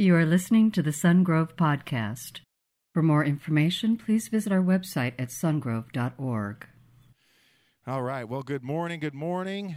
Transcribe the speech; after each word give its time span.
You 0.00 0.14
are 0.14 0.24
listening 0.24 0.70
to 0.70 0.80
the 0.80 0.92
Sungrove 0.92 1.56
Podcast. 1.56 2.42
For 2.94 3.02
more 3.02 3.24
information, 3.24 3.96
please 3.96 4.28
visit 4.28 4.52
our 4.52 4.62
website 4.62 5.14
at 5.18 5.30
sungrove.org. 5.30 6.66
All 7.84 8.02
right. 8.04 8.22
Well, 8.22 8.44
good 8.44 8.62
morning. 8.62 9.00
Good 9.00 9.12
morning. 9.12 9.74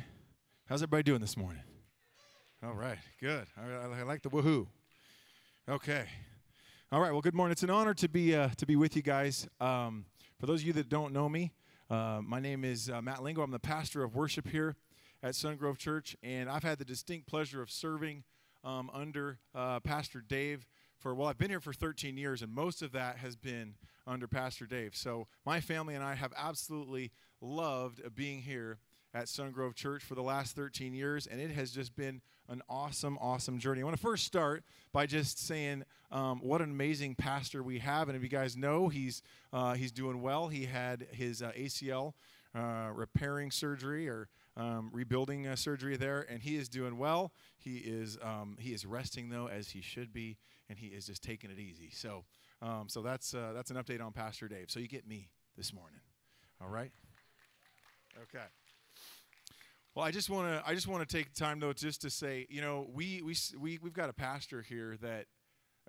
How's 0.67 0.83
everybody 0.83 1.01
doing 1.01 1.21
this 1.21 1.35
morning? 1.35 1.63
All 2.63 2.75
right. 2.75 2.99
Good. 3.19 3.47
I, 3.57 4.01
I 4.01 4.03
like 4.03 4.21
the 4.21 4.29
woohoo. 4.29 4.67
Okay. 5.67 6.05
All 6.91 7.01
right. 7.01 7.11
Well, 7.11 7.21
good 7.21 7.33
morning. 7.33 7.53
It's 7.53 7.63
an 7.63 7.71
honor 7.71 7.95
to 7.95 8.07
be 8.07 8.35
uh, 8.35 8.49
to 8.57 8.67
be 8.67 8.75
with 8.75 8.95
you 8.95 9.01
guys. 9.01 9.47
Um, 9.59 10.05
for 10.39 10.45
those 10.45 10.61
of 10.61 10.67
you 10.67 10.73
that 10.73 10.87
don't 10.87 11.13
know 11.13 11.29
me, 11.29 11.51
uh, 11.89 12.21
my 12.23 12.39
name 12.39 12.63
is 12.63 12.91
uh, 12.91 13.01
Matt 13.01 13.23
Lingo. 13.23 13.41
I'm 13.41 13.49
the 13.49 13.57
pastor 13.57 14.03
of 14.03 14.13
worship 14.13 14.47
here 14.49 14.75
at 15.23 15.33
Sungrove 15.33 15.79
Church, 15.79 16.15
and 16.21 16.47
I've 16.47 16.61
had 16.61 16.77
the 16.77 16.85
distinct 16.85 17.25
pleasure 17.25 17.63
of 17.63 17.71
serving 17.71 18.23
um, 18.63 18.89
under 18.93 19.39
uh, 19.53 19.79
Pastor 19.79 20.21
Dave 20.21 20.67
for, 20.97 21.15
well, 21.15 21.27
I've 21.27 21.37
been 21.37 21.49
here 21.49 21.59
for 21.59 21.73
13 21.73 22.17
years, 22.17 22.41
and 22.41 22.53
most 22.53 22.81
of 22.81 22.91
that 22.91 23.17
has 23.17 23.35
been 23.35 23.75
under 24.05 24.27
Pastor 24.27 24.65
Dave. 24.65 24.95
So 24.95 25.27
my 25.45 25.59
family 25.59 25.95
and 25.95 26.03
I 26.03 26.13
have 26.15 26.31
absolutely 26.37 27.11
loved 27.41 28.01
being 28.15 28.41
here 28.41 28.79
at 29.13 29.25
Sungrove 29.25 29.75
Church 29.75 30.03
for 30.03 30.15
the 30.15 30.21
last 30.21 30.55
13 30.55 30.93
years, 30.93 31.27
and 31.27 31.41
it 31.41 31.51
has 31.51 31.71
just 31.71 31.95
been 31.95 32.21
an 32.47 32.61
awesome, 32.69 33.17
awesome 33.19 33.59
journey. 33.59 33.81
I 33.81 33.83
want 33.83 33.95
to 33.95 34.01
first 34.01 34.25
start 34.25 34.63
by 34.93 35.05
just 35.05 35.39
saying 35.39 35.83
um, 36.11 36.39
what 36.39 36.61
an 36.61 36.69
amazing 36.69 37.15
pastor 37.15 37.63
we 37.63 37.79
have, 37.79 38.07
and 38.09 38.15
if 38.15 38.23
you 38.23 38.29
guys 38.29 38.55
know, 38.55 38.87
he's 38.87 39.21
uh, 39.51 39.73
he's 39.73 39.91
doing 39.91 40.21
well. 40.21 40.47
He 40.47 40.65
had 40.65 41.07
his 41.11 41.41
uh, 41.41 41.51
ACL 41.57 42.13
uh, 42.55 42.89
repairing 42.93 43.51
surgery 43.51 44.07
or 44.07 44.27
um, 44.57 44.89
rebuilding 44.91 45.47
uh, 45.47 45.55
surgery 45.55 45.97
there, 45.97 46.25
and 46.29 46.41
he 46.41 46.57
is 46.57 46.69
doing 46.69 46.97
well. 46.97 47.31
He 47.57 47.77
is 47.77 48.17
um, 48.21 48.57
he 48.59 48.73
is 48.73 48.85
resting 48.85 49.29
though, 49.29 49.47
as 49.47 49.69
he 49.69 49.81
should 49.81 50.11
be, 50.13 50.37
and 50.69 50.77
he 50.77 50.87
is 50.87 51.05
just 51.05 51.23
taking 51.23 51.49
it 51.49 51.59
easy. 51.59 51.89
So 51.91 52.25
um, 52.61 52.87
so 52.87 53.01
that's 53.01 53.33
uh, 53.33 53.51
that's 53.53 53.71
an 53.71 53.77
update 53.77 54.01
on 54.01 54.11
Pastor 54.11 54.47
Dave. 54.47 54.69
So 54.69 54.79
you 54.79 54.87
get 54.87 55.07
me 55.07 55.29
this 55.57 55.73
morning, 55.73 55.99
all 56.61 56.69
right? 56.69 56.91
Okay. 58.23 58.45
Well, 59.95 60.05
I 60.05 60.11
just 60.11 60.29
want 60.29 60.47
to 60.47 60.69
I 60.69 60.73
just 60.73 60.87
want 60.87 61.07
to 61.07 61.17
take 61.17 61.33
time 61.33 61.59
though 61.59 61.73
just 61.73 62.01
to 62.01 62.09
say, 62.09 62.47
you 62.49 62.61
know, 62.61 62.87
we 62.93 63.21
we 63.21 63.35
we 63.59 63.79
we've 63.81 63.93
got 63.93 64.09
a 64.09 64.13
pastor 64.13 64.61
here 64.61 64.97
that 65.01 65.25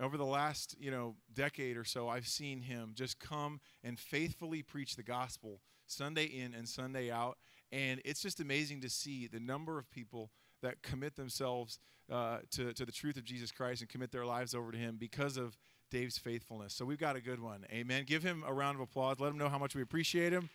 over 0.00 0.16
the 0.16 0.24
last, 0.24 0.74
you 0.80 0.90
know, 0.90 1.16
decade 1.34 1.76
or 1.76 1.84
so, 1.84 2.08
I've 2.08 2.26
seen 2.26 2.60
him 2.62 2.92
just 2.94 3.20
come 3.20 3.60
and 3.84 3.98
faithfully 3.98 4.62
preach 4.62 4.96
the 4.96 5.02
gospel 5.02 5.60
Sunday 5.86 6.24
in 6.24 6.54
and 6.54 6.68
Sunday 6.68 7.10
out 7.10 7.38
and 7.72 8.00
it's 8.04 8.20
just 8.20 8.38
amazing 8.38 8.82
to 8.82 8.90
see 8.90 9.26
the 9.26 9.40
number 9.40 9.78
of 9.78 9.90
people 9.90 10.30
that 10.62 10.82
commit 10.82 11.16
themselves 11.16 11.78
uh, 12.10 12.38
to, 12.50 12.72
to 12.74 12.84
the 12.84 12.92
truth 12.92 13.16
of 13.16 13.24
Jesus 13.24 13.50
Christ 13.50 13.80
and 13.80 13.90
commit 13.90 14.12
their 14.12 14.26
lives 14.26 14.54
over 14.54 14.70
to 14.70 14.78
Him 14.78 14.96
because 15.00 15.36
of 15.36 15.56
Dave's 15.90 16.18
faithfulness. 16.18 16.74
So 16.74 16.84
we've 16.84 16.98
got 16.98 17.16
a 17.16 17.20
good 17.20 17.40
one. 17.40 17.66
Amen. 17.70 18.04
Give 18.06 18.22
him 18.22 18.42
a 18.46 18.52
round 18.52 18.76
of 18.76 18.80
applause. 18.80 19.20
Let 19.20 19.30
him 19.30 19.38
know 19.38 19.50
how 19.50 19.58
much 19.58 19.74
we 19.74 19.82
appreciate 19.82 20.32
him. 20.32 20.48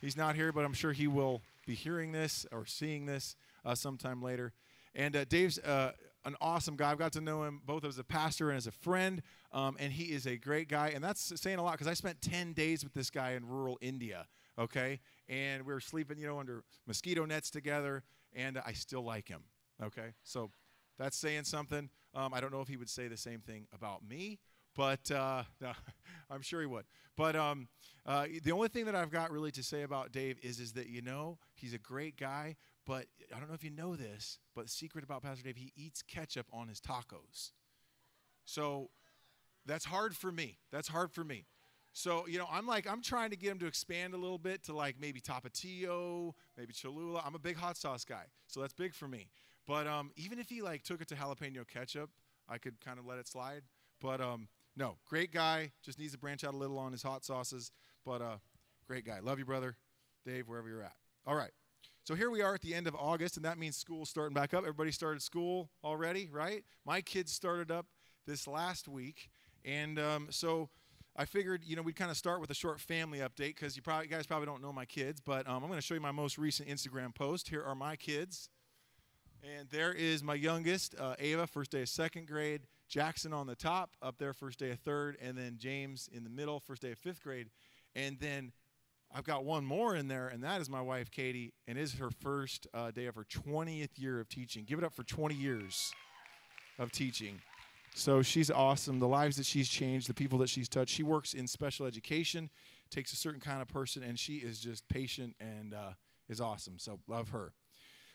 He's 0.00 0.16
not 0.16 0.36
here, 0.36 0.52
but 0.52 0.64
I'm 0.64 0.72
sure 0.72 0.92
he 0.92 1.08
will 1.08 1.42
be 1.66 1.74
hearing 1.74 2.12
this 2.12 2.46
or 2.52 2.64
seeing 2.64 3.06
this 3.06 3.34
uh, 3.64 3.74
sometime 3.74 4.22
later. 4.22 4.52
And 4.94 5.16
uh, 5.16 5.24
Dave's 5.24 5.58
uh, 5.58 5.92
an 6.24 6.36
awesome 6.40 6.76
guy. 6.76 6.92
I've 6.92 6.98
got 6.98 7.12
to 7.14 7.20
know 7.20 7.42
him 7.42 7.60
both 7.66 7.84
as 7.84 7.98
a 7.98 8.04
pastor 8.04 8.50
and 8.50 8.56
as 8.56 8.68
a 8.68 8.72
friend, 8.72 9.20
um, 9.52 9.76
and 9.80 9.92
he 9.92 10.04
is 10.12 10.26
a 10.26 10.36
great 10.36 10.68
guy. 10.68 10.92
And 10.94 11.02
that's 11.02 11.32
saying 11.40 11.58
a 11.58 11.62
lot 11.62 11.72
because 11.72 11.88
I 11.88 11.94
spent 11.94 12.22
10 12.22 12.52
days 12.52 12.84
with 12.84 12.94
this 12.94 13.10
guy 13.10 13.32
in 13.32 13.48
rural 13.48 13.78
India 13.80 14.26
okay? 14.58 15.00
And 15.28 15.64
we 15.64 15.72
were 15.72 15.80
sleeping, 15.80 16.18
you 16.18 16.26
know, 16.26 16.38
under 16.38 16.64
mosquito 16.86 17.24
nets 17.24 17.50
together, 17.50 18.02
and 18.34 18.58
I 18.64 18.72
still 18.72 19.02
like 19.02 19.28
him, 19.28 19.42
okay? 19.82 20.14
So 20.22 20.50
that's 20.98 21.16
saying 21.16 21.44
something. 21.44 21.88
Um, 22.14 22.32
I 22.34 22.40
don't 22.40 22.52
know 22.52 22.60
if 22.60 22.68
he 22.68 22.76
would 22.76 22.90
say 22.90 23.08
the 23.08 23.16
same 23.16 23.40
thing 23.40 23.66
about 23.74 24.06
me, 24.06 24.38
but 24.76 25.10
uh, 25.10 25.44
no, 25.60 25.72
I'm 26.30 26.42
sure 26.42 26.60
he 26.60 26.66
would. 26.66 26.84
But 27.16 27.36
um, 27.36 27.68
uh, 28.06 28.26
the 28.42 28.52
only 28.52 28.68
thing 28.68 28.86
that 28.86 28.94
I've 28.94 29.10
got 29.10 29.30
really 29.30 29.50
to 29.52 29.62
say 29.62 29.82
about 29.82 30.12
Dave 30.12 30.38
is, 30.42 30.60
is 30.60 30.72
that, 30.72 30.88
you 30.88 31.02
know, 31.02 31.38
he's 31.54 31.74
a 31.74 31.78
great 31.78 32.16
guy, 32.16 32.56
but 32.86 33.06
I 33.34 33.38
don't 33.38 33.48
know 33.48 33.54
if 33.54 33.64
you 33.64 33.70
know 33.70 33.96
this, 33.96 34.38
but 34.54 34.68
secret 34.68 35.04
about 35.04 35.22
Pastor 35.22 35.44
Dave, 35.44 35.56
he 35.56 35.72
eats 35.76 36.02
ketchup 36.02 36.46
on 36.52 36.68
his 36.68 36.80
tacos. 36.80 37.52
So 38.44 38.90
that's 39.64 39.86
hard 39.86 40.14
for 40.14 40.30
me. 40.30 40.58
That's 40.70 40.88
hard 40.88 41.12
for 41.12 41.24
me. 41.24 41.46
So, 41.96 42.26
you 42.26 42.38
know, 42.38 42.48
I'm 42.50 42.66
like, 42.66 42.90
I'm 42.90 43.00
trying 43.00 43.30
to 43.30 43.36
get 43.36 43.52
him 43.52 43.60
to 43.60 43.66
expand 43.66 44.14
a 44.14 44.16
little 44.16 44.36
bit 44.36 44.64
to 44.64 44.74
like 44.74 44.96
maybe 45.00 45.20
Tapatio, 45.20 46.32
maybe 46.58 46.72
Cholula. 46.72 47.22
I'm 47.24 47.36
a 47.36 47.38
big 47.38 47.56
hot 47.56 47.76
sauce 47.76 48.04
guy, 48.04 48.24
so 48.48 48.60
that's 48.60 48.74
big 48.74 48.94
for 48.94 49.06
me. 49.06 49.28
But 49.64 49.86
um, 49.86 50.10
even 50.16 50.40
if 50.40 50.48
he 50.48 50.60
like 50.60 50.82
took 50.82 51.00
it 51.00 51.06
to 51.08 51.14
jalapeno 51.14 51.66
ketchup, 51.66 52.10
I 52.48 52.58
could 52.58 52.80
kind 52.80 52.98
of 52.98 53.06
let 53.06 53.18
it 53.18 53.28
slide. 53.28 53.62
But 54.00 54.20
um, 54.20 54.48
no, 54.76 54.96
great 55.08 55.32
guy. 55.32 55.70
Just 55.84 56.00
needs 56.00 56.12
to 56.12 56.18
branch 56.18 56.42
out 56.42 56.52
a 56.52 56.56
little 56.56 56.78
on 56.78 56.90
his 56.90 57.02
hot 57.02 57.24
sauces. 57.24 57.70
But 58.04 58.20
uh, 58.20 58.36
great 58.88 59.06
guy. 59.06 59.20
Love 59.20 59.38
you, 59.38 59.44
brother. 59.44 59.76
Dave, 60.26 60.48
wherever 60.48 60.68
you're 60.68 60.82
at. 60.82 60.96
All 61.26 61.36
right. 61.36 61.52
So 62.02 62.16
here 62.16 62.28
we 62.28 62.42
are 62.42 62.54
at 62.54 62.60
the 62.60 62.74
end 62.74 62.88
of 62.88 62.96
August, 62.96 63.36
and 63.36 63.44
that 63.44 63.56
means 63.56 63.76
school 63.76 64.04
starting 64.04 64.34
back 64.34 64.52
up. 64.52 64.64
Everybody 64.64 64.90
started 64.90 65.22
school 65.22 65.70
already, 65.84 66.28
right? 66.30 66.64
My 66.84 67.00
kids 67.00 67.32
started 67.32 67.70
up 67.70 67.86
this 68.26 68.48
last 68.48 68.88
week. 68.88 69.30
And 69.64 69.98
um, 69.98 70.26
so 70.30 70.68
I 71.16 71.24
figured, 71.24 71.62
you 71.64 71.76
know, 71.76 71.82
we'd 71.82 71.94
kind 71.94 72.10
of 72.10 72.16
start 72.16 72.40
with 72.40 72.50
a 72.50 72.54
short 72.54 72.80
family 72.80 73.20
update 73.20 73.54
because 73.54 73.76
you 73.76 73.82
you 73.86 74.08
guys 74.08 74.26
probably 74.26 74.46
don't 74.46 74.60
know 74.60 74.72
my 74.72 74.84
kids, 74.84 75.20
but 75.20 75.48
um, 75.48 75.62
I'm 75.62 75.68
going 75.68 75.78
to 75.78 75.86
show 75.86 75.94
you 75.94 76.00
my 76.00 76.10
most 76.10 76.38
recent 76.38 76.68
Instagram 76.68 77.14
post. 77.14 77.48
Here 77.48 77.62
are 77.62 77.76
my 77.76 77.94
kids, 77.94 78.48
and 79.42 79.68
there 79.70 79.92
is 79.92 80.24
my 80.24 80.34
youngest, 80.34 80.96
uh, 80.98 81.14
Ava, 81.20 81.46
first 81.46 81.70
day 81.70 81.82
of 81.82 81.88
second 81.88 82.26
grade. 82.26 82.62
Jackson 82.88 83.32
on 83.32 83.46
the 83.46 83.54
top, 83.54 83.96
up 84.02 84.18
there, 84.18 84.32
first 84.32 84.58
day 84.58 84.70
of 84.70 84.80
third, 84.80 85.16
and 85.22 85.38
then 85.38 85.56
James 85.58 86.08
in 86.12 86.24
the 86.24 86.30
middle, 86.30 86.60
first 86.60 86.82
day 86.82 86.92
of 86.92 86.98
fifth 86.98 87.22
grade, 87.22 87.48
and 87.94 88.18
then 88.18 88.52
I've 89.14 89.24
got 89.24 89.44
one 89.44 89.64
more 89.64 89.94
in 89.94 90.08
there, 90.08 90.26
and 90.26 90.42
that 90.42 90.60
is 90.60 90.68
my 90.68 90.80
wife 90.80 91.10
Katie, 91.10 91.54
and 91.68 91.78
is 91.78 91.94
her 91.94 92.10
first 92.10 92.66
uh, 92.74 92.90
day 92.90 93.06
of 93.06 93.14
her 93.14 93.24
20th 93.24 93.90
year 93.96 94.20
of 94.20 94.28
teaching. 94.28 94.64
Give 94.64 94.78
it 94.78 94.84
up 94.84 94.92
for 94.92 95.04
20 95.04 95.34
years 95.34 95.92
of 96.78 96.90
teaching. 96.90 97.40
So 97.96 98.22
she's 98.22 98.50
awesome. 98.50 98.98
The 98.98 99.06
lives 99.06 99.36
that 99.36 99.46
she's 99.46 99.68
changed, 99.68 100.08
the 100.08 100.14
people 100.14 100.36
that 100.40 100.48
she's 100.48 100.68
touched. 100.68 100.92
She 100.92 101.04
works 101.04 101.32
in 101.32 101.46
special 101.46 101.86
education, 101.86 102.50
takes 102.90 103.12
a 103.12 103.16
certain 103.16 103.40
kind 103.40 103.62
of 103.62 103.68
person, 103.68 104.02
and 104.02 104.18
she 104.18 104.38
is 104.38 104.58
just 104.58 104.88
patient 104.88 105.36
and 105.38 105.72
uh, 105.72 105.92
is 106.28 106.40
awesome. 106.40 106.78
So 106.78 106.98
love 107.06 107.28
her. 107.28 107.52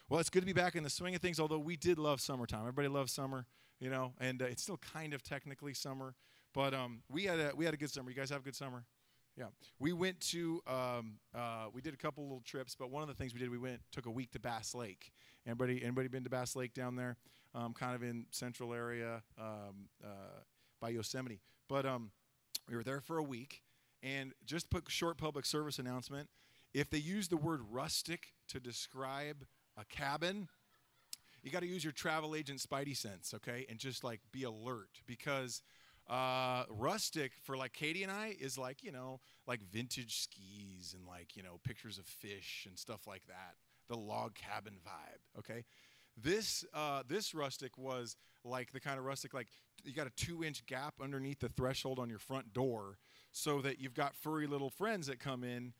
Well, 0.09 0.19
it's 0.19 0.29
good 0.29 0.41
to 0.41 0.45
be 0.45 0.53
back 0.53 0.75
in 0.75 0.83
the 0.83 0.89
swing 0.89 1.15
of 1.15 1.21
things, 1.21 1.39
although 1.39 1.59
we 1.59 1.77
did 1.77 1.97
love 1.97 2.19
summertime. 2.19 2.61
Everybody 2.61 2.89
loves 2.89 3.13
summer, 3.13 3.45
you 3.79 3.89
know, 3.89 4.11
and 4.19 4.41
uh, 4.41 4.45
it's 4.45 4.61
still 4.61 4.77
kind 4.77 5.13
of 5.13 5.23
technically 5.23 5.73
summer. 5.73 6.13
But 6.53 6.73
um, 6.73 7.03
we, 7.09 7.23
had 7.23 7.39
a, 7.39 7.51
we 7.55 7.63
had 7.63 7.73
a 7.73 7.77
good 7.77 7.89
summer. 7.89 8.09
You 8.09 8.17
guys 8.17 8.31
have 8.31 8.41
a 8.41 8.43
good 8.43 8.55
summer? 8.57 8.83
Yeah, 9.37 9.45
we 9.79 9.93
went 9.93 10.19
to 10.31 10.61
um, 10.67 11.19
uh, 11.33 11.67
we 11.71 11.81
did 11.81 11.93
a 11.93 11.97
couple 11.97 12.23
little 12.23 12.41
trips, 12.43 12.75
but 12.75 12.91
one 12.91 13.01
of 13.01 13.07
the 13.07 13.13
things 13.13 13.33
we 13.33 13.39
did 13.39 13.49
we 13.49 13.57
went 13.57 13.79
took 13.93 14.05
a 14.05 14.11
week 14.11 14.31
to 14.31 14.39
Bass 14.39 14.75
Lake. 14.75 15.13
Anybody 15.47 15.81
anybody 15.81 16.09
been 16.09 16.25
to 16.25 16.29
Bass 16.29 16.57
Lake 16.57 16.73
down 16.73 16.97
there? 16.97 17.15
Um, 17.55 17.73
kind 17.73 17.95
of 17.95 18.03
in 18.03 18.27
central 18.29 18.75
area 18.75 19.23
um, 19.39 19.89
uh, 20.03 20.41
by 20.79 20.89
Yosemite. 20.89 21.39
But 21.67 21.83
um, 21.83 22.11
we 22.69 22.75
were 22.75 22.83
there 22.83 23.01
for 23.01 23.17
a 23.17 23.23
week, 23.23 23.63
and 24.03 24.33
just 24.45 24.69
put 24.69 24.83
short 24.87 25.17
public 25.17 25.45
service 25.45 25.79
announcement. 25.79 26.29
If 26.73 26.91
they 26.91 26.99
use 26.99 27.27
the 27.27 27.37
word 27.37 27.61
rustic 27.71 28.33
to 28.49 28.59
describe 28.59 29.47
a 29.75 29.85
cabin, 29.85 30.47
you 31.41 31.51
got 31.51 31.61
to 31.61 31.67
use 31.67 31.83
your 31.83 31.93
travel 31.93 32.35
agent 32.35 32.59
spidey 32.59 32.95
sense, 32.95 33.33
okay, 33.33 33.65
and 33.69 33.79
just 33.79 34.03
like 34.03 34.19
be 34.31 34.43
alert 34.43 35.01
because 35.07 35.63
uh, 36.09 36.63
rustic 36.69 37.31
for 37.43 37.55
like 37.55 37.73
Katie 37.73 38.03
and 38.03 38.11
I 38.11 38.35
is 38.39 38.57
like, 38.57 38.83
you 38.83 38.91
know, 38.91 39.19
like 39.47 39.61
vintage 39.61 40.21
skis 40.21 40.95
and 40.97 41.07
like, 41.07 41.35
you 41.35 41.43
know, 41.43 41.59
pictures 41.63 41.97
of 41.97 42.05
fish 42.05 42.65
and 42.67 42.77
stuff 42.77 43.07
like 43.07 43.25
that. 43.27 43.55
The 43.87 43.97
log 43.97 44.35
cabin 44.35 44.75
vibe, 44.85 45.39
okay? 45.39 45.65
This 46.21 46.65
uh, 46.73 47.03
this 47.07 47.33
rustic 47.33 47.77
was 47.77 48.15
like 48.43 48.71
the 48.71 48.79
kind 48.79 48.97
of 48.99 49.05
rustic 49.05 49.33
like 49.33 49.47
you 49.83 49.93
got 49.93 50.07
a 50.07 50.11
two 50.11 50.43
inch 50.43 50.65
gap 50.65 50.95
underneath 51.01 51.39
the 51.39 51.49
threshold 51.49 51.99
on 51.99 52.09
your 52.09 52.19
front 52.19 52.53
door, 52.53 52.97
so 53.31 53.61
that 53.61 53.79
you've 53.79 53.93
got 53.93 54.15
furry 54.15 54.47
little 54.47 54.69
friends 54.69 55.07
that 55.07 55.19
come 55.19 55.43
in 55.43 55.73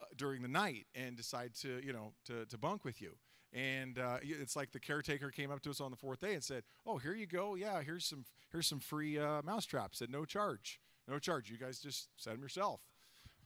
uh, 0.00 0.06
during 0.16 0.42
the 0.42 0.48
night 0.48 0.86
and 0.94 1.16
decide 1.16 1.54
to 1.62 1.80
you 1.84 1.92
know 1.92 2.12
to, 2.26 2.44
to 2.46 2.58
bunk 2.58 2.84
with 2.84 3.00
you. 3.00 3.12
And 3.52 3.98
uh, 3.98 4.18
it's 4.22 4.56
like 4.56 4.72
the 4.72 4.80
caretaker 4.80 5.30
came 5.30 5.50
up 5.50 5.62
to 5.62 5.70
us 5.70 5.80
on 5.80 5.90
the 5.90 5.96
fourth 5.96 6.20
day 6.20 6.34
and 6.34 6.44
said, 6.44 6.64
"Oh, 6.84 6.98
here 6.98 7.14
you 7.14 7.26
go. 7.26 7.54
Yeah, 7.54 7.80
here's 7.82 8.04
some 8.04 8.24
here's 8.50 8.66
some 8.66 8.80
free 8.80 9.18
uh, 9.18 9.42
mouse 9.42 9.64
traps 9.64 10.02
at 10.02 10.10
no 10.10 10.24
charge. 10.24 10.80
No 11.08 11.18
charge. 11.18 11.50
You 11.50 11.56
guys 11.56 11.78
just 11.78 12.08
set 12.16 12.34
them 12.34 12.42
yourself." 12.42 12.80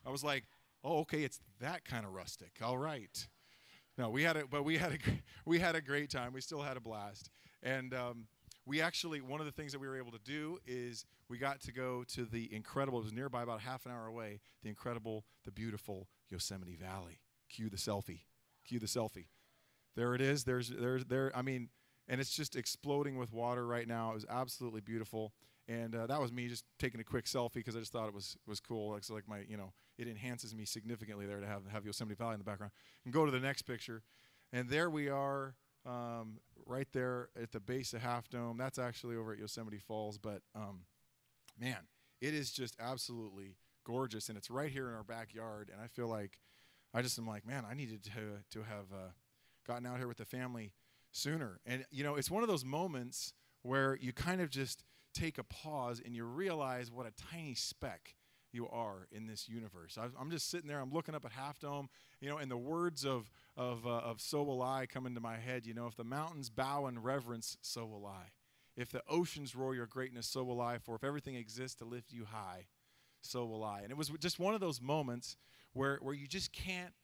I 0.04 0.10
was 0.10 0.24
like, 0.24 0.44
"Oh, 0.82 1.00
okay. 1.00 1.22
It's 1.22 1.40
that 1.60 1.84
kind 1.84 2.04
of 2.04 2.12
rustic. 2.12 2.52
All 2.62 2.78
right." 2.78 3.28
No, 4.00 4.08
we 4.08 4.22
had 4.22 4.38
a 4.38 4.46
but 4.46 4.64
we 4.64 4.78
had 4.78 4.92
a 4.92 4.98
we 5.44 5.58
had 5.58 5.76
a 5.76 5.82
great 5.82 6.08
time. 6.08 6.32
We 6.32 6.40
still 6.40 6.62
had 6.62 6.78
a 6.78 6.80
blast, 6.80 7.28
and 7.62 7.92
um, 7.92 8.28
we 8.64 8.80
actually 8.80 9.20
one 9.20 9.40
of 9.40 9.46
the 9.46 9.52
things 9.52 9.72
that 9.72 9.78
we 9.78 9.86
were 9.86 9.98
able 9.98 10.12
to 10.12 10.20
do 10.24 10.56
is 10.66 11.04
we 11.28 11.36
got 11.36 11.60
to 11.60 11.72
go 11.72 12.02
to 12.14 12.24
the 12.24 12.48
incredible. 12.50 12.98
It 13.00 13.04
was 13.04 13.12
nearby, 13.12 13.42
about 13.42 13.60
half 13.60 13.84
an 13.84 13.92
hour 13.92 14.06
away. 14.06 14.40
The 14.62 14.70
incredible, 14.70 15.26
the 15.44 15.52
beautiful 15.52 16.08
Yosemite 16.30 16.76
Valley. 16.76 17.20
Cue 17.50 17.68
the 17.68 17.76
selfie. 17.76 18.20
Cue 18.66 18.78
the 18.78 18.86
selfie. 18.86 19.26
There 19.96 20.14
it 20.14 20.22
is. 20.22 20.44
There's 20.44 20.70
there's 20.70 21.04
there. 21.04 21.30
I 21.34 21.42
mean, 21.42 21.68
and 22.08 22.22
it's 22.22 22.34
just 22.34 22.56
exploding 22.56 23.18
with 23.18 23.34
water 23.34 23.66
right 23.66 23.86
now. 23.86 24.12
It 24.12 24.14
was 24.14 24.26
absolutely 24.30 24.80
beautiful. 24.80 25.34
And 25.70 25.94
uh, 25.94 26.06
that 26.08 26.20
was 26.20 26.32
me 26.32 26.48
just 26.48 26.64
taking 26.80 27.00
a 27.00 27.04
quick 27.04 27.26
selfie 27.26 27.54
because 27.54 27.76
I 27.76 27.78
just 27.78 27.92
thought 27.92 28.08
it 28.08 28.14
was 28.14 28.36
was 28.44 28.58
cool. 28.58 28.90
Like, 28.90 29.08
like 29.08 29.28
my, 29.28 29.44
you 29.48 29.56
know, 29.56 29.72
it 29.98 30.08
enhances 30.08 30.52
me 30.52 30.64
significantly 30.64 31.26
there 31.26 31.38
to 31.38 31.46
have 31.46 31.62
have 31.70 31.86
Yosemite 31.86 32.16
Valley 32.16 32.34
in 32.34 32.38
the 32.40 32.44
background. 32.44 32.72
And 33.04 33.14
go 33.14 33.24
to 33.24 33.30
the 33.30 33.38
next 33.38 33.62
picture, 33.62 34.02
and 34.52 34.68
there 34.68 34.90
we 34.90 35.08
are, 35.08 35.54
um, 35.86 36.40
right 36.66 36.88
there 36.92 37.28
at 37.40 37.52
the 37.52 37.60
base 37.60 37.94
of 37.94 38.02
Half 38.02 38.28
Dome. 38.28 38.58
That's 38.58 38.80
actually 38.80 39.14
over 39.14 39.32
at 39.32 39.38
Yosemite 39.38 39.78
Falls. 39.78 40.18
But 40.18 40.42
um, 40.56 40.80
man, 41.56 41.86
it 42.20 42.34
is 42.34 42.50
just 42.50 42.74
absolutely 42.80 43.54
gorgeous, 43.84 44.28
and 44.28 44.36
it's 44.36 44.50
right 44.50 44.72
here 44.72 44.88
in 44.88 44.94
our 44.94 45.04
backyard. 45.04 45.70
And 45.72 45.80
I 45.80 45.86
feel 45.86 46.08
like 46.08 46.40
I 46.92 47.00
just 47.00 47.16
am 47.16 47.28
like, 47.28 47.46
man, 47.46 47.64
I 47.70 47.74
needed 47.74 48.02
to 48.04 48.42
to 48.50 48.64
have 48.64 48.86
uh, 48.92 49.10
gotten 49.68 49.86
out 49.86 49.98
here 49.98 50.08
with 50.08 50.18
the 50.18 50.24
family 50.24 50.72
sooner. 51.12 51.60
And 51.64 51.84
you 51.92 52.02
know, 52.02 52.16
it's 52.16 52.28
one 52.28 52.42
of 52.42 52.48
those 52.48 52.64
moments 52.64 53.34
where 53.62 53.96
you 54.00 54.12
kind 54.12 54.40
of 54.40 54.50
just 54.50 54.82
take 55.14 55.38
a 55.38 55.44
pause 55.44 56.00
and 56.04 56.14
you 56.14 56.24
realize 56.24 56.90
what 56.90 57.06
a 57.06 57.12
tiny 57.32 57.54
speck 57.54 58.14
you 58.52 58.68
are 58.68 59.06
in 59.12 59.26
this 59.26 59.48
universe. 59.48 59.96
I'm 59.98 60.30
just 60.30 60.50
sitting 60.50 60.68
there, 60.68 60.80
I'm 60.80 60.92
looking 60.92 61.14
up 61.14 61.24
at 61.24 61.32
Half 61.32 61.60
Dome, 61.60 61.88
you 62.20 62.28
know, 62.28 62.38
and 62.38 62.50
the 62.50 62.56
words 62.56 63.04
of, 63.04 63.30
of, 63.56 63.86
uh, 63.86 63.90
of 63.90 64.20
so 64.20 64.42
will 64.42 64.62
I 64.62 64.86
come 64.86 65.06
into 65.06 65.20
my 65.20 65.36
head, 65.36 65.66
you 65.66 65.74
know, 65.74 65.86
if 65.86 65.96
the 65.96 66.04
mountains 66.04 66.50
bow 66.50 66.86
in 66.86 67.00
reverence, 67.00 67.56
so 67.60 67.86
will 67.86 68.06
I. 68.06 68.32
If 68.76 68.90
the 68.90 69.02
oceans 69.08 69.54
roar 69.54 69.74
your 69.74 69.86
greatness, 69.86 70.26
so 70.26 70.42
will 70.42 70.60
I. 70.60 70.78
For 70.78 70.94
if 70.94 71.04
everything 71.04 71.34
exists 71.34 71.76
to 71.76 71.84
lift 71.84 72.12
you 72.12 72.24
high, 72.24 72.66
so 73.20 73.44
will 73.44 73.62
I. 73.62 73.80
And 73.82 73.90
it 73.90 73.96
was 73.96 74.10
just 74.20 74.38
one 74.38 74.54
of 74.54 74.60
those 74.60 74.80
moments 74.80 75.36
where, 75.72 75.98
where 76.00 76.14
you 76.14 76.26
just 76.26 76.52
can't 76.52 76.94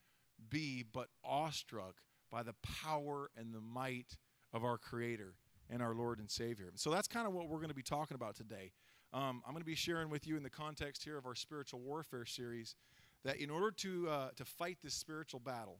be 0.49 0.83
but 0.83 1.07
awestruck 1.23 1.95
by 2.31 2.43
the 2.43 2.55
power 2.83 3.29
and 3.37 3.53
the 3.53 3.61
might 3.61 4.17
of 4.53 4.63
our 4.63 4.77
Creator 4.77 5.35
and 5.69 5.81
our 5.81 5.93
Lord 5.93 6.19
and 6.19 6.29
Savior. 6.29 6.71
So 6.75 6.89
that's 6.89 7.07
kind 7.07 7.27
of 7.27 7.33
what 7.33 7.47
we're 7.47 7.57
going 7.57 7.69
to 7.69 7.75
be 7.75 7.83
talking 7.83 8.15
about 8.15 8.35
today. 8.35 8.71
Um, 9.13 9.41
I'm 9.45 9.53
going 9.53 9.61
to 9.61 9.65
be 9.65 9.75
sharing 9.75 10.09
with 10.09 10.27
you 10.27 10.37
in 10.37 10.43
the 10.43 10.49
context 10.49 11.03
here 11.03 11.17
of 11.17 11.25
our 11.25 11.35
spiritual 11.35 11.79
warfare 11.79 12.25
series 12.25 12.75
that 13.23 13.37
in 13.37 13.49
order 13.49 13.71
to, 13.71 14.09
uh, 14.09 14.29
to 14.35 14.45
fight 14.45 14.77
this 14.83 14.93
spiritual 14.93 15.39
battle 15.39 15.79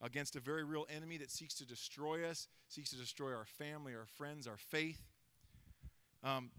against 0.00 0.36
a 0.36 0.40
very 0.40 0.64
real 0.64 0.86
enemy 0.94 1.16
that 1.18 1.30
seeks 1.30 1.54
to 1.54 1.66
destroy 1.66 2.28
us, 2.28 2.48
seeks 2.68 2.90
to 2.90 2.96
destroy 2.96 3.32
our 3.32 3.46
family, 3.46 3.94
our 3.94 4.06
friends, 4.06 4.46
our 4.46 4.56
faith, 4.56 5.02
um, 6.22 6.50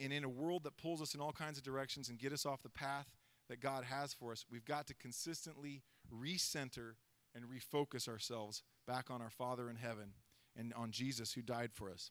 and 0.00 0.12
in 0.12 0.24
a 0.24 0.28
world 0.28 0.64
that 0.64 0.76
pulls 0.76 1.02
us 1.02 1.14
in 1.14 1.20
all 1.20 1.32
kinds 1.32 1.58
of 1.58 1.64
directions 1.64 2.08
and 2.08 2.18
get 2.18 2.32
us 2.32 2.46
off 2.46 2.62
the 2.62 2.68
path 2.68 3.12
that 3.48 3.60
God 3.60 3.84
has 3.84 4.14
for 4.14 4.32
us, 4.32 4.46
we've 4.50 4.64
got 4.64 4.86
to 4.86 4.94
consistently 4.94 5.82
recenter 6.12 6.94
and 7.34 7.44
refocus 7.44 8.08
ourselves 8.08 8.62
back 8.86 9.10
on 9.10 9.20
our 9.20 9.30
Father 9.30 9.68
in 9.68 9.76
heaven 9.76 10.12
and 10.58 10.72
on 10.74 10.90
Jesus 10.90 11.32
who 11.32 11.42
died 11.42 11.70
for 11.72 11.90
us. 11.90 12.10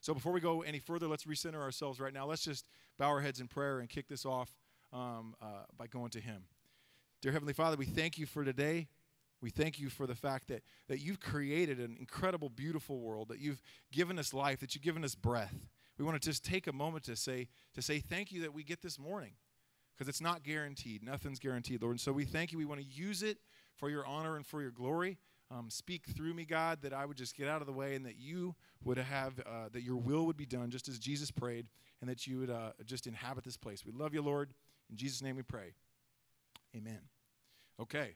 So 0.00 0.12
before 0.12 0.32
we 0.32 0.40
go 0.40 0.62
any 0.62 0.78
further, 0.78 1.06
let's 1.06 1.24
recenter 1.24 1.60
ourselves 1.60 1.98
right 1.98 2.12
now. 2.12 2.26
Let's 2.26 2.44
just 2.44 2.66
bow 2.98 3.08
our 3.08 3.20
heads 3.20 3.40
in 3.40 3.48
prayer 3.48 3.80
and 3.80 3.88
kick 3.88 4.08
this 4.08 4.26
off 4.26 4.54
um, 4.92 5.34
uh, 5.40 5.64
by 5.76 5.86
going 5.86 6.10
to 6.10 6.20
Him. 6.20 6.44
Dear 7.22 7.32
Heavenly 7.32 7.54
Father, 7.54 7.76
we 7.76 7.86
thank 7.86 8.18
you 8.18 8.26
for 8.26 8.44
today. 8.44 8.88
We 9.40 9.50
thank 9.50 9.78
you 9.78 9.88
for 9.88 10.06
the 10.06 10.14
fact 10.14 10.48
that, 10.48 10.62
that 10.88 11.00
you've 11.00 11.20
created 11.20 11.78
an 11.78 11.96
incredible, 11.98 12.48
beautiful 12.48 13.00
world, 13.00 13.28
that 13.28 13.40
you've 13.40 13.62
given 13.92 14.18
us 14.18 14.32
life, 14.32 14.60
that 14.60 14.74
you've 14.74 14.84
given 14.84 15.04
us 15.04 15.14
breath. 15.14 15.66
We 15.98 16.04
want 16.04 16.20
to 16.20 16.28
just 16.28 16.44
take 16.44 16.66
a 16.66 16.72
moment 16.72 17.04
to 17.04 17.16
say, 17.16 17.48
to 17.74 17.82
say 17.82 17.98
thank 17.98 18.32
you 18.32 18.42
that 18.42 18.54
we 18.54 18.62
get 18.64 18.82
this 18.82 18.98
morning 18.98 19.32
because 19.94 20.08
it's 20.08 20.20
not 20.20 20.42
guaranteed. 20.42 21.02
Nothing's 21.02 21.38
guaranteed, 21.38 21.82
Lord. 21.82 21.92
And 21.92 22.00
so 22.00 22.12
we 22.12 22.24
thank 22.24 22.52
you. 22.52 22.58
We 22.58 22.64
want 22.64 22.80
to 22.80 22.86
use 22.86 23.22
it 23.22 23.38
for 23.76 23.90
your 23.90 24.06
honor 24.06 24.36
and 24.36 24.46
for 24.46 24.60
your 24.60 24.70
glory. 24.70 25.18
Um, 25.50 25.68
speak 25.70 26.06
through 26.06 26.34
me, 26.34 26.44
God, 26.44 26.80
that 26.82 26.92
I 26.92 27.04
would 27.04 27.16
just 27.16 27.36
get 27.36 27.48
out 27.48 27.60
of 27.60 27.66
the 27.66 27.72
way 27.72 27.94
and 27.94 28.06
that 28.06 28.18
you 28.18 28.54
would 28.82 28.98
have, 28.98 29.38
uh, 29.40 29.68
that 29.72 29.82
your 29.82 29.96
will 29.96 30.26
would 30.26 30.36
be 30.36 30.46
done 30.46 30.70
just 30.70 30.88
as 30.88 30.98
Jesus 30.98 31.30
prayed 31.30 31.66
and 32.00 32.08
that 32.10 32.26
you 32.26 32.38
would 32.38 32.50
uh, 32.50 32.72
just 32.84 33.06
inhabit 33.06 33.44
this 33.44 33.56
place. 33.56 33.84
We 33.84 33.92
love 33.92 34.14
you, 34.14 34.22
Lord. 34.22 34.54
In 34.90 34.96
Jesus' 34.96 35.22
name 35.22 35.36
we 35.36 35.42
pray. 35.42 35.74
Amen. 36.74 37.00
Okay. 37.80 38.14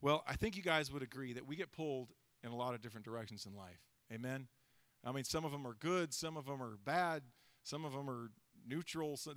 Well, 0.00 0.22
I 0.26 0.36
think 0.36 0.56
you 0.56 0.62
guys 0.62 0.92
would 0.92 1.02
agree 1.02 1.32
that 1.32 1.46
we 1.46 1.56
get 1.56 1.72
pulled 1.72 2.12
in 2.44 2.50
a 2.50 2.56
lot 2.56 2.74
of 2.74 2.80
different 2.80 3.04
directions 3.04 3.46
in 3.46 3.56
life. 3.56 3.80
Amen. 4.12 4.46
I 5.04 5.12
mean, 5.12 5.24
some 5.24 5.44
of 5.44 5.52
them 5.52 5.66
are 5.66 5.74
good, 5.74 6.14
some 6.14 6.36
of 6.36 6.46
them 6.46 6.62
are 6.62 6.78
bad, 6.84 7.22
some 7.62 7.84
of 7.84 7.92
them 7.92 8.08
are 8.08 8.30
neutral, 8.66 9.16
so 9.16 9.32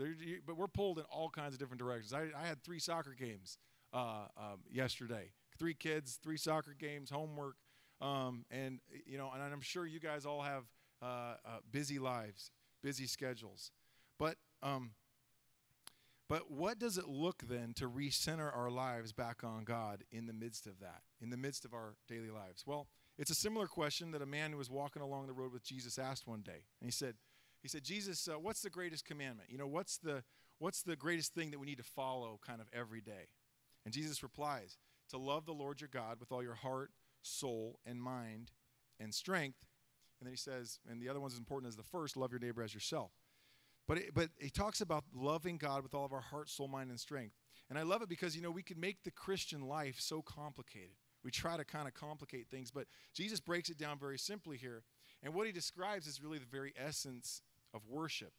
but 0.46 0.58
we're 0.58 0.68
pulled 0.68 0.98
in 1.00 1.06
all 1.06 1.30
kinds 1.30 1.54
of 1.54 1.60
different 1.60 1.80
directions. 1.80 2.14
I, 2.14 2.28
I 2.40 2.48
had 2.48 2.64
three 2.64 2.80
soccer 2.80 3.16
games 3.18 3.58
uh, 3.94 4.26
um, 4.38 4.60
yesterday 4.72 5.32
three 5.60 5.74
kids, 5.74 6.18
three 6.24 6.38
soccer 6.38 6.76
games, 6.78 7.10
homework, 7.10 7.58
um, 8.02 8.46
and 8.50 8.80
you 9.06 9.18
know, 9.18 9.30
and 9.34 9.44
I'm 9.44 9.62
sure 9.62 9.86
you 9.86 10.00
guys 10.00 10.26
all 10.26 10.42
have 10.42 10.64
uh, 11.02 11.06
uh, 11.46 11.60
busy 11.72 12.00
lives, 12.00 12.52
busy 12.82 13.06
schedules, 13.06 13.72
but. 14.18 14.36
Um, 14.64 14.92
but 16.28 16.52
what 16.52 16.78
does 16.78 17.00
it 17.00 17.08
look 17.08 17.42
then 17.50 17.74
to 17.78 17.90
recenter 17.90 18.56
our 18.56 18.70
lives 18.70 19.12
back 19.12 19.44
on 19.44 19.64
God 19.64 20.04
in 20.12 20.28
the 20.28 20.34
midst 20.34 20.68
of 20.68 20.80
that, 20.80 21.02
in 21.20 21.32
the 21.32 21.38
midst 21.38 21.66
of 21.66 21.74
our 21.74 21.96
daily 22.08 22.30
lives? 22.30 22.66
Well, 22.68 22.88
it's 23.18 23.32
a 23.32 23.36
similar 23.36 23.66
question 23.66 24.12
that 24.12 24.22
a 24.22 24.28
man 24.28 24.52
who 24.52 24.58
was 24.58 24.70
walking 24.70 25.02
along 25.02 25.26
the 25.26 25.34
road 25.34 25.52
with 25.52 25.64
Jesus 25.64 25.98
asked 25.98 26.28
one 26.28 26.42
day. 26.42 26.66
And 26.80 26.88
he 26.88 26.92
said, 26.92 27.16
he 27.64 27.68
said, 27.68 27.84
Jesus, 27.84 28.28
uh, 28.28 28.40
what's 28.40 28.62
the 28.62 28.70
greatest 28.70 29.06
commandment? 29.06 29.50
You 29.50 29.58
know, 29.58 29.68
what's 29.68 29.98
the, 29.98 30.24
what's 30.60 30.84
the 30.84 30.96
greatest 30.96 31.34
thing 31.34 31.50
that 31.50 31.60
we 31.60 31.66
need 31.66 31.80
to 31.80 31.84
follow 31.84 32.40
kind 32.46 32.62
of 32.62 32.68
every 32.72 33.02
day? 33.02 33.30
And 33.84 33.94
Jesus 33.94 34.22
replies, 34.22 34.78
to 35.10 35.18
love 35.18 35.46
the 35.46 35.54
Lord 35.54 35.82
your 35.82 35.90
God 35.92 36.20
with 36.20 36.32
all 36.32 36.44
your 36.44 36.56
heart, 36.56 36.92
soul, 37.22 37.80
and 37.86 38.02
mind 38.02 38.52
and 39.00 39.14
strength. 39.14 39.60
And 40.20 40.28
then 40.28 40.34
he 40.34 40.38
says, 40.38 40.80
and 40.90 41.02
the 41.02 41.10
other 41.10 41.20
one's 41.20 41.34
as 41.34 41.40
important 41.40 41.70
as 41.70 41.76
the 41.76 41.84
first, 41.84 42.18
love 42.18 42.32
your 42.32 42.40
neighbor 42.40 42.62
as 42.62 42.74
yourself. 42.74 43.12
But, 43.88 43.98
it, 43.98 44.14
but 44.14 44.30
he 44.38 44.50
talks 44.50 44.82
about 44.82 45.06
loving 45.16 45.58
God 45.58 45.82
with 45.82 45.94
all 45.94 46.06
of 46.06 46.14
our 46.14 46.22
heart, 46.22 46.50
soul, 46.50 46.68
mind, 46.68 46.90
and 46.90 47.00
strength. 47.00 47.36
And 47.70 47.80
I 47.80 47.84
love 47.84 48.02
it 48.02 48.10
because, 48.10 48.36
you 48.36 48.42
know, 48.42 48.52
we 48.52 48.64
can 48.64 48.80
make 48.80 49.04
the 49.04 49.12
Christian 49.12 49.62
life 49.62 49.96
so 50.00 50.22
complicated. 50.22 50.96
We 51.24 51.32
try 51.32 51.58
to 51.58 51.66
kind 51.66 51.88
of 51.88 51.94
complicate 51.94 52.48
things, 52.50 52.72
but 52.72 52.86
Jesus 53.14 53.40
breaks 53.40 53.70
it 53.70 53.78
down 53.78 53.98
very 54.00 54.18
simply 54.18 54.58
here. 54.58 54.84
And 55.24 55.34
what 55.34 55.48
he 55.48 55.52
describes 55.52 56.08
is 56.08 56.22
really 56.22 56.38
the 56.38 56.46
very 56.46 56.74
essence 56.78 57.42
of 57.74 57.82
worship. 57.88 58.34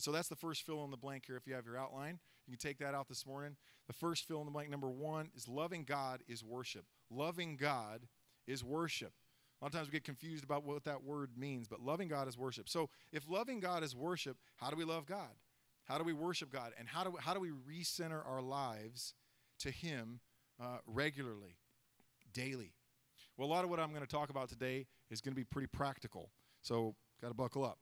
And 0.00 0.02
so 0.02 0.12
that's 0.12 0.28
the 0.28 0.34
first 0.34 0.64
fill 0.64 0.82
in 0.84 0.90
the 0.90 0.96
blank 0.96 1.24
here 1.26 1.36
if 1.36 1.46
you 1.46 1.52
have 1.52 1.66
your 1.66 1.76
outline. 1.76 2.20
You 2.46 2.56
can 2.56 2.58
take 2.58 2.78
that 2.78 2.94
out 2.94 3.06
this 3.06 3.26
morning. 3.26 3.56
The 3.86 3.92
first 3.92 4.26
fill 4.26 4.40
in 4.40 4.46
the 4.46 4.50
blank, 4.50 4.70
number 4.70 4.88
one, 4.88 5.28
is 5.36 5.46
loving 5.46 5.84
God 5.84 6.22
is 6.26 6.42
worship. 6.42 6.86
Loving 7.10 7.58
God 7.58 8.08
is 8.46 8.64
worship. 8.64 9.12
A 9.60 9.64
lot 9.66 9.74
of 9.74 9.78
times 9.78 9.88
we 9.88 9.92
get 9.92 10.04
confused 10.04 10.42
about 10.42 10.64
what 10.64 10.84
that 10.84 11.04
word 11.04 11.32
means, 11.36 11.68
but 11.68 11.82
loving 11.82 12.08
God 12.08 12.28
is 12.28 12.38
worship. 12.38 12.66
So 12.70 12.88
if 13.12 13.28
loving 13.28 13.60
God 13.60 13.84
is 13.84 13.94
worship, 13.94 14.38
how 14.56 14.70
do 14.70 14.76
we 14.76 14.86
love 14.86 15.04
God? 15.04 15.28
How 15.84 15.98
do 15.98 16.04
we 16.04 16.14
worship 16.14 16.50
God? 16.50 16.72
And 16.78 16.88
how 16.88 17.04
do 17.04 17.10
we, 17.10 17.18
how 17.20 17.34
do 17.34 17.40
we 17.40 17.50
recenter 17.50 18.26
our 18.26 18.40
lives 18.40 19.12
to 19.58 19.70
Him 19.70 20.20
uh, 20.58 20.78
regularly, 20.86 21.58
daily? 22.32 22.72
Well, 23.36 23.46
a 23.46 23.52
lot 23.52 23.64
of 23.64 23.70
what 23.70 23.78
I'm 23.78 23.90
going 23.90 24.00
to 24.00 24.10
talk 24.10 24.30
about 24.30 24.48
today 24.48 24.86
is 25.10 25.20
going 25.20 25.32
to 25.32 25.36
be 25.36 25.44
pretty 25.44 25.68
practical. 25.68 26.30
So, 26.62 26.94
got 27.20 27.28
to 27.28 27.34
buckle 27.34 27.66
up. 27.66 27.78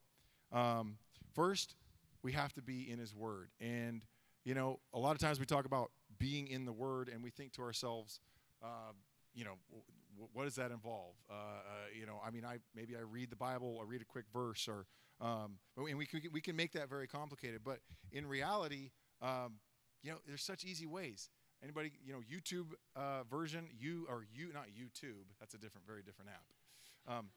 Um, 0.51 0.97
first, 1.33 1.77
we 2.23 2.33
have 2.33 2.53
to 2.55 2.63
be 2.63 2.91
in 2.91 2.99
His 2.99 3.15
Word. 3.15 3.51
And, 3.61 4.03
you 4.45 4.55
know, 4.55 4.81
a 4.93 4.99
lot 4.99 5.13
of 5.13 5.19
times 5.19 5.39
we 5.41 5.47
talk 5.47 5.65
about 5.65 5.91
being 6.19 6.49
in 6.49 6.65
the 6.65 6.73
Word 6.73 7.09
and 7.09 7.23
we 7.23 7.31
think 7.31 7.53
to 7.55 7.63
ourselves, 7.63 8.21
uh, 8.63 8.93
you 9.35 9.45
know, 9.45 9.55
w- 9.71 9.85
what 10.33 10.45
does 10.45 10.57
that 10.57 10.71
involve? 10.71 11.15
Uh, 11.31 11.35
uh, 11.35 11.59
you 11.99 12.07
know, 12.07 12.21
I 12.27 12.31
mean, 12.31 12.45
I 12.45 12.59
maybe 12.75 12.97
I 12.97 13.01
read 13.01 13.31
the 13.31 13.37
Bible, 13.37 13.79
I 13.81 13.89
read 13.89 14.03
a 14.03 14.05
quick 14.05 14.25
verse, 14.33 14.69
or 14.69 14.87
um, 15.21 15.59
and 15.77 15.99
we 15.99 16.07
can 16.07 16.21
we 16.33 16.41
can 16.41 16.57
make 16.57 16.73
that 16.73 16.89
very 16.89 17.07
complicated. 17.07 17.61
But 17.65 17.79
in 18.13 18.27
reality, 18.27 18.91
um, 19.23 19.55
you 20.03 20.11
know, 20.11 20.19
there's 20.27 20.43
such 20.43 20.65
easy 20.65 20.87
ways. 20.87 21.31
Anybody, 21.63 21.93
you 22.05 22.13
know, 22.13 22.21
YouTube 22.21 22.73
uh, 22.95 23.25
version, 23.29 23.67
you 23.77 24.07
or 24.09 24.25
you, 24.33 24.53
not 24.53 24.67
YouTube. 24.67 25.27
That's 25.41 25.55
a 25.55 25.59
different, 25.59 25.87
very 25.87 26.03
different 26.03 26.31
app. 26.31 27.17
Um, 27.19 27.31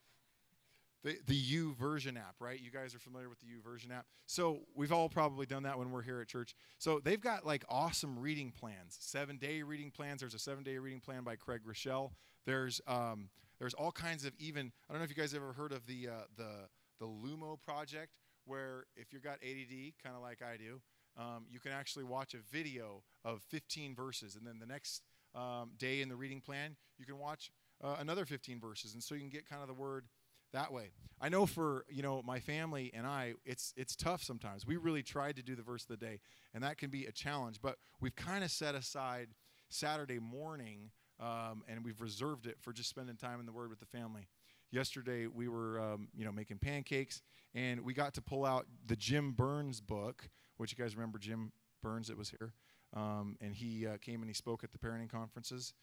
the, 1.03 1.17
the 1.25 1.39
YouVersion 1.39 2.17
app, 2.17 2.36
right? 2.39 2.60
You 2.62 2.72
guys 2.72 2.93
are 2.93 3.00
familiar 3.00 3.29
with 3.29 3.39
the 3.39 3.48
YouVersion 3.48 3.91
app. 3.96 4.05
So 4.27 4.62
we've 4.75 4.91
all 4.91 5.10
probably 5.10 5.46
done 5.46 5.63
that 5.63 5.77
when 5.77 5.91
we're 5.91 6.03
here 6.03 6.22
at 6.22 6.27
church. 6.27 6.53
So 6.77 7.00
they've 7.03 7.20
got 7.20 7.46
like 7.46 7.63
awesome 7.70 8.20
reading 8.20 8.51
plans, 8.51 8.98
seven 9.00 9.38
day 9.38 9.63
reading 9.63 9.91
plans. 9.91 10.22
There's 10.22 10.34
a 10.34 10.39
seven 10.39 10.63
day 10.63 10.77
reading 10.77 11.00
plan 11.00 11.24
by 11.24 11.36
Craig 11.36 11.62
Groeschel. 11.67 12.12
There's 12.46 12.81
um, 12.88 13.29
there's 13.60 13.74
all 13.74 13.91
kinds 13.91 14.25
of 14.25 14.34
even 14.39 14.72
I 14.89 14.93
don't 14.93 15.00
know 15.00 15.03
if 15.03 15.10
you 15.10 15.15
guys 15.15 15.34
ever 15.34 15.53
heard 15.53 15.72
of 15.72 15.86
the 15.88 16.08
uh, 16.10 16.25
the 16.38 16.67
the 17.00 17.08
Lumo 17.08 17.60
project, 17.60 18.12
where 18.46 18.86
if 18.96 19.12
you've 19.12 19.24
got 19.24 19.39
ADD, 19.43 19.93
kind 20.03 20.15
of 20.15 20.22
like 20.22 20.41
I 20.41 20.58
do, 20.58 20.81
um, 21.17 21.46
you 21.50 21.60
can 21.60 21.72
actually 21.72 22.03
watch 22.03 22.34
a 22.36 22.38
video 22.51 23.03
of 23.25 23.41
15 23.50 23.96
verses, 23.96 24.36
and 24.36 24.46
then 24.46 24.60
the 24.60 24.67
next 24.67 25.01
um, 25.34 25.72
day 25.77 26.01
in 26.01 26.10
the 26.10 26.15
reading 26.15 26.41
plan, 26.41 26.75
you 26.98 27.05
can 27.05 27.17
watch 27.17 27.51
uh, 27.84 27.96
another 28.00 28.25
15 28.25 28.60
verses, 28.60 28.93
and 28.93 29.01
so 29.01 29.15
you 29.15 29.22
can 29.22 29.29
get 29.29 29.50
kind 29.50 29.62
of 29.62 29.67
the 29.67 29.74
word 29.74 30.05
that 30.53 30.72
way. 30.72 30.91
I 31.20 31.29
know 31.29 31.46
for 31.46 31.86
you 31.89 32.01
know 32.01 32.22
my 32.25 32.39
family 32.39 32.91
and 32.93 33.05
I, 33.05 33.34
it's 33.46 33.74
it's 33.77 33.96
tough 33.96 34.24
sometimes. 34.24 34.65
We 34.65 34.77
really 34.77 35.03
tried 35.03 35.36
to 35.36 35.43
do 35.43 35.55
the 35.55 35.62
verse 35.62 35.84
of 35.84 36.00
the 36.00 36.05
day, 36.05 36.20
and 36.53 36.63
that 36.63 36.77
can 36.77 36.89
be 36.89 37.05
a 37.05 37.12
challenge. 37.12 37.60
But 37.62 37.77
we've 38.00 38.15
kind 38.15 38.43
of 38.43 38.51
set 38.51 38.74
aside 38.74 39.29
Saturday 39.70 40.20
morning, 40.20 40.91
um, 41.20 41.63
and 41.67 41.86
we've 41.86 42.01
reserved 42.01 42.48
it 42.48 42.58
for 42.60 42.74
just 42.74 42.89
spending 42.89 43.15
time 43.15 43.39
in 43.39 43.46
the 43.46 43.51
Word 43.51 43.70
with 43.70 43.79
the 43.79 43.86
family. 43.86 44.27
yesterday 44.72 45.27
we 45.27 45.48
were, 45.50 45.79
um, 45.79 46.08
you 46.15 46.24
know, 46.25 46.31
making 46.31 46.58
pancakes, 46.58 47.22
and 47.53 47.81
we 47.81 47.93
got 47.93 48.13
to 48.15 48.22
pull 48.22 48.46
out 48.46 48.65
the 48.86 48.96
Jim 48.96 49.34
Burns 49.34 49.81
book, 49.81 50.29
which 50.58 50.72
you 50.72 50.77
guys 50.84 50.96
remember 50.96 51.20
Jim 51.20 51.51
Burns 51.84 52.08
that 52.08 52.17
was 52.17 52.29
here, 52.29 52.53
um, 52.96 53.38
and 53.41 53.53
he 53.53 53.86
uh, 53.86 53.98
came 54.01 54.22
and 54.22 54.29
he 54.29 54.34
spoke 54.34 54.63
at 54.63 54.72
the 54.72 54.77
parenting 54.77 55.10
conferences. 55.10 55.74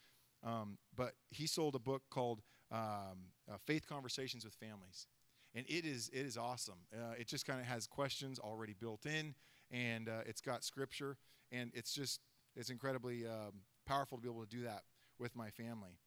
Um, 0.45 0.79
but 0.95 1.15
he 1.31 1.47
sold 1.47 1.75
a 1.75 1.81
book 1.81 2.03
called 2.11 2.43
um, 2.71 3.31
uh, 3.51 3.57
Faith 3.67 3.87
Conversations 3.89 4.45
with 4.45 4.55
Families, 4.55 5.07
and 5.55 5.65
it 5.69 5.85
is 5.85 6.11
it 6.13 6.27
is 6.27 6.37
awesome. 6.37 6.79
Uh, 6.93 7.15
it 7.19 7.27
just 7.27 7.47
kind 7.47 7.61
of 7.61 7.67
has 7.67 7.87
questions 7.87 8.39
already 8.39 8.75
built 8.79 9.07
in, 9.07 9.35
and 9.71 10.09
uh, 10.09 10.21
it's 10.27 10.41
got 10.41 10.65
scripture, 10.65 11.17
and 11.51 11.71
it's 11.75 11.93
just 11.93 12.21
it's 12.57 12.71
incredibly 12.71 13.27
um, 13.27 13.63
powerful 13.87 14.19
to 14.19 14.23
be 14.23 14.29
able 14.29 14.45
to 14.45 14.49
do 14.49 14.63
that 14.63 14.83
with 15.19 15.35
my 15.35 15.51
family. 15.51 15.99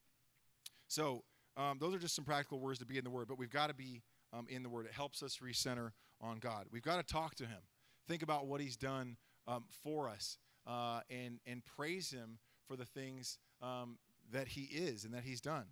So 0.88 1.24
um, 1.58 1.78
those 1.80 1.96
are 1.96 2.00
just 2.00 2.16
some 2.16 2.26
practical 2.26 2.60
words 2.60 2.80
to 2.80 2.86
be 2.86 2.98
in 2.98 3.04
the 3.04 3.10
Word, 3.10 3.28
but 3.28 3.38
we've 3.38 3.50
got 3.50 3.68
to 3.68 3.74
be 3.74 4.02
um, 4.34 4.46
in 4.50 4.64
the 4.64 4.70
Word. 4.70 4.86
It 4.86 4.94
helps 4.94 5.24
us 5.24 5.40
recenter 5.44 5.92
on 6.22 6.40
God. 6.40 6.66
We've 6.72 6.84
got 6.84 6.98
to 6.98 7.14
talk 7.14 7.36
to 7.36 7.46
Him, 7.46 7.60
think 8.08 8.24
about 8.24 8.48
what 8.48 8.62
He's 8.62 8.78
done 8.78 9.18
um, 9.48 9.66
for 9.84 10.10
us, 10.10 10.38
uh, 10.68 11.02
and 11.10 11.40
and 11.46 11.64
praise 11.66 12.12
Him 12.12 12.40
for 12.68 12.76
the 12.76 12.86
things 12.86 13.38
um, 13.62 13.98
that 14.32 14.50
He 14.50 14.64
is 14.64 15.04
and 15.04 15.14
that 15.14 15.24
He's 15.24 15.42
done. 15.42 15.66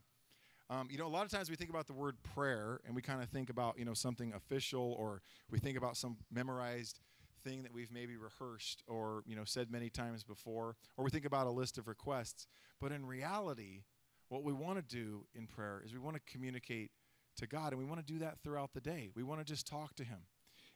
Um, 0.69 0.87
you 0.91 0.99
know, 0.99 1.07
a 1.07 1.09
lot 1.09 1.25
of 1.25 1.31
times 1.31 1.49
we 1.49 1.55
think 1.55 1.71
about 1.71 1.87
the 1.87 1.93
word 1.93 2.21
prayer 2.21 2.79
and 2.85 2.95
we 2.95 3.01
kind 3.01 3.23
of 3.23 3.29
think 3.29 3.49
about, 3.49 3.79
you 3.79 3.85
know, 3.85 3.95
something 3.95 4.33
official 4.33 4.95
or 4.99 5.21
we 5.49 5.57
think 5.57 5.77
about 5.77 5.97
some 5.97 6.17
memorized 6.31 6.99
thing 7.43 7.63
that 7.63 7.73
we've 7.73 7.91
maybe 7.91 8.17
rehearsed 8.17 8.83
or, 8.87 9.23
you 9.25 9.35
know, 9.35 9.45
said 9.45 9.71
many 9.71 9.89
times 9.89 10.23
before, 10.23 10.75
or 10.95 11.03
we 11.03 11.09
think 11.09 11.25
about 11.25 11.47
a 11.47 11.51
list 11.51 11.79
of 11.79 11.87
requests. 11.87 12.45
But 12.79 12.91
in 12.91 13.05
reality, 13.05 13.81
what 14.27 14.43
we 14.43 14.53
want 14.53 14.77
to 14.77 14.83
do 14.83 15.25
in 15.33 15.47
prayer 15.47 15.81
is 15.83 15.91
we 15.91 15.99
want 15.99 16.17
to 16.17 16.21
communicate 16.31 16.91
to 17.37 17.47
God 17.47 17.71
and 17.71 17.79
we 17.79 17.85
want 17.85 18.05
to 18.05 18.13
do 18.13 18.19
that 18.19 18.37
throughout 18.43 18.73
the 18.73 18.81
day. 18.81 19.09
We 19.15 19.23
want 19.23 19.39
to 19.39 19.45
just 19.45 19.65
talk 19.65 19.95
to 19.95 20.03
Him. 20.03 20.19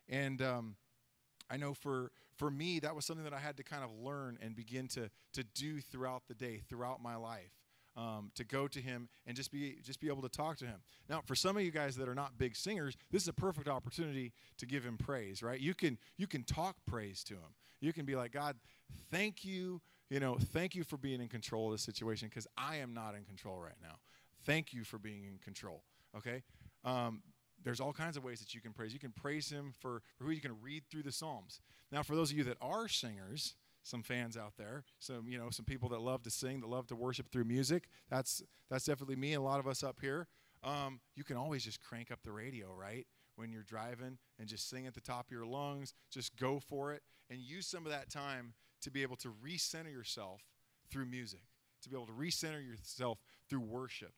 And, 0.09 0.41
um, 0.41 0.75
I 1.50 1.57
know 1.57 1.73
for 1.73 2.12
for 2.38 2.50
me 2.50 2.79
that 2.79 2.95
was 2.95 3.05
something 3.05 3.25
that 3.25 3.33
I 3.33 3.38
had 3.38 3.57
to 3.57 3.63
kind 3.63 3.83
of 3.83 3.91
learn 4.01 4.39
and 4.41 4.55
begin 4.55 4.88
to 4.88 5.09
to 5.33 5.43
do 5.43 5.81
throughout 5.81 6.23
the 6.27 6.33
day, 6.33 6.62
throughout 6.67 7.03
my 7.03 7.15
life 7.17 7.62
um, 7.95 8.31
to 8.35 8.43
go 8.43 8.67
to 8.67 8.79
him 8.79 9.09
and 9.25 9.35
just 9.35 9.51
be 9.51 9.77
just 9.83 10.00
be 10.00 10.07
able 10.07 10.21
to 10.21 10.29
talk 10.29 10.57
to 10.57 10.65
him. 10.65 10.81
Now, 11.09 11.21
for 11.25 11.35
some 11.35 11.57
of 11.57 11.63
you 11.63 11.71
guys 11.71 11.95
that 11.97 12.09
are 12.09 12.15
not 12.15 12.38
big 12.38 12.55
singers, 12.55 12.97
this 13.12 13.21
is 13.21 13.27
a 13.27 13.33
perfect 13.33 13.67
opportunity 13.67 14.33
to 14.57 14.65
give 14.65 14.83
him 14.83 14.97
praise. 14.97 15.43
Right? 15.43 15.59
You 15.59 15.73
can 15.73 15.97
you 16.17 16.27
can 16.27 16.43
talk 16.43 16.77
praise 16.85 17.23
to 17.25 17.35
him. 17.35 17.55
You 17.79 17.93
can 17.93 18.05
be 18.05 18.15
like, 18.15 18.31
God, 18.31 18.55
thank 19.12 19.43
you. 19.43 19.81
You 20.09 20.19
know, 20.19 20.38
thank 20.53 20.75
you 20.75 20.83
for 20.83 20.97
being 20.97 21.21
in 21.21 21.27
control 21.27 21.67
of 21.67 21.73
this 21.73 21.83
situation 21.83 22.29
because 22.29 22.47
I 22.57 22.77
am 22.77 22.93
not 22.93 23.15
in 23.15 23.23
control 23.23 23.59
right 23.59 23.77
now. 23.81 23.95
Thank 24.45 24.73
you 24.73 24.83
for 24.83 24.97
being 24.97 25.23
in 25.25 25.39
control. 25.43 25.83
Okay. 26.15 26.43
Um, 26.85 27.23
there's 27.63 27.79
all 27.79 27.93
kinds 27.93 28.17
of 28.17 28.23
ways 28.23 28.39
that 28.39 28.53
you 28.53 28.62
can 28.62 28.73
praise. 28.73 28.93
You 28.93 29.00
can 29.00 29.12
praise 29.12 29.50
him 29.50 29.73
for, 29.79 30.01
for 30.17 30.25
who 30.25 30.31
you 30.31 30.41
can 30.41 30.55
read 30.62 30.83
through 30.91 31.03
the 31.03 31.12
Psalms. 31.12 31.62
Now, 31.91 32.03
for 32.03 32.15
those 32.15 32.31
of 32.31 32.38
you 32.38 32.43
that 32.43 32.57
are 32.62 32.88
singers, 32.88 33.55
some 33.84 34.02
fans 34.02 34.38
out 34.38 34.54
there, 34.58 34.84
some 35.00 35.28
you 35.28 35.38
know 35.38 35.50
some 35.50 35.66
people 35.66 35.90
that 35.90 36.02
love 36.02 36.24
to 36.24 36.32
sing, 36.32 36.62
that 36.62 36.70
love 36.70 36.88
to 36.88 36.96
worship 36.96 37.30
through 37.32 37.44
music. 37.46 37.88
That's 38.10 38.42
that's 38.70 38.86
definitely 38.86 39.18
me. 39.18 39.34
And 39.34 39.42
a 39.42 39.46
lot 39.46 39.60
of 39.60 39.68
us 39.68 39.84
up 39.84 40.00
here. 40.02 40.28
Um, 40.63 41.02
you 41.16 41.24
can 41.25 41.36
always 41.36 41.63
just 41.63 41.82
crank 41.82 42.10
up 42.10 42.20
the 42.24 42.32
radio, 42.32 42.74
right? 42.74 43.06
When 43.36 43.52
you're 43.52 43.63
driving 43.63 44.18
and 44.40 44.48
just 44.48 44.70
sing 44.70 44.88
at 44.88 44.94
the 44.94 45.02
top 45.02 45.28
of 45.28 45.32
your 45.32 45.46
lungs, 45.46 45.94
just 46.10 46.36
go 46.38 46.60
for 46.60 46.94
it 46.94 47.02
and 47.30 47.40
use 47.40 47.68
some 47.68 47.86
of 47.86 47.92
that 47.92 48.10
time 48.10 48.54
to 48.82 48.92
be 48.92 49.02
able 49.02 49.16
to 49.18 49.34
recenter 49.44 49.92
yourself 49.92 50.42
through 50.90 51.06
music, 51.06 51.42
to 51.82 51.90
be 51.90 51.96
able 51.96 52.06
to 52.06 52.13
recenter 52.13 52.66
yourself 52.66 53.20
through 53.50 53.62
worship. 53.62 54.13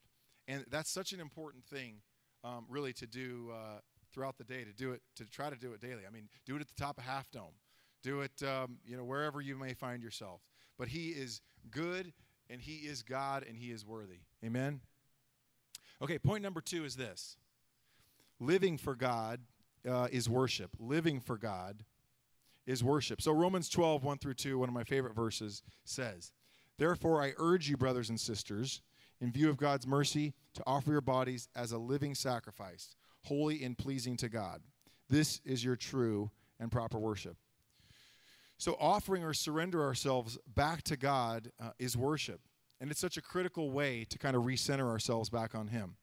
And 0.48 0.66
that's 0.70 0.92
such 0.92 1.14
an 1.14 1.20
important 1.20 1.66
thing, 1.66 2.02
um, 2.44 2.66
really, 2.70 2.94
to 2.94 3.08
do 3.08 3.52
uh, 3.52 3.80
throughout 4.14 4.38
the 4.38 4.44
day, 4.44 4.64
to 4.64 4.74
do 4.74 4.92
it, 4.92 5.02
to 5.16 5.26
try 5.26 5.50
to 5.50 5.56
do 5.56 5.74
it 5.74 5.82
daily. 5.82 6.04
I 6.08 6.12
mean, 6.12 6.30
do 6.46 6.56
it 6.56 6.62
at 6.62 6.68
the 6.68 6.76
top 6.76 6.98
of 6.98 7.06
Half 7.06 7.32
Dome. 7.32 7.56
Do 8.06 8.22
it, 8.22 8.44
um, 8.44 8.78
you 8.86 8.96
know, 8.96 9.04
wherever 9.04 9.42
you 9.42 9.58
may 9.58 9.74
find 9.74 10.04
yourself. 10.04 10.42
But 10.78 10.90
He 10.90 11.10
is 11.10 11.42
good, 11.72 12.14
and 12.52 12.62
He 12.62 12.76
is 12.76 13.02
God, 13.02 13.44
and 13.48 13.58
He 13.58 13.72
is 13.72 13.84
worthy. 13.84 14.20
Amen. 14.46 14.82
Okay, 16.04 16.20
point 16.20 16.44
number 16.44 16.62
two 16.62 16.86
is 16.86 16.96
this: 16.96 17.36
living 18.40 18.78
for 18.78 18.94
God 18.94 19.40
uh, 19.90 20.08
is 20.12 20.30
worship. 20.30 20.70
Living 20.80 21.20
for 21.20 21.36
God 21.36 21.84
is 22.68 22.84
worship. 22.84 23.24
So 23.24 23.32
Romans 23.32 23.70
12, 23.70 24.04
1 24.04 24.18
through 24.20 24.36
2, 24.36 24.60
one 24.60 24.70
of 24.70 24.76
my 24.76 24.84
favorite 24.84 25.16
verses, 25.16 25.64
says, 25.84 26.32
Therefore 26.78 27.24
I 27.24 27.34
urge 27.38 27.68
you, 27.68 27.76
brothers 27.76 28.10
and 28.10 28.20
sisters, 28.20 28.82
in 29.20 29.32
view 29.32 29.50
of 29.50 29.58
God's 29.58 29.88
mercy, 29.88 30.36
to 30.54 30.64
offer 30.68 30.92
your 30.92 31.02
bodies 31.02 31.48
as 31.56 31.72
a 31.72 31.80
living 31.80 32.14
sacrifice, 32.14 32.96
holy 33.24 33.64
and 33.64 33.76
pleasing 33.76 34.16
to 34.18 34.30
God. 34.30 34.62
This 35.10 35.42
is 35.44 35.64
your 35.64 35.76
true 35.76 36.30
and 36.60 36.72
proper 36.72 37.00
worship. 37.00 37.38
So, 38.58 38.78
offering 38.80 39.24
or 39.24 39.34
surrender 39.34 39.84
ourselves 39.84 40.38
back 40.48 40.82
to 40.84 40.96
God 40.96 41.52
uh, 41.62 41.72
is 41.78 41.98
worship. 41.98 42.42
And 42.80 42.92
it's 42.92 43.00
such 43.00 43.18
a 43.18 43.22
critical 43.22 43.72
way 43.72 44.06
to 44.10 44.18
kind 44.18 44.36
of 44.36 44.44
recenter 44.44 44.88
ourselves 44.88 45.30
back 45.30 45.56
on 45.56 45.68
Him. 45.68 45.96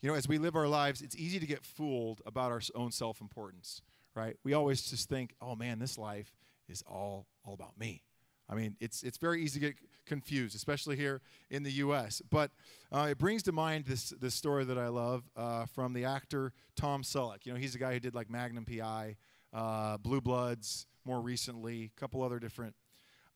You 0.00 0.08
know, 0.08 0.16
as 0.16 0.28
we 0.28 0.38
live 0.38 0.54
our 0.54 0.68
lives, 0.68 1.02
it's 1.02 1.16
easy 1.16 1.40
to 1.40 1.46
get 1.46 1.64
fooled 1.64 2.22
about 2.24 2.52
our 2.52 2.60
own 2.74 2.92
self 2.92 3.20
importance, 3.20 3.82
right? 4.14 4.36
We 4.44 4.54
always 4.54 4.82
just 4.82 5.08
think, 5.08 5.34
oh 5.40 5.56
man, 5.56 5.78
this 5.78 5.98
life 5.98 6.36
is 6.68 6.82
all, 6.86 7.26
all 7.44 7.54
about 7.54 7.78
me. 7.78 8.02
I 8.48 8.54
mean, 8.54 8.76
it's, 8.80 9.02
it's 9.02 9.18
very 9.18 9.42
easy 9.42 9.60
to 9.60 9.66
get 9.66 9.76
confused, 10.06 10.56
especially 10.56 10.96
here 10.96 11.20
in 11.50 11.64
the 11.64 11.72
U.S. 11.72 12.22
But 12.30 12.50
uh, 12.90 13.08
it 13.10 13.18
brings 13.18 13.42
to 13.44 13.52
mind 13.52 13.84
this, 13.84 14.10
this 14.10 14.34
story 14.34 14.64
that 14.64 14.78
I 14.78 14.88
love 14.88 15.24
uh, 15.36 15.66
from 15.66 15.92
the 15.92 16.04
actor 16.06 16.52
Tom 16.74 17.02
Selleck. 17.02 17.44
You 17.44 17.52
know, 17.52 17.58
he's 17.58 17.74
the 17.74 17.78
guy 17.78 17.92
who 17.92 18.00
did 18.00 18.14
like 18.14 18.30
Magnum 18.30 18.64
P.I., 18.64 19.16
uh, 19.52 19.96
Blue 19.98 20.20
Bloods, 20.20 20.86
more 21.04 21.20
recently, 21.20 21.90
a 21.96 22.00
couple 22.00 22.22
other 22.22 22.38
different 22.38 22.74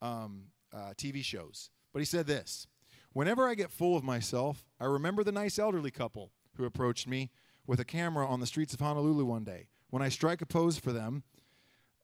um, 0.01 0.45
uh, 0.73 0.93
TV 0.97 1.25
shows. 1.25 1.71
But 1.93 2.01
he 2.01 2.05
said 2.05 2.27
this 2.27 2.67
Whenever 3.13 3.49
I 3.49 3.55
get 3.55 3.71
full 3.71 3.97
of 3.97 4.05
myself, 4.05 4.65
I 4.81 4.85
remember 4.87 5.23
the 5.23 5.33
nice 5.33 5.59
elderly 5.59 5.91
couple 5.91 6.33
who 6.57 6.65
approached 6.65 7.07
me 7.07 7.31
with 7.67 7.81
a 7.81 7.85
camera 7.85 8.27
on 8.27 8.41
the 8.41 8.47
streets 8.47 8.75
of 8.75 8.81
Honolulu 8.81 9.25
one 9.25 9.45
day. 9.45 9.69
When 9.91 10.03
I 10.03 10.09
strike 10.09 10.43
a 10.43 10.47
pose 10.47 10.79
for 10.79 10.93
them, 10.93 11.23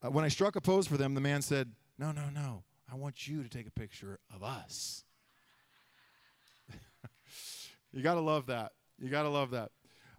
uh, 0.02 0.10
when 0.10 0.24
I 0.24 0.28
struck 0.28 0.56
a 0.56 0.60
pose 0.60 0.86
for 0.86 0.96
them, 0.96 1.14
the 1.14 1.20
man 1.20 1.42
said, 1.42 1.72
No, 1.98 2.12
no, 2.12 2.28
no. 2.32 2.64
I 2.90 2.94
want 2.94 3.26
you 3.28 3.42
to 3.42 3.48
take 3.48 3.66
a 3.66 3.70
picture 3.70 4.18
of 4.34 4.42
us. 4.42 5.04
you 7.92 8.02
got 8.02 8.14
to 8.14 8.20
love 8.20 8.46
that. 8.46 8.72
You 8.98 9.10
got 9.10 9.24
to 9.24 9.28
love 9.28 9.50
that. 9.50 9.70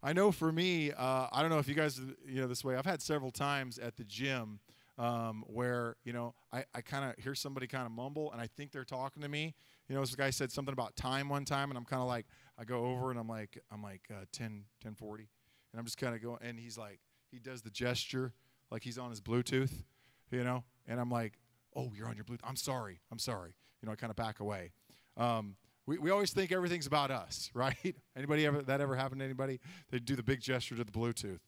I 0.01 0.13
know 0.13 0.31
for 0.31 0.51
me, 0.51 0.91
uh, 0.91 1.27
I 1.31 1.41
don't 1.41 1.49
know 1.49 1.59
if 1.59 1.67
you 1.67 1.75
guys, 1.75 1.99
you 2.25 2.41
know, 2.41 2.47
this 2.47 2.63
way. 2.63 2.75
I've 2.75 2.85
had 2.85 3.01
several 3.01 3.31
times 3.31 3.77
at 3.77 3.97
the 3.97 4.03
gym 4.03 4.59
um, 4.99 5.45
where 5.47 5.95
you 6.03 6.11
know 6.11 6.35
I, 6.51 6.65
I 6.75 6.81
kind 6.81 7.05
of 7.05 7.23
hear 7.23 7.33
somebody 7.33 7.67
kind 7.67 7.85
of 7.85 7.91
mumble 7.91 8.31
and 8.33 8.41
I 8.41 8.47
think 8.47 8.71
they're 8.71 8.83
talking 8.83 9.23
to 9.23 9.29
me. 9.29 9.55
You 9.87 9.95
know, 9.95 10.01
this 10.01 10.13
guy 10.13 10.29
said 10.29 10.51
something 10.51 10.73
about 10.73 10.95
time 10.95 11.29
one 11.29 11.45
time, 11.45 11.71
and 11.71 11.77
I'm 11.77 11.85
kind 11.85 12.01
of 12.01 12.07
like 12.07 12.27
I 12.57 12.65
go 12.65 12.85
over 12.85 13.09
and 13.09 13.19
I'm 13.19 13.27
like 13.27 13.57
I'm 13.71 13.81
like 13.81 14.01
uh, 14.11 14.25
10 14.33 14.65
1040, 14.83 15.29
and 15.71 15.79
I'm 15.79 15.85
just 15.85 15.97
kind 15.97 16.13
of 16.13 16.21
going, 16.21 16.39
and 16.41 16.59
he's 16.59 16.77
like 16.77 16.99
he 17.31 17.39
does 17.39 17.61
the 17.61 17.71
gesture 17.71 18.33
like 18.71 18.83
he's 18.83 18.97
on 18.97 19.09
his 19.09 19.21
Bluetooth, 19.21 19.83
you 20.31 20.43
know, 20.43 20.63
and 20.87 20.99
I'm 20.99 21.09
like, 21.09 21.39
oh, 21.75 21.91
you're 21.95 22.07
on 22.07 22.15
your 22.15 22.25
Bluetooth. 22.25 22.41
I'm 22.43 22.55
sorry, 22.55 22.99
I'm 23.11 23.19
sorry. 23.19 23.55
You 23.81 23.87
know, 23.87 23.93
I 23.93 23.95
kind 23.95 24.11
of 24.11 24.17
back 24.17 24.41
away. 24.41 24.73
Um, 25.17 25.55
we, 25.89 25.97
we 25.97 26.11
always 26.11 26.31
think 26.31 26.51
everything's 26.51 26.85
about 26.85 27.09
us, 27.09 27.49
right? 27.55 27.95
Anybody 28.15 28.45
ever 28.45 28.61
that 28.61 28.79
ever 28.79 28.95
happened 28.95 29.21
to 29.21 29.25
anybody? 29.25 29.59
They 29.89 29.99
do 29.99 30.15
the 30.15 30.23
big 30.23 30.39
gesture 30.39 30.75
to 30.75 30.83
the 30.83 30.91
Bluetooth 30.91 31.39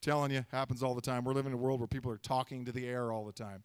telling 0.00 0.32
you, 0.32 0.44
happens 0.50 0.82
all 0.82 0.94
the 0.94 1.00
time. 1.00 1.24
We're 1.24 1.34
living 1.34 1.52
in 1.52 1.58
a 1.58 1.62
world 1.62 1.78
where 1.78 1.86
people 1.86 2.10
are 2.10 2.18
talking 2.18 2.64
to 2.64 2.72
the 2.72 2.88
air 2.88 3.12
all 3.12 3.24
the 3.24 3.32
time. 3.32 3.62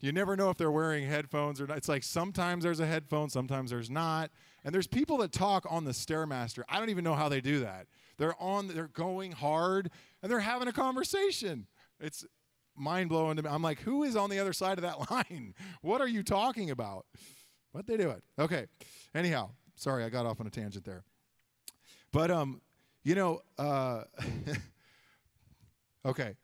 You 0.00 0.10
never 0.10 0.36
know 0.36 0.50
if 0.50 0.56
they're 0.56 0.72
wearing 0.72 1.06
headphones 1.06 1.60
or 1.60 1.68
not. 1.68 1.76
It's 1.76 1.88
like 1.88 2.02
sometimes 2.02 2.64
there's 2.64 2.80
a 2.80 2.86
headphone, 2.86 3.30
sometimes 3.30 3.70
there's 3.70 3.88
not. 3.88 4.30
And 4.64 4.74
there's 4.74 4.88
people 4.88 5.18
that 5.18 5.30
talk 5.30 5.64
on 5.70 5.84
the 5.84 5.92
Stairmaster. 5.92 6.64
I 6.68 6.80
don't 6.80 6.90
even 6.90 7.04
know 7.04 7.14
how 7.14 7.28
they 7.28 7.40
do 7.40 7.60
that. 7.60 7.86
They're 8.18 8.34
on, 8.42 8.66
they're 8.66 8.88
going 8.88 9.32
hard, 9.32 9.90
and 10.20 10.32
they're 10.32 10.40
having 10.40 10.66
a 10.66 10.72
conversation. 10.72 11.68
It's 12.00 12.26
mind 12.76 13.08
blowing 13.08 13.36
to 13.36 13.42
me. 13.42 13.48
I'm 13.48 13.62
like, 13.62 13.80
who 13.80 14.02
is 14.02 14.16
on 14.16 14.30
the 14.30 14.40
other 14.40 14.52
side 14.52 14.78
of 14.78 14.82
that 14.82 15.10
line? 15.10 15.54
What 15.80 16.00
are 16.00 16.08
you 16.08 16.22
talking 16.24 16.70
about? 16.70 17.06
But 17.76 17.86
they 17.86 17.98
do 17.98 18.10
it. 18.10 18.22
Okay. 18.38 18.66
Anyhow, 19.14 19.50
sorry, 19.74 20.02
I 20.02 20.08
got 20.08 20.24
off 20.24 20.40
on 20.40 20.46
a 20.46 20.50
tangent 20.50 20.84
there. 20.84 21.04
But 22.10 22.30
um, 22.30 22.62
you 23.04 23.14
know, 23.14 23.42
uh, 23.58 24.04
Okay. 26.06 26.36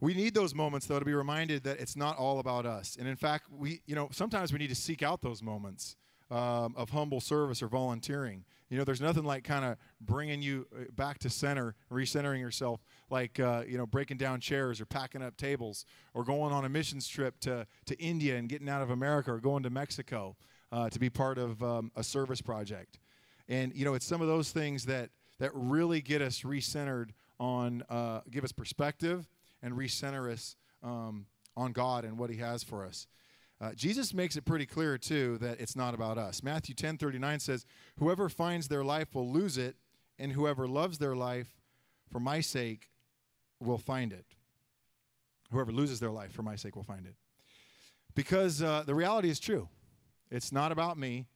We 0.00 0.14
need 0.14 0.34
those 0.34 0.54
moments 0.54 0.86
though 0.86 0.98
to 0.98 1.04
be 1.04 1.12
reminded 1.14 1.64
that 1.64 1.78
it's 1.78 1.94
not 1.96 2.16
all 2.16 2.38
about 2.38 2.64
us. 2.66 2.96
And 2.98 3.06
in 3.06 3.16
fact, 3.16 3.46
we 3.50 3.82
you 3.86 3.94
know, 3.94 4.08
sometimes 4.10 4.52
we 4.52 4.58
need 4.58 4.68
to 4.68 4.74
seek 4.74 5.02
out 5.02 5.20
those 5.20 5.42
moments. 5.42 5.96
Um, 6.30 6.74
of 6.76 6.90
humble 6.90 7.22
service 7.22 7.62
or 7.62 7.68
volunteering. 7.68 8.44
You 8.70 8.76
know, 8.76 8.84
there's 8.84 9.00
nothing 9.00 9.24
like 9.24 9.44
kind 9.44 9.64
of 9.64 9.78
bringing 10.00 10.42
you 10.42 10.66
uh, 10.74 10.84
back 10.94 11.18
to 11.20 11.30
center, 11.30 11.74
recentering 11.90 12.40
yourself, 12.40 12.80
like 13.10 13.40
uh, 13.40 13.62
you 13.66 13.78
know, 13.78 13.86
breaking 13.86 14.18
down 14.18 14.40
chairs 14.40 14.80
or 14.80 14.84
packing 14.84 15.22
up 15.22 15.36
tables, 15.36 15.86
or 16.12 16.22
going 16.22 16.52
on 16.52 16.64
a 16.64 16.68
missions 16.68 17.08
trip 17.08 17.40
to 17.40 17.66
to 17.86 17.98
India 17.98 18.36
and 18.36 18.48
getting 18.48 18.68
out 18.68 18.82
of 18.82 18.90
America, 18.90 19.32
or 19.32 19.38
going 19.38 19.62
to 19.62 19.70
Mexico 19.70 20.36
uh, 20.70 20.90
to 20.90 20.98
be 20.98 21.08
part 21.08 21.38
of 21.38 21.62
um, 21.62 21.90
a 21.96 22.04
service 22.04 22.40
project. 22.40 22.98
And 23.48 23.74
you 23.74 23.84
know, 23.84 23.94
it's 23.94 24.06
some 24.06 24.20
of 24.20 24.28
those 24.28 24.50
things 24.50 24.84
that 24.86 25.10
that 25.38 25.50
really 25.54 26.00
get 26.00 26.20
us 26.20 26.42
recentered 26.42 27.10
on, 27.40 27.84
uh, 27.88 28.20
give 28.30 28.44
us 28.44 28.52
perspective 28.52 29.28
and 29.62 29.74
recenter 29.74 30.30
us 30.32 30.56
um, 30.82 31.26
on 31.56 31.72
God 31.72 32.04
and 32.04 32.18
what 32.18 32.30
He 32.30 32.36
has 32.36 32.62
for 32.62 32.84
us. 32.84 33.06
Uh, 33.60 33.72
Jesus 33.74 34.14
makes 34.14 34.36
it 34.36 34.44
pretty 34.44 34.66
clear 34.66 34.96
too 34.98 35.36
that 35.38 35.60
it's 35.60 35.74
not 35.74 35.94
about 35.94 36.16
us. 36.16 36.42
Matthew 36.42 36.74
10:39 36.74 37.40
says, 37.40 37.66
"Whoever 37.98 38.28
finds 38.28 38.68
their 38.68 38.84
life 38.84 39.14
will 39.14 39.30
lose 39.30 39.58
it, 39.58 39.76
and 40.18 40.32
whoever 40.32 40.68
loves 40.68 40.98
their 40.98 41.16
life 41.16 41.60
for 42.08 42.20
my 42.20 42.40
sake 42.40 42.90
will 43.58 43.78
find 43.78 44.12
it." 44.12 44.26
Whoever 45.50 45.72
loses 45.72 45.98
their 45.98 46.10
life 46.10 46.32
for 46.32 46.42
my 46.42 46.56
sake 46.56 46.76
will 46.76 46.82
find 46.82 47.06
it. 47.06 47.16
Because 48.14 48.62
uh, 48.62 48.82
the 48.84 48.94
reality 48.94 49.30
is 49.30 49.40
true. 49.40 49.68
It's 50.30 50.52
not 50.52 50.72
about 50.72 50.98
me. 50.98 51.26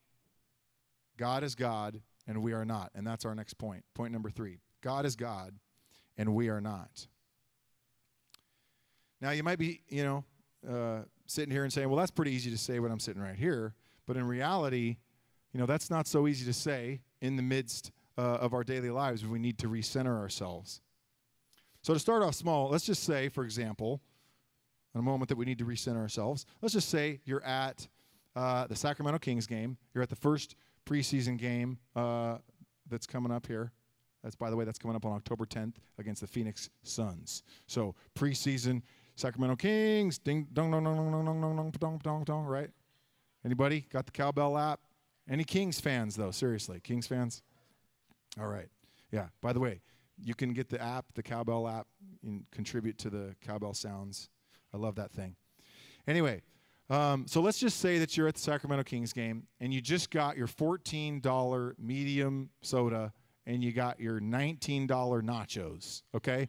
God 1.17 1.43
is 1.43 1.55
God, 1.55 2.03
and 2.27 2.43
we 2.43 2.53
are 2.53 2.65
not. 2.65 2.91
And 2.95 3.07
that's 3.07 3.25
our 3.25 3.35
next 3.35 3.55
point. 3.55 3.85
Point 3.95 4.13
number 4.13 4.31
three 4.31 4.59
God 4.81 5.07
is 5.07 5.17
God, 5.17 5.59
and 6.17 6.35
we 6.35 6.49
are 6.49 6.61
not. 6.61 7.07
Now, 9.21 9.31
you 9.31 9.43
might 9.43 9.59
be, 9.59 9.83
you 9.89 10.03
know, 10.03 10.25
uh, 10.69 11.01
sitting 11.27 11.51
here 11.51 11.65
and 11.65 11.73
saying, 11.73 11.89
well, 11.89 11.99
that's 11.99 12.11
pretty 12.11 12.33
easy 12.33 12.51
to 12.51 12.59
say 12.59 12.79
when 12.79 12.93
I'm 12.93 13.01
sitting 13.01 13.23
right 13.23 13.37
here. 13.37 13.75
But 14.07 14.17
in 14.17 14.27
reality, 14.27 14.97
you 15.53 15.61
know, 15.61 15.67
that's 15.67 15.91
not 15.91 16.07
so 16.07 16.27
easy 16.27 16.45
to 16.47 16.53
say 16.53 17.01
in 17.21 17.37
the 17.37 17.43
midst 17.43 17.93
uh, 18.19 18.39
of 18.41 18.55
our 18.55 18.65
daily 18.65 18.91
lives 18.91 19.27
we 19.27 19.39
need 19.39 19.59
to 19.59 19.69
recenter 19.69 20.19
ourselves. 20.19 20.81
So, 21.83 21.95
to 21.95 21.99
start 21.99 22.23
off 22.23 22.35
small, 22.35 22.69
let's 22.69 22.85
just 22.85 23.03
say, 23.03 23.29
for 23.29 23.45
example, 23.45 24.01
in 24.95 25.01
a 25.01 25.03
moment 25.03 25.29
that 25.31 25.37
we 25.37 25.45
need 25.45 25.59
to 25.59 25.65
recenter 25.65 25.97
ourselves, 25.97 26.47
let's 26.61 26.75
just 26.75 26.89
say 26.89 27.21
you're 27.25 27.45
at 27.45 27.89
uh, 28.37 28.67
the 28.67 28.77
Sacramento 28.77 29.19
Kings 29.19 29.47
game. 29.47 29.77
You're 29.93 30.03
at 30.03 30.11
the 30.11 30.17
first 30.17 30.55
preseason 30.87 31.37
game 31.37 31.79
uh, 31.97 32.39
that's 32.89 33.07
coming 33.07 33.33
up 33.33 33.47
here. 33.47 33.73
That's, 34.23 34.37
by 34.37 34.51
the 34.51 34.57
way, 34.57 34.65
that's 34.65 34.79
coming 34.79 34.95
up 34.97 35.05
on 35.05 35.13
October 35.13 35.45
10th 35.45 35.75
against 35.99 36.21
the 36.21 36.29
Phoenix 36.29 36.71
Suns. 36.85 37.43
So, 37.67 37.97
preseason 38.15 38.83
Sacramento 39.15 39.57
Kings, 39.57 40.19
ding, 40.19 40.47
dong, 40.53 40.71
dong, 40.71 40.85
dong, 40.85 40.97
dong, 40.97 41.25
dong, 41.25 41.41
dong, 41.41 41.57
dong, 41.57 41.71
dong, 41.79 42.01
dong, 42.03 42.25
dong, 42.25 42.45
right? 42.45 42.71
Anybody 43.45 43.87
got 43.91 44.07
the 44.07 44.13
cowbell 44.13 44.57
app? 44.57 44.81
Any 45.29 45.45
Kings 45.45 45.81
fans, 45.81 46.17
though? 46.17 46.31
Seriously, 46.31 46.81
Kings 46.81 47.07
fans? 47.07 47.43
All 48.41 48.47
right. 48.47 48.69
Yeah. 49.11 49.27
By 49.41 49.53
the 49.53 49.61
way, 49.61 49.81
you 50.23 50.35
can 50.35 50.53
get 50.53 50.69
the 50.69 50.81
app, 50.81 51.07
the 51.15 51.23
cowbell 51.23 51.69
app, 51.69 51.87
and 52.23 52.45
contribute 52.51 52.99
to 52.99 53.11
the 53.11 53.35
cowbell 53.41 53.75
sounds. 53.75 54.31
I 54.73 54.77
love 54.79 54.95
that 54.97 55.13
thing. 55.13 55.37
Anyway, 56.07 56.43
um, 56.91 57.27
so 57.27 57.41
let's 57.41 57.59
just 57.59 57.79
say 57.79 57.99
that 57.99 58.17
you're 58.17 58.29
at 58.29 58.35
the 58.35 58.41
Sacramento 58.41 58.85
Kings 58.85 59.13
game 59.13 59.45
and 59.61 59.73
you 59.73 59.81
just 59.81 60.11
got 60.11 60.37
your 60.37 60.47
$14 60.47 61.73
medium 61.79 62.51
soda 62.63 63.13
and 63.47 63.63
you 63.63 63.73
got 63.73 64.01
your 64.01 64.21
$19 64.21 64.87
nachos, 64.89 66.03
okay? 66.15 66.49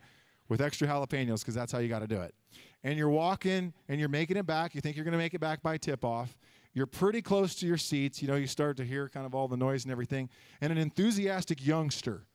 With 0.53 0.61
extra 0.61 0.87
jalapenos 0.87 1.39
because 1.39 1.55
that's 1.55 1.71
how 1.71 1.79
you 1.79 1.89
got 1.89 2.01
to 2.01 2.07
do 2.07 2.21
it. 2.21 2.35
And 2.83 2.95
you're 2.95 3.09
walking 3.09 3.73
and 3.89 3.99
you're 3.99 4.07
making 4.07 4.37
it 4.37 4.45
back. 4.45 4.75
You 4.75 4.81
think 4.81 4.95
you're 4.95 5.03
going 5.03 5.13
to 5.13 5.17
make 5.17 5.33
it 5.33 5.39
back 5.39 5.63
by 5.63 5.77
tip 5.77 6.05
off. 6.05 6.37
You're 6.75 6.85
pretty 6.85 7.23
close 7.23 7.55
to 7.55 7.65
your 7.65 7.79
seats. 7.79 8.21
You 8.21 8.27
know, 8.27 8.35
you 8.35 8.45
start 8.45 8.77
to 8.77 8.85
hear 8.85 9.09
kind 9.09 9.25
of 9.25 9.33
all 9.33 9.47
the 9.47 9.57
noise 9.57 9.83
and 9.83 9.91
everything. 9.91 10.29
And 10.61 10.71
an 10.71 10.77
enthusiastic 10.77 11.65
youngster 11.65 12.27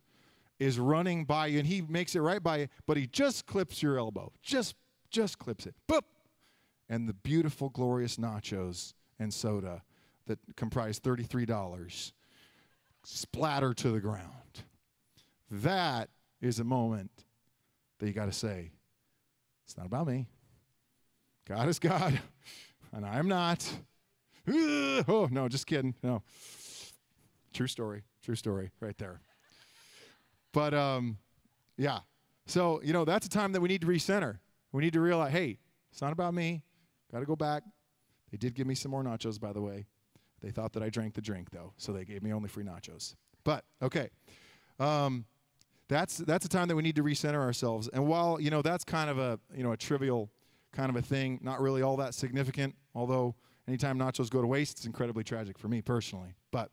is 0.58 0.80
running 0.80 1.26
by 1.26 1.46
you 1.46 1.60
and 1.60 1.68
he 1.68 1.80
makes 1.80 2.16
it 2.16 2.18
right 2.18 2.42
by 2.42 2.56
you, 2.56 2.68
but 2.88 2.96
he 2.96 3.06
just 3.06 3.46
clips 3.46 3.84
your 3.84 4.00
elbow. 4.00 4.32
Just 4.42 4.74
just 5.12 5.38
clips 5.38 5.64
it. 5.64 5.76
Boop! 5.88 6.02
And 6.88 7.08
the 7.08 7.14
beautiful, 7.14 7.68
glorious 7.68 8.16
nachos 8.16 8.94
and 9.20 9.32
soda 9.32 9.82
that 10.26 10.40
comprise 10.56 10.98
$33 10.98 12.10
splatter 13.04 13.72
to 13.74 13.90
the 13.92 14.00
ground. 14.00 14.64
That 15.52 16.10
is 16.40 16.58
a 16.58 16.64
moment 16.64 17.12
that 17.98 18.06
you 18.06 18.12
got 18.12 18.26
to 18.26 18.32
say, 18.32 18.72
it's 19.64 19.76
not 19.76 19.86
about 19.86 20.06
me. 20.06 20.26
God 21.46 21.68
is 21.68 21.78
God, 21.78 22.20
and 22.92 23.04
I 23.04 23.18
am 23.18 23.28
not. 23.28 23.68
Oh, 24.50 25.28
no, 25.30 25.46
just 25.46 25.66
kidding. 25.66 25.94
No. 26.02 26.22
True 27.52 27.66
story. 27.66 28.04
True 28.24 28.34
story 28.34 28.70
right 28.80 28.96
there. 28.96 29.20
But 30.52 30.72
um, 30.72 31.18
yeah. 31.76 32.00
So, 32.46 32.80
you 32.82 32.94
know, 32.94 33.04
that's 33.04 33.26
a 33.26 33.28
time 33.28 33.52
that 33.52 33.60
we 33.60 33.68
need 33.68 33.82
to 33.82 33.86
recenter. 33.86 34.38
We 34.72 34.82
need 34.82 34.94
to 34.94 35.00
realize, 35.00 35.32
hey, 35.32 35.58
it's 35.92 36.00
not 36.00 36.12
about 36.12 36.32
me. 36.32 36.62
Got 37.12 37.20
to 37.20 37.26
go 37.26 37.36
back. 37.36 37.62
They 38.30 38.36
did 38.36 38.54
give 38.54 38.66
me 38.66 38.74
some 38.74 38.90
more 38.90 39.02
nachos, 39.02 39.40
by 39.40 39.52
the 39.52 39.60
way. 39.60 39.86
They 40.40 40.50
thought 40.50 40.72
that 40.74 40.82
I 40.82 40.88
drank 40.88 41.14
the 41.14 41.20
drink, 41.20 41.50
though, 41.50 41.72
so 41.76 41.92
they 41.92 42.04
gave 42.04 42.22
me 42.22 42.32
only 42.32 42.48
free 42.48 42.64
nachos. 42.64 43.14
But 43.44 43.64
okay, 43.82 44.10
um, 44.78 45.24
that's 45.88 46.18
that's 46.18 46.44
a 46.44 46.48
time 46.48 46.68
that 46.68 46.76
we 46.76 46.82
need 46.82 46.96
to 46.96 47.02
recenter 47.02 47.40
ourselves. 47.40 47.88
And 47.92 48.06
while 48.06 48.40
you 48.40 48.50
know 48.50 48.62
that's 48.62 48.84
kind 48.84 49.10
of 49.10 49.18
a 49.18 49.38
you 49.54 49.62
know 49.62 49.72
a 49.72 49.76
trivial 49.76 50.30
kind 50.72 50.90
of 50.90 50.96
a 50.96 51.02
thing, 51.02 51.40
not 51.42 51.60
really 51.60 51.82
all 51.82 51.96
that 51.96 52.14
significant. 52.14 52.74
Although 52.94 53.34
anytime 53.66 53.98
nachos 53.98 54.30
go 54.30 54.40
to 54.40 54.46
waste, 54.46 54.78
it's 54.78 54.86
incredibly 54.86 55.24
tragic 55.24 55.58
for 55.58 55.68
me 55.68 55.80
personally. 55.80 56.34
But 56.50 56.70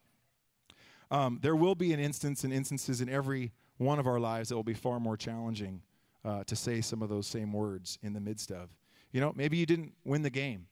um, 1.12 1.40
there 1.42 1.56
will 1.56 1.76
be 1.76 1.94
an 1.94 2.00
instance 2.00 2.44
and 2.44 2.52
instances 2.52 3.02
in 3.02 3.10
every 3.10 3.54
one 3.78 4.00
of 4.00 4.08
our 4.08 4.20
lives 4.20 4.50
that 4.50 4.56
will 4.56 4.64
be 4.64 4.74
far 4.74 5.00
more 5.00 5.18
challenging 5.18 5.82
uh, 6.24 6.44
to 6.46 6.56
say 6.56 6.82
some 6.82 7.02
of 7.02 7.10
those 7.10 7.28
same 7.28 7.54
words 7.54 8.00
in 8.02 8.14
the 8.14 8.20
midst 8.20 8.52
of. 8.52 8.76
You 9.12 9.22
know, 9.22 9.32
maybe 9.36 9.58
you 9.58 9.66
didn't 9.66 9.94
win 10.04 10.24
the 10.24 10.30
game. 10.30 10.68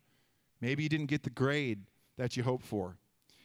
Maybe 0.60 0.84
you 0.84 0.90
didn't 0.90 1.08
get 1.08 1.24
the 1.24 1.30
grade 1.30 1.82
that 2.18 2.36
you 2.36 2.44
hoped 2.44 2.66
for. 2.66 2.98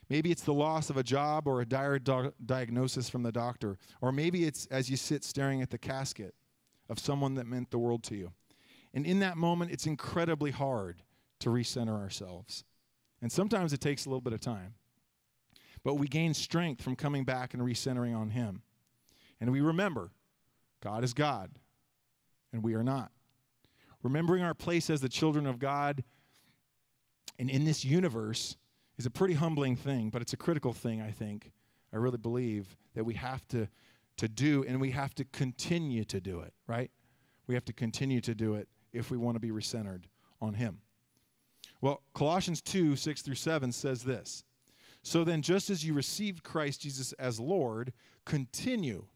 Maybe 0.09 0.31
it's 0.31 0.43
the 0.43 0.55
loss 0.55 0.89
of 0.89 0.97
a 0.97 1.03
job 1.03 1.47
or 1.47 1.61
a 1.61 1.67
dire 1.67 1.99
do- 1.99 2.33
diagnosis 2.45 3.09
from 3.09 3.23
the 3.23 3.33
doctor. 3.33 3.77
Or 4.01 4.11
maybe 4.11 4.45
it's 4.45 4.67
as 4.67 4.89
you 4.91 4.97
sit 4.97 5.23
staring 5.23 5.61
at 5.61 5.71
the 5.71 5.79
casket 5.79 6.35
of 6.89 6.99
someone 6.99 7.35
that 7.35 7.47
meant 7.47 7.71
the 7.71 7.79
world 7.79 8.03
to 8.05 8.17
you. 8.17 8.33
And 8.95 9.05
in 9.05 9.19
that 9.21 9.37
moment, 9.37 9.71
it's 9.71 9.87
incredibly 9.87 10.51
hard 10.51 11.03
to 11.41 11.51
recenter 11.51 11.99
ourselves. 11.99 12.65
And 13.21 13.31
sometimes 13.31 13.73
it 13.73 13.81
takes 13.81 14.07
a 14.07 14.09
little 14.09 14.23
bit 14.23 14.33
of 14.33 14.41
time. 14.41 14.75
But 15.85 15.95
we 15.95 16.09
gain 16.09 16.35
strength 16.35 16.83
from 16.83 16.97
coming 16.97 17.25
back 17.25 17.53
and 17.55 17.63
recentering 17.63 18.17
on 18.17 18.31
Him. 18.31 18.63
And 19.41 19.53
we 19.53 19.61
remember 19.61 20.11
God 20.81 21.05
is 21.05 21.13
God 21.13 21.51
and 22.53 22.63
we 22.63 22.75
are 22.75 22.83
not. 22.83 23.11
Remembering 24.03 24.43
our 24.43 24.55
place 24.55 24.91
as 24.91 25.01
the 25.01 25.09
children 25.09 25.47
of 25.47 25.59
God 25.59 26.03
and 27.39 27.51
in 27.51 27.65
this 27.65 27.85
universe 27.85 28.57
is 28.99 29.07
a 29.07 29.11
pretty 29.11 29.35
humbling 29.35 29.77
thing, 29.77 30.11
but 30.11 30.23
it's 30.23 30.33
a 30.33 30.37
critical 30.37 30.73
thing, 30.73 31.01
I 31.01 31.11
think. 31.11 31.53
I 31.93 31.97
really 31.97 32.19
believe 32.19 32.77
that 32.95 33.05
we 33.05 33.15
have 33.15 33.47
to, 33.49 33.69
to 34.19 34.29
do, 34.29 34.65
and 34.67 34.81
we 34.81 34.91
have 34.91 35.15
to 35.17 35.25
continue 35.25 36.05
to 36.05 36.21
do 36.21 36.41
it, 36.41 36.53
right? 36.67 36.91
We 37.47 37.55
have 37.55 37.65
to 37.67 37.73
continue 37.73 38.21
to 38.21 38.35
do 38.35 38.55
it 38.55 38.69
if 38.93 39.11
we 39.11 39.17
want 39.17 39.37
to 39.37 39.41
be 39.41 39.51
recentered 39.51 40.05
on 40.41 40.55
Him. 40.55 40.81
Well, 41.81 42.03
Colossians 42.13 42.61
2 42.61 42.97
6 42.97 43.23
through 43.23 43.37
7 43.37 43.73
says 43.73 44.03
this 44.03 44.45
So 45.03 45.25
then, 45.25 45.43
just 45.43 45.71
as 45.71 45.85
you 45.85 45.95
received 45.95 46.43
Christ 46.43 46.83
Jesus 46.83 47.13
as 47.15 47.41
Lord, 47.41 47.93
continue 48.25 49.07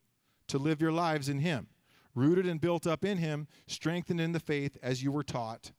to 0.46 0.58
live 0.58 0.80
your 0.80 0.92
lives 0.92 1.28
in 1.28 1.40
Him 1.40 1.68
rooted 2.14 2.46
and 2.46 2.60
built 2.60 2.86
up 2.86 3.04
in 3.04 3.18
him, 3.18 3.46
strengthened 3.66 4.20
in 4.20 4.32
the 4.32 4.40
faith 4.40 4.76
as 4.82 5.02
you 5.02 5.12
were 5.12 5.22
taught, 5.22 5.72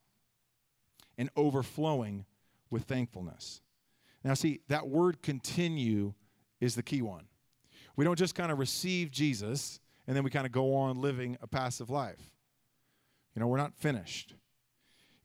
and 1.17 1.29
overflowing 1.35 2.25
with 2.69 2.83
thankfulness. 2.83 3.61
Now, 4.23 4.33
see, 4.33 4.61
that 4.69 4.87
word 4.87 5.21
continue 5.21 6.13
is 6.59 6.75
the 6.75 6.83
key 6.83 7.01
one. 7.01 7.25
We 7.95 8.05
don't 8.05 8.17
just 8.17 8.35
kind 8.35 8.51
of 8.51 8.59
receive 8.59 9.11
Jesus 9.11 9.79
and 10.07 10.15
then 10.15 10.23
we 10.23 10.29
kind 10.29 10.45
of 10.45 10.51
go 10.51 10.75
on 10.75 11.01
living 11.01 11.37
a 11.41 11.47
passive 11.47 11.89
life. 11.89 12.31
You 13.35 13.39
know, 13.39 13.47
we're 13.47 13.57
not 13.57 13.75
finished. 13.75 14.35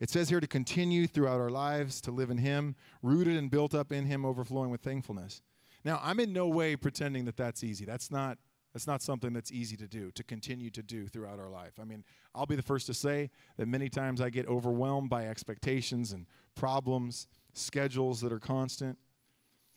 It 0.01 0.11
says 0.11 0.29
here 0.29 0.41
to 0.41 0.47
continue 0.47 1.07
throughout 1.07 1.41
our 1.41 1.51
lives, 1.51 2.01
to 2.03 2.13
live 2.13 2.31
in 2.31 2.39
Him, 2.39 2.77
rooted 3.03 3.37
and 3.37 3.51
built 3.51 3.75
up 3.75 3.91
in 3.91 4.07
Him, 4.07 4.25
overflowing 4.25 4.71
with 4.71 4.81
thankfulness. 4.81 5.43
Now, 5.85 6.01
I'm 6.03 6.21
in 6.21 6.33
no 6.33 6.49
way 6.49 6.77
pretending 6.77 7.25
that 7.25 7.37
that's 7.37 7.65
easy. 7.65 7.85
That's 7.85 8.11
not 8.11 8.39
it's 8.75 8.87
not 8.87 9.03
something 9.03 9.33
that's 9.33 9.51
easy 9.51 9.77
to 9.79 9.89
do, 9.89 10.11
to 10.13 10.23
continue 10.23 10.71
to 10.71 10.83
do 10.83 11.09
throughout 11.09 11.41
our 11.41 11.49
life. 11.49 11.73
I 11.81 11.85
mean, 11.85 12.05
I'll 12.35 12.47
be 12.47 12.55
the 12.55 12.63
first 12.63 12.87
to 12.87 12.95
say 12.95 13.31
that 13.57 13.67
many 13.67 13.89
times 13.89 14.21
I 14.21 14.29
get 14.29 14.47
overwhelmed 14.47 15.09
by 15.09 15.27
expectations 15.27 16.13
and 16.13 16.27
problems, 16.55 17.27
schedules 17.53 18.21
that 18.21 18.33
are 18.33 18.39
constant. 18.39 18.99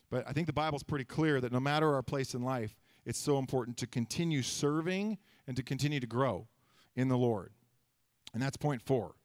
But 0.10 0.28
I 0.28 0.34
think 0.34 0.48
the 0.48 0.54
Bible's 0.54 0.84
pretty 0.84 1.06
clear 1.06 1.40
that 1.42 1.52
no 1.52 1.60
matter 1.60 1.94
our 1.94 2.04
place 2.04 2.34
in 2.34 2.42
life, 2.42 2.76
it's 3.06 3.20
so 3.20 3.38
important 3.38 3.78
to 3.78 3.88
continue 3.88 4.42
serving 4.42 5.18
and 5.48 5.56
to 5.56 5.64
continue 5.64 6.00
to 6.00 6.08
grow 6.08 6.48
in 6.96 7.08
the 7.08 7.18
Lord. 7.18 7.52
And 8.34 8.42
that's 8.42 8.58
point 8.58 8.82
four. 8.82 9.16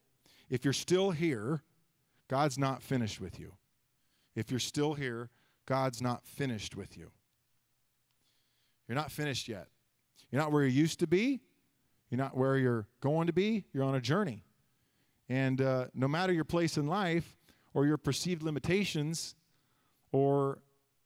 If 0.49 0.65
you're 0.65 0.73
still 0.73 1.11
here, 1.11 1.63
God's 2.29 2.59
not 2.59 2.83
finished 2.83 3.21
with 3.21 3.39
you. 3.39 3.55
If 4.35 4.51
you're 4.51 4.61
still 4.61 4.95
here, 4.95 5.31
God's 5.67 6.01
not 6.01 6.25
finished 6.25 6.77
with 6.77 6.97
you. 6.97 7.11
You're 8.89 8.97
not 8.97 9.11
finished 9.11 9.49
yet. 9.49 9.69
You're 10.31 10.41
not 10.41 10.53
where 10.53 10.65
you 10.65 10.71
used 10.71 11.01
to 11.01 11.07
be. 11.07 11.41
You're 12.11 12.19
not 12.19 12.37
where 12.37 12.57
you're 12.57 12.87
going 13.01 13.27
to 13.27 13.33
be. 13.33 13.65
You're 13.73 13.85
on 13.85 13.97
a 13.97 14.01
journey. 14.01 14.45
And 15.29 15.61
uh, 15.61 15.87
no 15.95 16.07
matter 16.07 16.33
your 16.33 16.45
place 16.45 16.77
in 16.77 16.87
life 16.87 17.36
or 17.77 17.85
your 17.85 17.99
perceived 17.99 18.43
limitations 18.43 19.35
or 20.11 20.59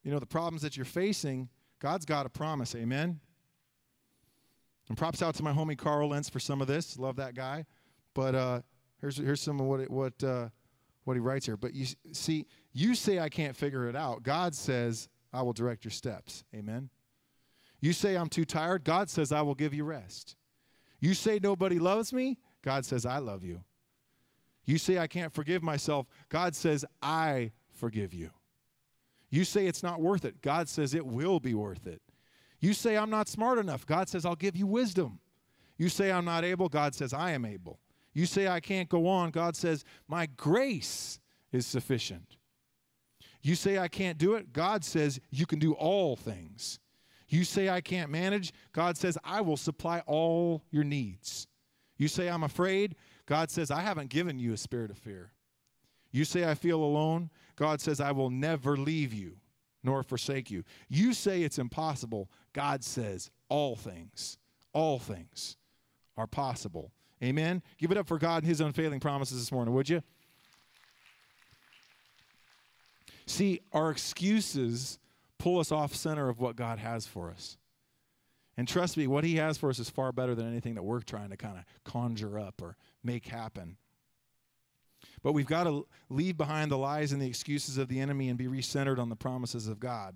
you 0.03 0.11
know 0.11 0.19
the 0.19 0.25
problems 0.25 0.61
that 0.61 0.77
you're 0.77 0.85
facing, 0.85 1.49
God's 1.79 2.05
got 2.05 2.25
a 2.25 2.29
promise. 2.29 2.73
Amen. 2.75 3.19
And 4.87 4.97
props 4.97 5.21
out 5.21 5.35
to 5.35 5.43
my 5.43 5.51
homie 5.51 5.77
Carl 5.77 6.09
Lentz 6.09 6.29
for 6.29 6.39
some 6.39 6.61
of 6.61 6.67
this. 6.67 6.97
Love 6.97 7.17
that 7.17 7.35
guy. 7.35 7.65
But 8.13 8.35
uh, 8.35 8.61
here's 9.01 9.17
here's 9.17 9.41
some 9.41 9.59
of 9.59 9.65
what 9.65 9.81
it, 9.81 9.91
what 9.91 10.23
uh, 10.23 10.47
what 11.03 11.15
he 11.15 11.19
writes 11.19 11.45
here. 11.45 11.57
But 11.57 11.73
you 11.73 11.87
see, 12.13 12.45
you 12.71 12.95
say 12.95 13.19
I 13.19 13.27
can't 13.27 13.55
figure 13.55 13.89
it 13.89 13.95
out. 13.97 14.23
God 14.23 14.55
says 14.55 15.09
I 15.33 15.41
will 15.41 15.53
direct 15.53 15.83
your 15.83 15.91
steps. 15.91 16.45
Amen. 16.55 16.89
You 17.81 17.91
say 17.91 18.15
I'm 18.15 18.29
too 18.29 18.45
tired. 18.45 18.85
God 18.85 19.09
says 19.09 19.33
I 19.33 19.41
will 19.41 19.55
give 19.55 19.73
you 19.73 19.83
rest. 19.83 20.37
You 21.01 21.15
say 21.15 21.37
nobody 21.43 21.79
loves 21.79 22.13
me. 22.13 22.37
God 22.63 22.85
says 22.85 23.05
I 23.05 23.17
love 23.17 23.43
you. 23.43 23.61
You 24.65 24.77
say 24.77 24.97
I 24.97 25.07
can't 25.07 25.33
forgive 25.33 25.63
myself. 25.63 26.07
God 26.29 26.55
says 26.55 26.85
I 27.01 27.51
forgive 27.73 28.13
you. 28.13 28.29
You 29.29 29.43
say 29.45 29.65
it's 29.65 29.83
not 29.83 30.01
worth 30.01 30.25
it. 30.25 30.41
God 30.41 30.69
says 30.69 30.93
it 30.93 31.05
will 31.05 31.39
be 31.39 31.53
worth 31.53 31.87
it. 31.87 32.01
You 32.59 32.73
say 32.73 32.97
I'm 32.97 33.09
not 33.09 33.27
smart 33.27 33.57
enough. 33.57 33.85
God 33.85 34.09
says 34.09 34.25
I'll 34.25 34.35
give 34.35 34.55
you 34.55 34.67
wisdom. 34.67 35.19
You 35.77 35.89
say 35.89 36.11
I'm 36.11 36.25
not 36.25 36.43
able. 36.43 36.69
God 36.69 36.93
says 36.93 37.13
I 37.13 37.31
am 37.31 37.45
able. 37.45 37.79
You 38.13 38.25
say 38.25 38.47
I 38.47 38.59
can't 38.59 38.89
go 38.89 39.07
on. 39.07 39.31
God 39.31 39.55
says 39.55 39.83
my 40.07 40.27
grace 40.37 41.19
is 41.51 41.65
sufficient. 41.65 42.37
You 43.41 43.55
say 43.55 43.79
I 43.79 43.87
can't 43.87 44.17
do 44.17 44.35
it. 44.35 44.53
God 44.53 44.83
says 44.83 45.19
you 45.31 45.45
can 45.45 45.59
do 45.59 45.73
all 45.73 46.15
things. 46.15 46.79
You 47.27 47.45
say 47.45 47.69
I 47.69 47.81
can't 47.81 48.11
manage. 48.11 48.53
God 48.73 48.97
says 48.97 49.17
I 49.23 49.41
will 49.41 49.57
supply 49.57 50.03
all 50.05 50.63
your 50.69 50.83
needs. 50.83 51.47
You 52.01 52.07
say 52.07 52.29
I'm 52.29 52.41
afraid. 52.41 52.95
God 53.27 53.51
says 53.51 53.69
I 53.69 53.81
haven't 53.81 54.09
given 54.09 54.39
you 54.39 54.53
a 54.53 54.57
spirit 54.57 54.89
of 54.89 54.97
fear. 54.97 55.33
You 56.11 56.25
say 56.25 56.49
I 56.49 56.55
feel 56.55 56.83
alone. 56.83 57.29
God 57.55 57.79
says 57.79 58.01
I 58.01 58.11
will 58.11 58.31
never 58.31 58.75
leave 58.75 59.13
you 59.13 59.37
nor 59.83 60.01
forsake 60.01 60.49
you. 60.49 60.63
You 60.89 61.13
say 61.13 61.43
it's 61.43 61.59
impossible. 61.59 62.31
God 62.53 62.83
says 62.83 63.29
all 63.49 63.75
things, 63.75 64.39
all 64.73 64.97
things 64.97 65.57
are 66.17 66.25
possible. 66.25 66.91
Amen. 67.23 67.61
Give 67.77 67.91
it 67.91 67.99
up 67.99 68.07
for 68.07 68.17
God 68.17 68.37
and 68.37 68.47
his 68.47 68.61
unfailing 68.61 68.99
promises 68.99 69.37
this 69.37 69.51
morning, 69.51 69.75
would 69.75 69.87
you? 69.87 70.01
See, 73.27 73.61
our 73.73 73.91
excuses 73.91 74.97
pull 75.37 75.59
us 75.59 75.71
off 75.71 75.93
center 75.93 76.29
of 76.29 76.39
what 76.39 76.55
God 76.55 76.79
has 76.79 77.05
for 77.05 77.29
us. 77.29 77.59
And 78.57 78.67
trust 78.67 78.97
me, 78.97 79.07
what 79.07 79.23
he 79.23 79.37
has 79.37 79.57
for 79.57 79.69
us 79.69 79.79
is 79.79 79.89
far 79.89 80.11
better 80.11 80.35
than 80.35 80.47
anything 80.47 80.75
that 80.75 80.83
we're 80.83 81.01
trying 81.01 81.29
to 81.29 81.37
kind 81.37 81.57
of 81.57 81.63
conjure 81.83 82.37
up 82.37 82.61
or 82.61 82.75
make 83.03 83.25
happen. 83.27 83.77
But 85.23 85.33
we've 85.33 85.47
got 85.47 85.63
to 85.63 85.87
leave 86.09 86.37
behind 86.37 86.71
the 86.71 86.77
lies 86.77 87.11
and 87.11 87.21
the 87.21 87.27
excuses 87.27 87.77
of 87.77 87.87
the 87.87 87.99
enemy 87.99 88.29
and 88.29 88.37
be 88.37 88.47
recentered 88.47 88.99
on 88.99 89.09
the 89.09 89.15
promises 89.15 89.67
of 89.67 89.79
God. 89.79 90.15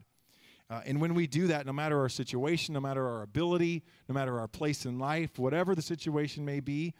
Uh, 0.69 0.81
and 0.85 0.99
when 0.99 1.13
we 1.13 1.27
do 1.27 1.47
that, 1.47 1.65
no 1.65 1.73
matter 1.73 1.99
our 1.99 2.09
situation, 2.09 2.73
no 2.73 2.79
matter 2.79 3.07
our 3.07 3.21
ability, 3.21 3.83
no 4.09 4.13
matter 4.13 4.39
our 4.39 4.47
place 4.47 4.85
in 4.85 4.97
life, 4.97 5.37
whatever 5.37 5.75
the 5.75 5.81
situation 5.81 6.43
may 6.43 6.59
be, 6.59 6.93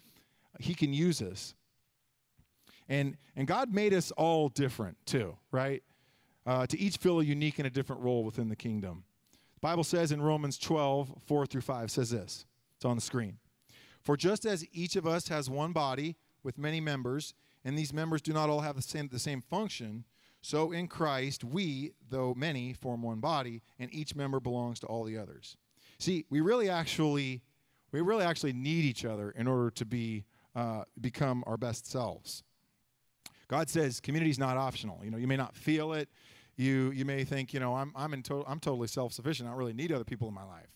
He 0.60 0.76
can 0.76 0.94
use 0.94 1.22
us. 1.22 1.56
And, 2.88 3.18
and 3.36 3.48
God 3.48 3.74
made 3.74 3.94
us 3.94 4.12
all 4.12 4.50
different 4.50 4.98
too, 5.08 5.38
right? 5.52 5.82
Uh, 6.46 6.68
to 6.68 6.80
each 6.80 6.98
fill 6.98 7.20
a 7.20 7.24
unique 7.24 7.58
and 7.58 7.66
a 7.66 7.72
different 7.72 8.04
role 8.04 8.24
within 8.24 8.50
the 8.50 8.56
kingdom. 8.56 9.04
Bible 9.66 9.84
says 9.84 10.12
in 10.12 10.22
Romans 10.22 10.60
12, 10.60 11.12
4 11.26 11.46
through 11.48 11.62
5, 11.62 11.90
says 11.90 12.12
this. 12.12 12.46
It's 12.76 12.86
on 12.86 12.98
the 12.98 13.02
screen. 13.02 13.40
For 14.04 14.16
just 14.16 14.46
as 14.46 14.64
each 14.72 14.96
of 14.96 15.08
us 15.08 15.28
has 15.30 15.50
one 15.50 15.72
body 15.72 16.18
with 16.44 16.60
many 16.60 16.80
members, 16.80 17.34
and 17.64 17.76
these 17.76 17.92
members 17.92 18.22
do 18.22 18.32
not 18.32 18.48
all 18.48 18.60
have 18.60 18.76
the 18.76 18.84
same, 18.84 19.08
the 19.12 19.18
same 19.18 19.42
function, 19.42 20.06
so 20.44 20.72
in 20.72 20.88
Christ, 20.88 21.44
we, 21.44 21.94
though 22.12 22.36
many, 22.38 22.74
form 22.74 23.02
one 23.02 23.20
body, 23.20 23.64
and 23.80 23.92
each 23.92 24.14
member 24.14 24.40
belongs 24.40 24.80
to 24.82 24.86
all 24.86 25.04
the 25.04 25.18
others. 25.18 25.58
See, 25.98 26.26
we 26.30 26.42
really 26.42 26.70
actually, 26.70 27.42
we 27.92 28.02
really 28.02 28.24
actually 28.24 28.54
need 28.54 28.86
each 28.86 29.04
other 29.04 29.32
in 29.32 29.48
order 29.48 29.72
to 29.72 29.84
be, 29.84 30.26
uh, 30.56 30.84
become 31.02 31.44
our 31.48 31.58
best 31.58 31.90
selves. 31.90 32.44
God 33.48 33.72
says 33.72 34.00
community 34.00 34.30
is 34.30 34.38
not 34.38 34.58
optional. 34.58 35.04
You 35.04 35.10
know, 35.10 35.18
you 35.18 35.28
may 35.28 35.38
not 35.38 35.56
feel 35.56 35.94
it. 35.94 36.08
You, 36.58 36.92
you 36.92 37.06
may 37.06 37.24
think, 37.24 37.54
you 37.54 37.60
know, 37.60 37.76
I'm, 37.76 37.92
I'm, 37.96 38.14
in 38.14 38.24
to- 38.24 38.46
I'm 38.48 38.60
totally 38.60 38.88
self 38.88 39.14
sufficient. 39.14 39.48
I 39.48 39.52
don't 39.52 39.60
really 39.60 39.74
need 39.74 39.92
other 39.92 40.04
people 40.04 40.28
in 40.28 40.34
my 40.34 40.44
life. 40.44 40.76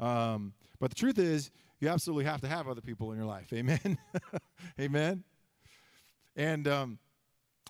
Um, 0.00 0.54
but 0.78 0.90
the 0.90 0.96
truth 0.96 1.18
is, 1.18 1.50
you 1.78 1.88
absolutely 1.88 2.24
have 2.24 2.40
to 2.42 2.48
have 2.48 2.68
other 2.68 2.80
people 2.80 3.12
in 3.12 3.18
your 3.18 3.26
life. 3.26 3.52
Amen. 3.52 3.98
Amen. 4.80 5.24
And 6.36 6.68
um, 6.68 6.98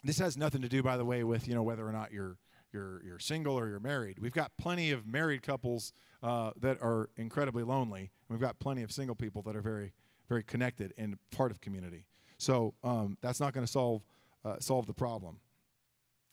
this 0.05 0.18
has 0.18 0.37
nothing 0.37 0.62
to 0.62 0.68
do, 0.68 0.83
by 0.83 0.96
the 0.96 1.05
way, 1.05 1.25
with 1.25 1.46
you 1.49 1.55
know 1.55 1.62
whether 1.62 1.87
or 1.87 1.92
not 1.92 2.12
you're 2.12 2.37
you're 2.73 3.03
you're 3.05 3.18
single 3.18 3.59
or 3.59 3.68
you're 3.68 3.81
married. 3.81 4.18
We've 4.18 4.33
got 4.33 4.53
plenty 4.59 4.90
of 4.90 5.07
married 5.07 5.42
couples 5.42 5.92
uh, 6.23 6.53
that 6.61 6.81
are 6.83 7.11
incredibly 7.16 7.62
lonely. 7.62 8.11
We've 8.29 8.40
got 8.40 8.59
plenty 8.59 8.83
of 8.83 8.92
single 8.92 9.14
people 9.14 9.42
that 9.42 9.57
are 9.57 9.62
very 9.62 9.92
very 10.29 10.42
connected 10.42 10.94
and 10.96 11.16
part 11.31 11.51
of 11.51 11.61
community. 11.61 12.05
So 12.38 12.75
um, 12.85 13.18
that's 13.20 13.40
not 13.40 13.53
going 13.53 13.66
to 13.66 13.70
solve 13.70 14.03
uh, 14.44 14.57
solve 14.61 14.87
the 14.87 14.94
problem, 14.94 15.38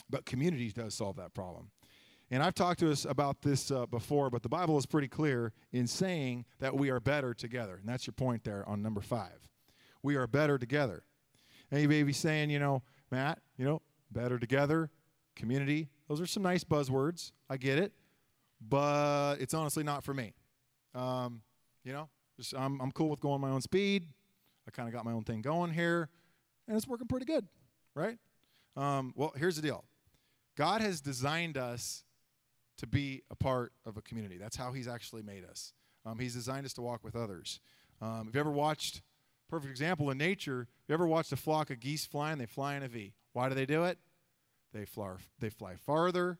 but 0.09 0.25
community 0.25 0.71
does 0.71 0.93
solve 0.93 1.15
that 1.17 1.33
problem. 1.33 1.69
And 2.29 2.43
I've 2.43 2.55
talked 2.55 2.79
to 2.81 2.91
us 2.91 3.05
about 3.05 3.41
this 3.41 3.71
uh, 3.71 3.85
before, 3.85 4.29
but 4.29 4.43
the 4.43 4.49
Bible 4.49 4.77
is 4.77 4.85
pretty 4.85 5.07
clear 5.07 5.53
in 5.71 5.87
saying 5.87 6.45
that 6.59 6.75
we 6.75 6.89
are 6.89 6.99
better 6.99 7.33
together. 7.33 7.77
And 7.77 7.87
that's 7.87 8.05
your 8.05 8.13
point 8.13 8.43
there 8.43 8.67
on 8.67 8.81
number 8.81 8.99
five. 8.99 9.49
We 10.03 10.15
are 10.15 10.27
better 10.27 10.57
together. 10.57 11.03
And 11.71 11.81
you 11.81 11.87
may 11.87 12.03
be 12.03 12.13
saying, 12.13 12.49
you 12.49 12.59
know, 12.59 12.83
Matt, 13.11 13.39
you 13.57 13.63
know, 13.63 13.81
better 14.11 14.37
together, 14.37 14.89
community. 15.35 15.89
Those 16.09 16.19
are 16.19 16.25
some 16.25 16.43
nice 16.43 16.65
buzzwords. 16.65 17.31
I 17.49 17.55
get 17.55 17.79
it. 17.79 17.93
But 18.59 19.35
it's 19.35 19.53
honestly 19.53 19.83
not 19.83 20.03
for 20.03 20.13
me. 20.13 20.33
Um, 20.93 21.41
you 21.83 21.93
know, 21.93 22.09
just, 22.35 22.53
I'm, 22.55 22.81
I'm 22.81 22.91
cool 22.91 23.09
with 23.09 23.21
going 23.21 23.39
my 23.39 23.49
own 23.49 23.61
speed. 23.61 24.05
I 24.67 24.71
kind 24.71 24.89
of 24.89 24.93
got 24.93 25.05
my 25.05 25.13
own 25.13 25.23
thing 25.23 25.41
going 25.41 25.71
here, 25.71 26.09
and 26.67 26.75
it's 26.75 26.87
working 26.87 27.07
pretty 27.07 27.25
good, 27.25 27.47
right? 27.95 28.17
Um, 28.75 29.13
well, 29.15 29.31
here's 29.37 29.55
the 29.55 29.61
deal 29.61 29.85
God 30.57 30.81
has 30.81 30.99
designed 30.99 31.55
us 31.55 32.03
to 32.77 32.87
be 32.87 33.23
a 33.31 33.35
part 33.35 33.71
of 33.85 33.95
a 33.95 34.01
community. 34.01 34.37
That's 34.37 34.57
how 34.57 34.73
He's 34.73 34.87
actually 34.87 35.21
made 35.21 35.45
us. 35.45 35.71
Um, 36.07 36.19
he's 36.19 36.33
designed 36.33 36.65
us 36.65 36.73
to 36.73 36.81
walk 36.81 37.03
with 37.03 37.17
others. 37.17 37.59
Um, 38.01 38.27
have 38.27 38.33
you 38.33 38.39
ever 38.39 38.51
watched, 38.51 39.01
perfect 39.49 39.69
example 39.69 40.09
in 40.09 40.17
nature, 40.17 40.59
have 40.59 40.67
you 40.87 40.93
ever 40.93 41.07
watched 41.07 41.33
a 41.33 41.35
flock 41.35 41.69
of 41.69 41.81
geese 41.81 42.05
flying? 42.05 42.37
They 42.37 42.45
fly 42.45 42.75
in 42.75 42.83
a 42.83 42.87
V. 42.87 43.13
Why 43.33 43.49
do 43.49 43.55
they 43.55 43.65
do 43.65 43.83
it? 43.83 43.97
They 44.73 44.85
fly, 44.85 45.15
they 45.39 45.49
fly 45.49 45.75
farther 45.75 46.39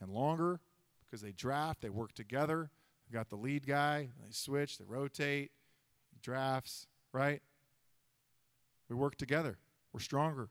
and 0.00 0.10
longer 0.10 0.60
because 1.04 1.20
they 1.20 1.30
draft, 1.30 1.82
they 1.82 1.88
work 1.88 2.14
together. 2.14 2.70
They 3.08 3.16
got 3.16 3.28
the 3.28 3.36
lead 3.36 3.64
guy, 3.64 4.08
they 4.24 4.32
switch, 4.32 4.78
they 4.78 4.84
rotate, 4.84 5.52
drafts, 6.20 6.88
right? 7.12 7.40
We 8.88 8.96
work 8.96 9.16
together. 9.16 9.56
We're 9.92 10.00
stronger. 10.00 10.48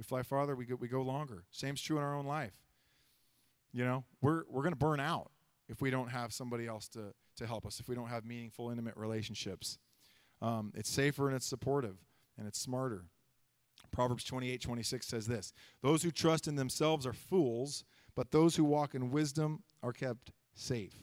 We 0.00 0.04
fly 0.04 0.22
farther, 0.22 0.56
we 0.56 0.64
go, 0.64 0.76
we 0.76 0.88
go 0.88 1.02
longer. 1.02 1.44
Same's 1.50 1.82
true 1.82 1.98
in 1.98 2.02
our 2.02 2.16
own 2.16 2.24
life. 2.24 2.54
You 3.70 3.84
know, 3.84 4.04
we're, 4.22 4.44
we're 4.48 4.62
going 4.62 4.72
to 4.72 4.78
burn 4.78 4.98
out 4.98 5.30
if 5.68 5.82
we 5.82 5.90
don't 5.90 6.08
have 6.08 6.32
somebody 6.32 6.66
else 6.66 6.88
to, 6.88 7.12
to 7.36 7.46
help 7.46 7.66
us, 7.66 7.80
if 7.80 7.86
we 7.86 7.94
don't 7.94 8.08
have 8.08 8.24
meaningful, 8.24 8.70
intimate 8.70 8.96
relationships. 8.96 9.76
Um, 10.40 10.72
it's 10.74 10.88
safer 10.88 11.26
and 11.26 11.36
it's 11.36 11.44
supportive 11.44 11.98
and 12.38 12.48
it's 12.48 12.58
smarter. 12.58 13.04
Proverbs 13.92 14.24
28 14.24 14.62
26 14.62 15.06
says 15.06 15.26
this 15.26 15.52
Those 15.82 16.02
who 16.02 16.10
trust 16.10 16.48
in 16.48 16.56
themselves 16.56 17.06
are 17.06 17.12
fools, 17.12 17.84
but 18.14 18.30
those 18.30 18.56
who 18.56 18.64
walk 18.64 18.94
in 18.94 19.10
wisdom 19.10 19.64
are 19.82 19.92
kept 19.92 20.32
safe. 20.54 20.94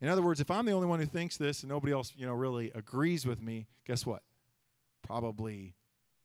In 0.00 0.08
other 0.08 0.22
words, 0.22 0.40
if 0.40 0.50
I'm 0.50 0.64
the 0.64 0.72
only 0.72 0.86
one 0.86 1.00
who 1.00 1.06
thinks 1.06 1.36
this 1.36 1.62
and 1.62 1.68
nobody 1.68 1.92
else, 1.92 2.14
you 2.16 2.24
know, 2.24 2.32
really 2.32 2.72
agrees 2.74 3.26
with 3.26 3.42
me, 3.42 3.66
guess 3.86 4.06
what? 4.06 4.22
Probably 5.02 5.74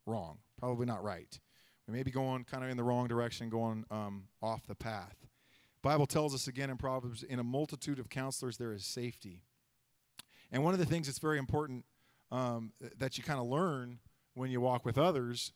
wrong. 0.06 0.38
Probably 0.58 0.86
not 0.86 1.04
right. 1.04 1.38
We 1.88 1.94
may 1.94 2.04
be 2.04 2.12
going 2.12 2.44
kind 2.44 2.64
of 2.64 2.70
in 2.70 2.78
the 2.78 2.84
wrong 2.84 3.08
direction, 3.08 3.50
going 3.50 3.86
um, 3.92 4.24
off 4.42 4.66
the 4.68 4.76
path. 4.76 5.16
Bible 5.82 6.06
tells 6.06 6.36
us 6.36 6.48
again 6.48 6.70
in 6.70 6.78
Proverbs, 6.78 7.24
in 7.24 7.40
a 7.40 7.44
multitude 7.44 8.00
of 8.00 8.10
counselors 8.10 8.58
there 8.58 8.72
is 8.72 8.86
safety. 8.86 9.44
And 10.52 10.64
one 10.64 10.74
of 10.74 10.80
the 10.80 10.86
things 10.86 11.08
that's 11.08 11.20
very 11.20 11.40
important 11.40 11.86
um, 12.32 12.72
that 12.98 13.18
you 13.18 13.24
kind 13.24 13.40
of 13.40 13.48
learn 13.48 14.00
when 14.36 14.52
you 14.52 14.62
walk 14.62 14.86
with 14.86 14.98
others 14.98 15.54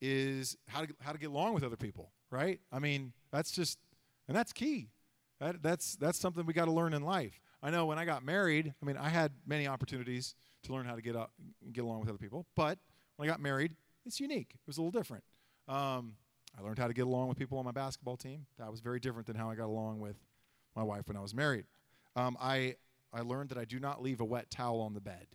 is 0.00 0.56
how 0.68 0.84
to 0.84 0.88
how 1.00 1.12
to 1.12 1.18
get 1.18 1.30
along 1.30 1.54
with 1.54 1.62
other 1.62 1.76
people, 1.76 2.12
right? 2.30 2.60
I 2.72 2.78
mean, 2.78 3.12
that's 3.30 3.52
just 3.52 3.78
and 4.26 4.36
that's 4.36 4.52
key. 4.52 4.88
That, 5.38 5.62
that's 5.62 5.96
that's 5.96 6.18
something 6.18 6.46
we 6.46 6.52
got 6.52 6.64
to 6.64 6.72
learn 6.72 6.94
in 6.94 7.02
life. 7.02 7.40
I 7.62 7.70
know 7.70 7.86
when 7.86 7.98
I 7.98 8.04
got 8.04 8.24
married, 8.24 8.74
I 8.82 8.86
mean, 8.86 8.96
I 8.96 9.08
had 9.08 9.32
many 9.46 9.68
opportunities 9.68 10.34
to 10.64 10.72
learn 10.72 10.86
how 10.86 10.96
to 10.96 11.02
get 11.02 11.14
up, 11.14 11.32
get 11.72 11.84
along 11.84 12.00
with 12.00 12.08
other 12.08 12.18
people, 12.18 12.46
but 12.56 12.78
when 13.16 13.28
I 13.28 13.32
got 13.32 13.40
married, 13.40 13.76
it's 14.04 14.18
unique. 14.18 14.50
It 14.54 14.66
was 14.66 14.78
a 14.78 14.82
little 14.82 14.98
different. 14.98 15.24
Um, 15.68 16.14
I 16.58 16.62
learned 16.62 16.78
how 16.78 16.86
to 16.86 16.94
get 16.94 17.06
along 17.06 17.28
with 17.28 17.38
people 17.38 17.58
on 17.58 17.64
my 17.64 17.72
basketball 17.72 18.16
team. 18.16 18.46
That 18.58 18.70
was 18.70 18.80
very 18.80 19.00
different 19.00 19.26
than 19.26 19.36
how 19.36 19.50
I 19.50 19.54
got 19.54 19.66
along 19.66 20.00
with 20.00 20.16
my 20.76 20.82
wife 20.82 21.08
when 21.08 21.16
I 21.16 21.20
was 21.20 21.34
married. 21.34 21.64
Um, 22.16 22.36
I 22.40 22.76
I 23.12 23.20
learned 23.20 23.50
that 23.50 23.58
I 23.58 23.64
do 23.64 23.78
not 23.78 24.02
leave 24.02 24.20
a 24.20 24.24
wet 24.24 24.50
towel 24.50 24.80
on 24.80 24.94
the 24.94 25.00
bed. 25.00 25.26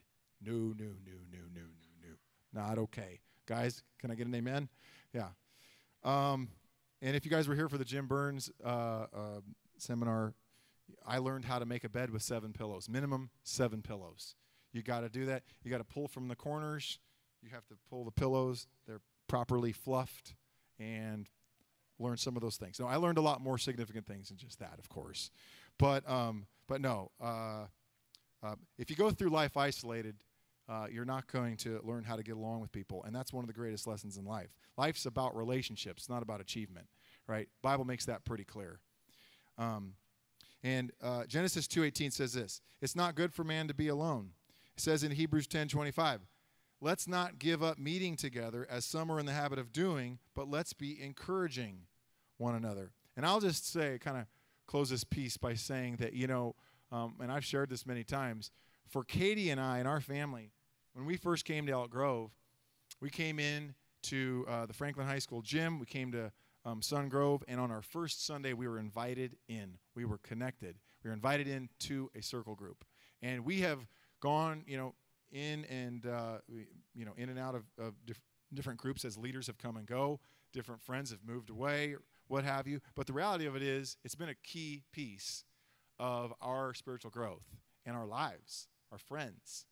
No, 0.42 0.54
no, 0.54 0.86
no, 1.06 1.18
no, 1.32 1.40
no, 1.54 1.62
no, 1.62 1.62
no. 2.02 2.62
Not 2.62 2.78
okay. 2.78 3.20
Guys, 3.46 3.84
can 4.00 4.12
I 4.12 4.16
get 4.16 4.28
an 4.28 4.36
amen? 4.36 4.70
Yeah. 5.14 5.30
Um, 6.04 6.50
and 7.02 7.16
if 7.16 7.26
you 7.26 7.32
guys 7.32 7.48
were 7.48 7.56
here 7.56 7.70
for 7.70 7.78
the 7.78 7.86
Jim 7.86 8.08
Burns 8.08 8.52
uh, 8.64 9.06
uh, 9.14 9.42
seminar, 9.78 10.34
I 11.06 11.20
learned 11.20 11.46
how 11.46 11.60
to 11.60 11.66
make 11.66 11.84
a 11.84 11.90
bed 11.90 12.10
with 12.10 12.22
seven 12.22 12.54
pillows, 12.54 12.90
minimum 12.90 13.30
seven 13.44 13.82
pillows. 13.82 14.36
You 14.74 14.82
got 14.82 15.02
to 15.02 15.10
do 15.10 15.26
that. 15.26 15.44
You 15.64 15.72
got 15.72 15.78
to 15.80 15.84
pull 15.84 16.08
from 16.08 16.28
the 16.28 16.36
corners. 16.36 17.00
You 17.42 17.50
have 17.52 17.66
to 17.68 17.76
pull 17.90 18.04
the 18.04 18.12
pillows. 18.12 18.68
They're 18.86 19.02
properly 19.28 19.72
fluffed 19.72 20.36
and 20.80 21.28
learn 22.00 22.18
some 22.18 22.36
of 22.36 22.42
those 22.42 22.58
things. 22.58 22.80
Now, 22.80 22.88
I 22.88 22.98
learned 22.98 23.18
a 23.18 23.22
lot 23.22 23.42
more 23.42 23.58
significant 23.58 24.06
things 24.06 24.30
than 24.30 24.38
just 24.38 24.60
that, 24.60 24.76
of 24.78 24.90
course. 24.90 25.32
But, 25.80 26.10
um, 26.10 26.46
but 26.68 26.82
no, 26.82 27.12
uh, 27.22 27.66
uh, 28.44 28.56
if 28.78 28.90
you 28.90 28.96
go 28.96 29.10
through 29.10 29.30
life 29.30 29.58
isolated, 29.58 30.16
uh, 30.70 30.88
you're 30.92 31.06
not 31.06 31.32
going 31.32 31.56
to 31.58 31.80
learn 31.84 32.04
how 32.04 32.16
to 32.16 32.24
get 32.24 32.36
along 32.36 32.60
with 32.60 32.72
people, 32.72 33.04
and 33.06 33.16
that's 33.16 33.32
one 33.32 33.44
of 33.44 33.48
the 33.48 33.54
greatest 33.54 33.88
lessons 33.88 34.18
in 34.18 34.26
life. 34.26 34.50
Life's 34.78 35.06
about 35.06 35.36
relationships, 35.36 36.10
not 36.10 36.22
about 36.22 36.42
achievement, 36.42 36.88
right? 37.26 37.48
Bible 37.62 37.86
makes 37.86 38.06
that 38.06 38.26
pretty 38.26 38.44
clear. 38.44 38.80
Um, 39.58 39.94
and 40.64 40.92
uh, 41.02 41.26
Genesis 41.26 41.68
2:18 41.68 42.12
says 42.12 42.34
this: 42.34 42.62
"It's 42.82 42.96
not 42.96 43.16
good 43.16 43.34
for 43.34 43.44
man 43.44 43.68
to 43.70 43.74
be 43.74 43.88
alone." 43.88 44.32
It 44.76 44.82
says 44.82 45.04
in 45.04 45.12
Hebrews 45.12 45.48
10:25, 45.48 46.20
"Let's 46.82 47.08
not 47.08 47.40
give 47.40 47.64
up 47.64 47.78
meeting 47.78 48.16
together 48.16 48.68
as 48.70 48.86
some 48.86 49.12
are 49.12 49.20
in 49.20 49.26
the 49.26 49.34
habit 49.34 49.60
of 49.60 49.72
doing, 49.72 50.20
but 50.36 50.50
let's 50.50 50.74
be 50.74 51.02
encouraging 51.02 51.88
one 52.38 52.56
another." 52.56 52.92
And 53.16 53.26
I'll 53.26 53.40
just 53.40 53.72
say, 53.72 53.98
kind 54.00 54.18
of 54.18 54.26
close 54.68 54.90
this 54.90 55.04
piece 55.04 55.38
by 55.38 55.56
saying 55.56 55.96
that 55.98 56.14
you 56.14 56.28
know, 56.28 56.56
um, 56.92 57.16
and 57.20 57.32
I've 57.32 57.46
shared 57.46 57.70
this 57.70 57.86
many 57.86 58.04
times. 58.04 58.52
For 58.88 59.04
Katie 59.04 59.50
and 59.50 59.60
I 59.60 59.80
and 59.80 59.88
our 59.88 60.00
family, 60.00 60.52
when 60.94 61.06
we 61.06 61.18
first 61.18 61.46
came 61.46 61.66
to 61.66 61.74
Elk 61.74 61.90
Grove, 61.90 62.32
we 63.02 63.10
came 63.10 63.40
in 63.40 63.76
to 64.04 64.46
uh, 64.48 64.66
the 64.66 64.74
Franklin 64.74 65.08
High 65.08 65.20
School 65.20 65.42
gym. 65.42 65.80
We 65.80 65.86
came 65.86 66.12
to 66.12 66.32
um, 66.66 66.82
Sungrove, 66.82 67.44
and 67.48 67.60
on 67.60 67.72
our 67.72 67.82
first 67.82 68.26
Sunday, 68.26 68.54
we 68.54 68.68
were 68.68 68.80
invited 68.80 69.38
in. 69.48 69.78
We 69.96 70.06
were 70.06 70.18
connected. 70.20 70.76
We 71.04 71.10
were 71.10 71.14
invited 71.14 71.48
into 71.48 72.10
a 72.16 72.22
circle 72.22 72.56
group, 72.56 72.84
and 73.22 73.46
we 73.46 73.62
have 73.62 73.88
gone, 74.20 74.64
you 74.68 74.78
know, 74.78 74.94
in 75.32 75.66
and 75.66 76.06
uh, 76.06 76.38
you 76.94 77.06
know, 77.06 77.14
in 77.18 77.30
and 77.30 77.40
out 77.40 77.56
of, 77.56 77.64
of 77.78 77.94
diff- 78.06 78.22
different 78.54 78.80
groups 78.80 79.06
as 79.06 79.18
leaders 79.18 79.48
have 79.48 79.58
come 79.58 79.78
and 79.78 79.86
go. 79.86 80.20
Different 80.54 80.82
friends 80.82 81.12
have 81.12 81.20
moved 81.26 81.50
away, 81.50 81.96
what 82.28 82.44
have 82.44 82.68
you. 82.68 82.80
But 82.96 83.08
the 83.08 83.14
reality 83.14 83.46
of 83.46 83.56
it 83.56 83.62
is, 83.62 83.98
it's 84.04 84.16
been 84.16 84.30
a 84.30 84.36
key 84.44 84.84
piece 84.92 85.44
of 86.00 86.34
our 86.42 86.74
spiritual 86.74 87.12
growth 87.12 87.46
and 87.86 87.96
our 87.96 88.06
lives, 88.06 88.68
our 88.92 88.98
friends. 88.98 89.66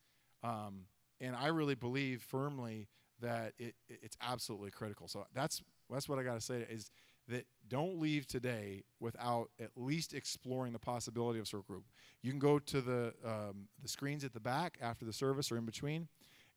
Um, 0.44 0.86
and 1.22 1.36
I 1.36 1.48
really 1.48 1.76
believe 1.76 2.22
firmly 2.22 2.88
that 3.22 3.54
it, 3.58 3.76
it's 3.88 4.18
absolutely 4.22 4.72
critical. 4.72 5.08
So 5.08 5.26
that's 5.34 5.62
that's 5.90 6.10
what 6.10 6.20
I 6.20 6.24
got 6.24 6.36
to 6.36 6.42
say 6.42 6.66
is 6.70 6.90
that 7.28 7.46
don't 7.68 8.00
leave 8.00 8.28
today 8.28 8.84
without 9.00 9.50
at 9.60 9.72
least 9.76 10.14
exploring 10.14 10.74
the 10.74 10.80
possibility 10.80 11.40
of 11.40 11.48
circle 11.48 11.66
group. 11.68 11.86
You 12.22 12.32
can 12.32 12.40
go 12.40 12.60
to 12.60 12.82
the 12.82 13.14
um, 13.26 13.68
the 13.82 13.88
screens 13.88 14.24
at 14.24 14.34
the 14.34 14.40
back 14.40 14.78
after 14.82 15.06
the 15.06 15.14
service 15.14 15.52
or 15.52 15.58
in 15.58 15.66
between, 15.66 16.08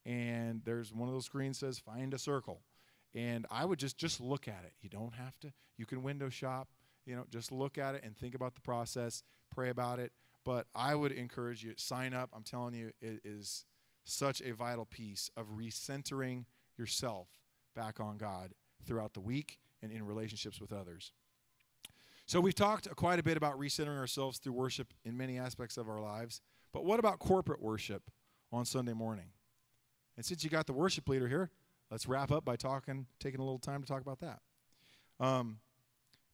and 0.05 0.63
there's 0.65 0.93
one 0.93 1.09
of 1.09 1.15
those 1.15 1.25
screens 1.25 1.59
says 1.59 1.79
find 1.79 2.13
a 2.13 2.19
circle, 2.19 2.63
and 3.15 3.47
I 3.51 3.65
would 3.65 3.79
just 3.79 3.97
just 3.97 4.21
look 4.21 4.49
at 4.49 4.65
it. 4.65 4.73
You 4.81 4.91
don't 4.91 5.15
have 5.15 5.39
to. 5.41 5.53
You 5.77 5.87
can 5.87 6.03
window 6.03 6.29
shop. 6.29 6.69
You 7.07 7.17
know, 7.17 7.25
just 7.31 7.51
look 7.51 7.79
at 7.79 7.95
it 7.95 8.05
and 8.05 8.15
think 8.15 8.35
about 8.35 8.55
the 8.55 8.61
process, 8.61 9.23
pray 9.51 9.71
about 9.71 9.99
it. 9.99 10.13
But 10.45 10.67
I 10.75 10.95
would 10.95 11.11
encourage 11.13 11.65
you 11.65 11.73
sign 11.79 12.13
up. 12.13 12.29
I'm 12.35 12.43
telling 12.43 12.75
you, 12.75 12.93
it 13.01 13.21
is 13.25 13.65
such 14.05 14.43
a 14.43 14.53
vital 14.53 14.85
piece 14.85 15.31
of 15.35 15.57
recentering 15.57 16.45
yourself 16.77 17.29
back 17.75 17.99
on 17.99 18.19
God 18.19 18.53
throughout 18.85 19.15
the 19.15 19.21
week 19.21 19.59
and 19.83 19.93
in 19.93 20.05
relationships 20.05 20.61
with 20.61 20.73
others. 20.73 21.13
So, 22.27 22.41
we've 22.41 22.55
talked 22.55 22.95
quite 22.97 23.19
a 23.19 23.23
bit 23.23 23.37
about 23.37 23.59
recentering 23.59 23.99
ourselves 23.99 24.39
through 24.39 24.53
worship 24.53 24.93
in 25.05 25.17
many 25.17 25.39
aspects 25.39 25.77
of 25.77 25.89
our 25.89 26.01
lives. 26.01 26.41
But 26.73 26.85
what 26.85 27.01
about 27.01 27.19
corporate 27.19 27.63
worship 27.63 28.03
on 28.53 28.65
Sunday 28.65 28.93
morning? 28.93 29.31
And 30.17 30.25
since 30.25 30.45
you 30.45 30.51
got 30.51 30.67
the 30.67 30.73
worship 30.73 31.09
leader 31.09 31.29
here, 31.29 31.51
let's 31.91 32.07
wrap 32.07 32.31
up 32.31 32.45
by 32.45 32.57
talking, 32.57 33.07
taking 33.21 33.41
a 33.41 33.45
little 33.45 33.59
time 33.59 33.83
to 33.83 33.89
talk 33.89 34.03
about 34.03 34.21
that. 34.21 34.41
Um, 35.21 35.59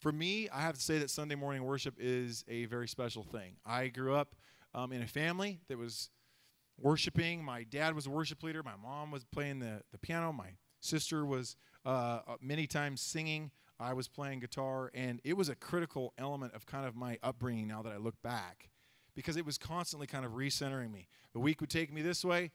for 0.01 0.11
me, 0.11 0.49
I 0.51 0.63
have 0.63 0.75
to 0.75 0.81
say 0.81 0.99
that 0.99 1.11
Sunday 1.11 1.35
morning 1.35 1.65
worship 1.65 1.95
is 1.99 2.45
a 2.49 2.65
very 2.67 2.89
special 2.89 3.23
thing. 3.23 3.57
I 3.65 3.89
grew 3.89 4.15
up 4.15 4.35
um, 4.75 4.93
in 4.93 5.03
a 5.03 5.07
family 5.07 5.61
that 5.69 5.79
was 5.79 6.11
worshiping. 6.79 7.45
My 7.45 7.63
dad 7.63 7.95
was 7.95 8.07
a 8.07 8.11
worship 8.11 8.43
leader. 8.43 8.63
My 8.63 8.77
mom 8.83 9.11
was 9.11 9.25
playing 9.25 9.61
the, 9.61 9.83
the 9.93 9.99
piano. 9.99 10.33
My 10.33 10.51
sister 10.85 11.25
was 11.25 11.57
uh, 11.85 12.21
uh, 12.27 12.37
many 12.41 12.67
times 12.67 13.01
singing. 13.01 13.51
I 13.81 13.93
was 13.93 14.09
playing 14.09 14.41
guitar. 14.41 14.91
And 14.95 15.21
it 15.25 15.37
was 15.37 15.49
a 15.49 15.55
critical 15.55 16.13
element 16.19 16.55
of 16.55 16.67
kind 16.67 16.87
of 16.87 16.95
my 16.95 17.19
upbringing 17.23 17.67
now 17.67 17.83
that 17.83 17.93
I 17.93 17.97
look 17.97 18.21
back 18.23 18.71
because 19.15 19.37
it 19.37 19.47
was 19.47 19.59
constantly 19.59 20.07
kind 20.07 20.25
of 20.25 20.33
recentering 20.33 20.93
me. 20.93 21.09
The 21.33 21.41
week 21.41 21.61
would 21.61 21.71
take 21.71 21.93
me 21.93 22.03
this 22.03 22.25
way, 22.25 22.53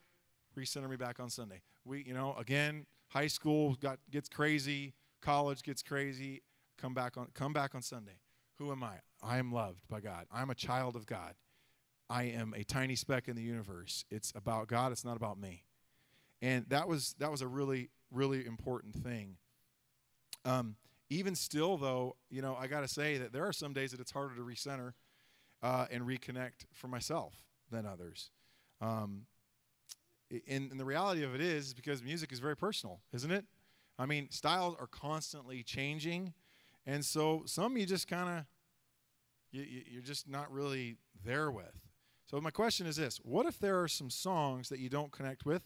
recenter 0.58 0.90
me 0.90 0.96
back 0.96 1.20
on 1.20 1.30
Sunday. 1.30 1.62
We, 1.86 2.04
you 2.06 2.14
know, 2.14 2.36
again, 2.38 2.86
high 3.10 3.28
school 3.28 3.76
got 3.76 4.00
gets 4.10 4.30
crazy, 4.30 4.94
college 5.22 5.64
gets 5.64 5.82
crazy. 5.82 6.42
Come 6.78 6.94
back 6.94 7.18
on 7.18 7.28
come 7.34 7.52
back 7.52 7.76
on 7.76 7.82
Sunday. 7.82 8.20
Who 8.58 8.72
am 8.72 8.84
I? 8.84 8.96
I 9.22 9.38
am 9.38 9.52
loved 9.52 9.88
by 9.90 10.00
God. 10.00 10.26
I'm 10.32 10.50
a 10.50 10.56
child 10.56 10.96
of 10.96 11.06
God. 11.06 11.36
I 12.10 12.24
am 12.24 12.54
a 12.56 12.64
tiny 12.64 12.96
speck 12.96 13.28
in 13.28 13.36
the 13.36 13.42
universe. 13.42 14.06
It's 14.10 14.32
about 14.36 14.68
God, 14.68 14.92
it's 14.92 15.06
not 15.06 15.18
about 15.18 15.40
me. 15.40 15.64
And 16.42 16.66
that 16.70 16.88
was 16.88 17.16
that 17.20 17.32
was 17.32 17.42
a 17.42 17.48
really 17.48 17.90
really 18.12 18.46
important 18.46 18.96
thing. 18.96 19.38
Um, 20.46 20.76
even 21.10 21.36
still, 21.36 21.78
though, 21.78 22.16
you 22.30 22.42
know, 22.42 22.56
I 22.56 22.68
got 22.68 22.82
to 22.82 22.88
say 22.88 23.18
that 23.18 23.34
there 23.34 23.46
are 23.46 23.54
some 23.54 23.74
days 23.74 23.92
that 23.92 24.00
it's 24.00 24.12
harder 24.12 24.36
to 24.36 24.42
recenter 24.42 24.94
uh, 25.64 25.88
and 25.92 26.04
reconnect 26.04 26.66
for 26.74 26.88
myself 26.88 27.34
than 27.72 27.86
others. 27.86 28.32
Um, 28.82 29.26
and, 30.48 30.72
and 30.72 30.80
the 30.80 30.86
reality 30.86 31.24
of 31.24 31.34
it 31.34 31.42
is 31.42 31.74
because 31.74 32.04
music 32.04 32.32
is 32.32 32.40
very 32.40 32.56
personal, 32.56 33.02
isn't 33.14 33.32
it? 33.32 33.46
I 33.98 34.06
mean, 34.06 34.30
styles 34.30 34.76
are 34.80 34.88
constantly 34.88 35.64
changing, 35.64 36.34
and 36.86 37.04
so 37.04 37.44
some 37.46 37.76
you 37.76 37.86
just 37.86 38.08
kind 38.08 38.40
of 38.40 38.46
you, 39.52 39.66
you're 39.92 40.02
just 40.02 40.30
not 40.30 40.52
really 40.52 40.98
there 41.26 41.52
with. 41.52 41.76
So 42.28 42.40
my 42.40 42.52
question 42.52 42.88
is 42.88 42.96
this: 42.96 43.18
What 43.24 43.46
if 43.46 43.60
there 43.60 43.82
are 43.82 43.90
some 43.90 44.10
songs 44.10 44.70
that 44.70 44.80
you 44.80 44.90
don't 44.90 45.12
connect 45.12 45.46
with, 45.46 45.64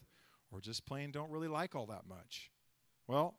or 0.54 0.60
just 0.60 0.86
plain 0.86 1.10
don't 1.10 1.30
really 1.30 1.48
like 1.48 1.74
all 1.74 1.86
that 1.86 2.06
much? 2.08 2.50
Well, 3.08 3.34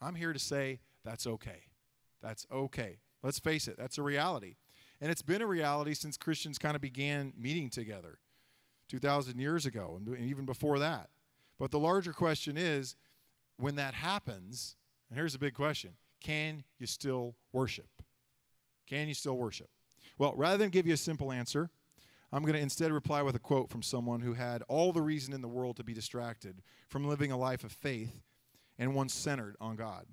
I'm 0.00 0.14
here 0.14 0.32
to 0.32 0.38
say 0.38 0.80
that's 1.04 1.26
okay. 1.26 1.62
That's 2.22 2.46
okay. 2.52 2.98
Let's 3.22 3.38
face 3.38 3.66
it, 3.66 3.76
that's 3.78 3.98
a 3.98 4.02
reality. 4.02 4.56
And 5.00 5.10
it's 5.10 5.22
been 5.22 5.42
a 5.42 5.46
reality 5.46 5.94
since 5.94 6.16
Christians 6.16 6.58
kind 6.58 6.76
of 6.76 6.82
began 6.82 7.32
meeting 7.38 7.70
together 7.70 8.18
2,000 8.88 9.38
years 9.38 9.64
ago, 9.66 10.00
and 10.04 10.18
even 10.18 10.44
before 10.44 10.78
that. 10.78 11.08
But 11.58 11.70
the 11.70 11.78
larger 11.78 12.12
question 12.12 12.56
is 12.56 12.96
when 13.56 13.76
that 13.76 13.94
happens, 13.94 14.76
and 15.08 15.18
here's 15.18 15.34
a 15.34 15.38
big 15.38 15.54
question 15.54 15.92
can 16.20 16.64
you 16.78 16.86
still 16.86 17.36
worship? 17.52 17.88
Can 18.86 19.08
you 19.08 19.14
still 19.14 19.36
worship? 19.36 19.68
Well, 20.18 20.34
rather 20.36 20.58
than 20.58 20.70
give 20.70 20.86
you 20.86 20.94
a 20.94 20.98
simple 20.98 21.30
answer, 21.30 21.70
I'm 22.32 22.42
going 22.42 22.54
to 22.54 22.60
instead 22.60 22.92
reply 22.92 23.22
with 23.22 23.34
a 23.34 23.40
quote 23.40 23.70
from 23.70 23.82
someone 23.82 24.20
who 24.20 24.34
had 24.34 24.62
all 24.68 24.92
the 24.92 25.02
reason 25.02 25.32
in 25.32 25.40
the 25.40 25.48
world 25.48 25.76
to 25.76 25.84
be 25.84 25.94
distracted 25.94 26.62
from 26.88 27.06
living 27.06 27.32
a 27.32 27.38
life 27.38 27.64
of 27.64 27.72
faith 27.72 28.22
and 28.78 28.94
one 28.94 29.08
centered 29.08 29.56
on 29.60 29.76
God. 29.76 30.06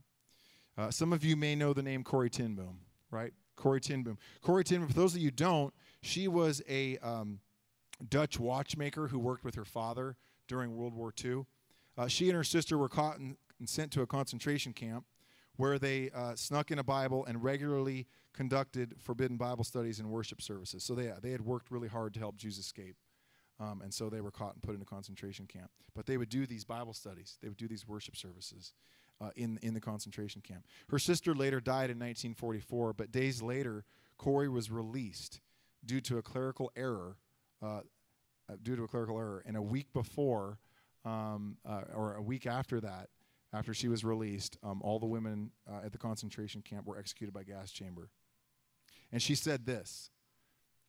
Uh, 0.78 0.92
some 0.92 1.14
of 1.14 1.24
you 1.24 1.36
may 1.36 1.56
know 1.56 1.74
the 1.74 1.84
name 1.84 2.04
Corrie 2.04 2.30
ten 2.30 2.56
Boom, 2.56 2.80
right? 3.12 3.34
Corrie 3.56 3.82
ten 3.82 4.04
Boom. 4.04 4.18
Corrie 4.42 4.64
ten 4.64 4.80
Boom, 4.80 4.88
for 4.88 4.94
those 4.94 5.14
of 5.14 5.22
you 5.22 5.28
who 5.28 5.32
don't, 5.32 5.74
she 6.02 6.28
was 6.28 6.62
a 6.70 6.98
um, 7.00 7.40
Dutch 8.10 8.40
watchmaker 8.40 9.08
who 9.08 9.20
worked 9.20 9.44
with 9.44 9.56
her 9.56 9.66
father 9.66 10.16
during 10.48 10.76
World 10.76 10.94
War 10.94 11.14
II. 11.24 11.46
Uh, 11.98 12.08
she 12.08 12.28
and 12.30 12.36
her 12.36 12.44
sister 12.44 12.78
were 12.78 12.90
caught 12.90 13.20
and, 13.20 13.38
and 13.60 13.70
sent 13.70 13.92
to 13.92 14.02
a 14.02 14.08
concentration 14.08 14.74
camp 14.74 15.06
where 15.58 15.80
they 15.80 16.10
uh, 16.14 16.36
snuck 16.36 16.72
in 16.72 16.80
a 16.80 16.84
Bible 16.84 17.26
and 17.26 17.44
regularly 17.44 18.08
conducted 18.34 18.96
forbidden 19.00 19.38
Bible 19.38 19.64
studies 19.64 20.00
and 20.00 20.10
worship 20.10 20.42
services. 20.42 20.84
So 20.84 20.94
they, 20.94 21.12
they 21.22 21.32
had 21.32 21.42
worked 21.42 21.72
really 21.72 21.88
hard 21.88 22.14
to 22.16 22.20
help 22.20 22.36
Jews 22.38 22.58
escape. 22.58 22.96
Um, 23.60 23.82
and 23.82 23.94
so 23.94 24.10
they 24.10 24.22
were 24.22 24.32
caught 24.32 24.54
and 24.54 24.62
put 24.62 24.76
in 24.76 24.82
a 24.82 24.86
concentration 24.86 25.48
camp. 25.48 25.72
But 25.96 26.06
they 26.06 26.18
would 26.18 26.30
do 26.30 26.46
these 26.46 26.66
Bible 26.66 26.94
studies, 26.94 27.38
they 27.42 27.48
would 27.48 27.58
do 27.58 27.68
these 27.68 27.88
worship 27.88 28.18
services 28.18 28.74
uh, 29.22 29.30
in, 29.36 29.58
in 29.62 29.74
the 29.74 29.80
concentration 29.80 30.42
camp. 30.42 30.66
Her 30.90 31.00
sister 31.00 31.34
later 31.34 31.62
died 31.62 31.90
in 31.90 31.98
1944, 31.98 32.94
but 32.94 33.12
days 33.12 33.42
later, 33.42 33.86
Corrie 34.18 34.50
was 34.50 34.70
released 34.70 35.40
due 35.86 36.02
to 36.02 36.18
a 36.18 36.22
clerical 36.22 36.72
error. 36.76 37.18
Uh, 37.62 37.82
uh 38.48 38.58
due 38.62 38.76
to 38.76 38.84
a 38.84 38.88
clerical 38.88 39.18
error, 39.18 39.42
and 39.46 39.56
a 39.56 39.62
week 39.62 39.92
before, 39.94 40.60
um, 41.06 41.58
uh, 41.66 41.82
or 41.94 42.16
a 42.16 42.22
week 42.22 42.46
after 42.46 42.82
that, 42.82 43.10
after 43.56 43.74
she 43.74 43.88
was 43.88 44.04
released, 44.04 44.58
um, 44.64 44.82
all 44.82 45.00
the 45.00 45.06
women 45.06 45.52
uh, 45.70 45.86
at 45.86 45.92
the 45.92 45.98
concentration 45.98 46.62
camp 46.62 46.86
were 46.86 46.98
executed 46.98 47.34
by 47.34 47.44
gas 47.44 47.72
chamber. 47.72 48.10
And 49.12 49.22
she 49.22 49.36
said 49.36 49.66
this 49.66 50.10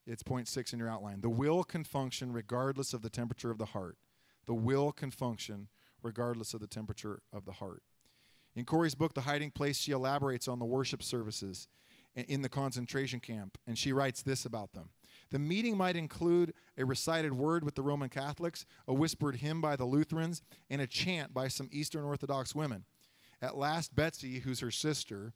it's 0.07 0.23
point 0.23 0.49
six 0.49 0.73
in 0.73 0.79
your 0.79 0.89
outline. 0.89 1.21
The 1.21 1.29
will 1.29 1.65
can 1.65 1.85
function 1.85 2.33
regardless 2.33 2.93
of 2.93 3.03
the 3.03 3.11
temperature 3.11 3.51
of 3.51 3.59
the 3.59 3.67
heart. 3.67 3.97
The 4.47 4.55
will 4.55 4.93
can 4.93 5.11
function 5.11 5.69
regardless 6.03 6.55
of 6.55 6.61
the 6.61 6.67
temperature 6.67 7.23
of 7.33 7.45
the 7.45 7.53
heart. 7.53 7.83
In 8.55 8.65
Corrie's 8.65 8.95
book, 8.95 9.15
The 9.15 9.23
Hiding 9.23 9.51
Place, 9.51 9.77
she 9.77 9.93
elaborates 9.93 10.49
on 10.49 10.59
the 10.59 10.65
worship 10.65 11.03
services 11.03 11.69
in 12.15 12.43
the 12.43 12.49
concentration 12.49 13.21
camp, 13.21 13.59
and 13.67 13.77
she 13.77 13.93
writes 13.93 14.23
this 14.23 14.47
about 14.47 14.73
them. 14.73 14.89
The 15.31 15.39
meeting 15.39 15.77
might 15.77 15.97
include 15.97 16.55
a 16.79 16.85
recited 16.85 17.33
word 17.33 17.65
with 17.65 17.75
the 17.75 17.83
Roman 17.83 18.09
Catholics, 18.09 18.65
a 18.87 18.95
whispered 18.95 19.37
hymn 19.37 19.61
by 19.61 19.77
the 19.77 19.85
Lutherans, 19.85 20.43
and 20.71 20.81
a 20.81 20.87
chant 20.87 21.35
by 21.35 21.49
some 21.49 21.69
Eastern 21.73 22.05
Orthodox 22.05 22.55
women. 22.55 22.85
At 23.43 23.57
last, 23.57 23.95
Betsy, 23.95 24.41
who's 24.41 24.61
her 24.61 24.71
sister, 24.71 25.33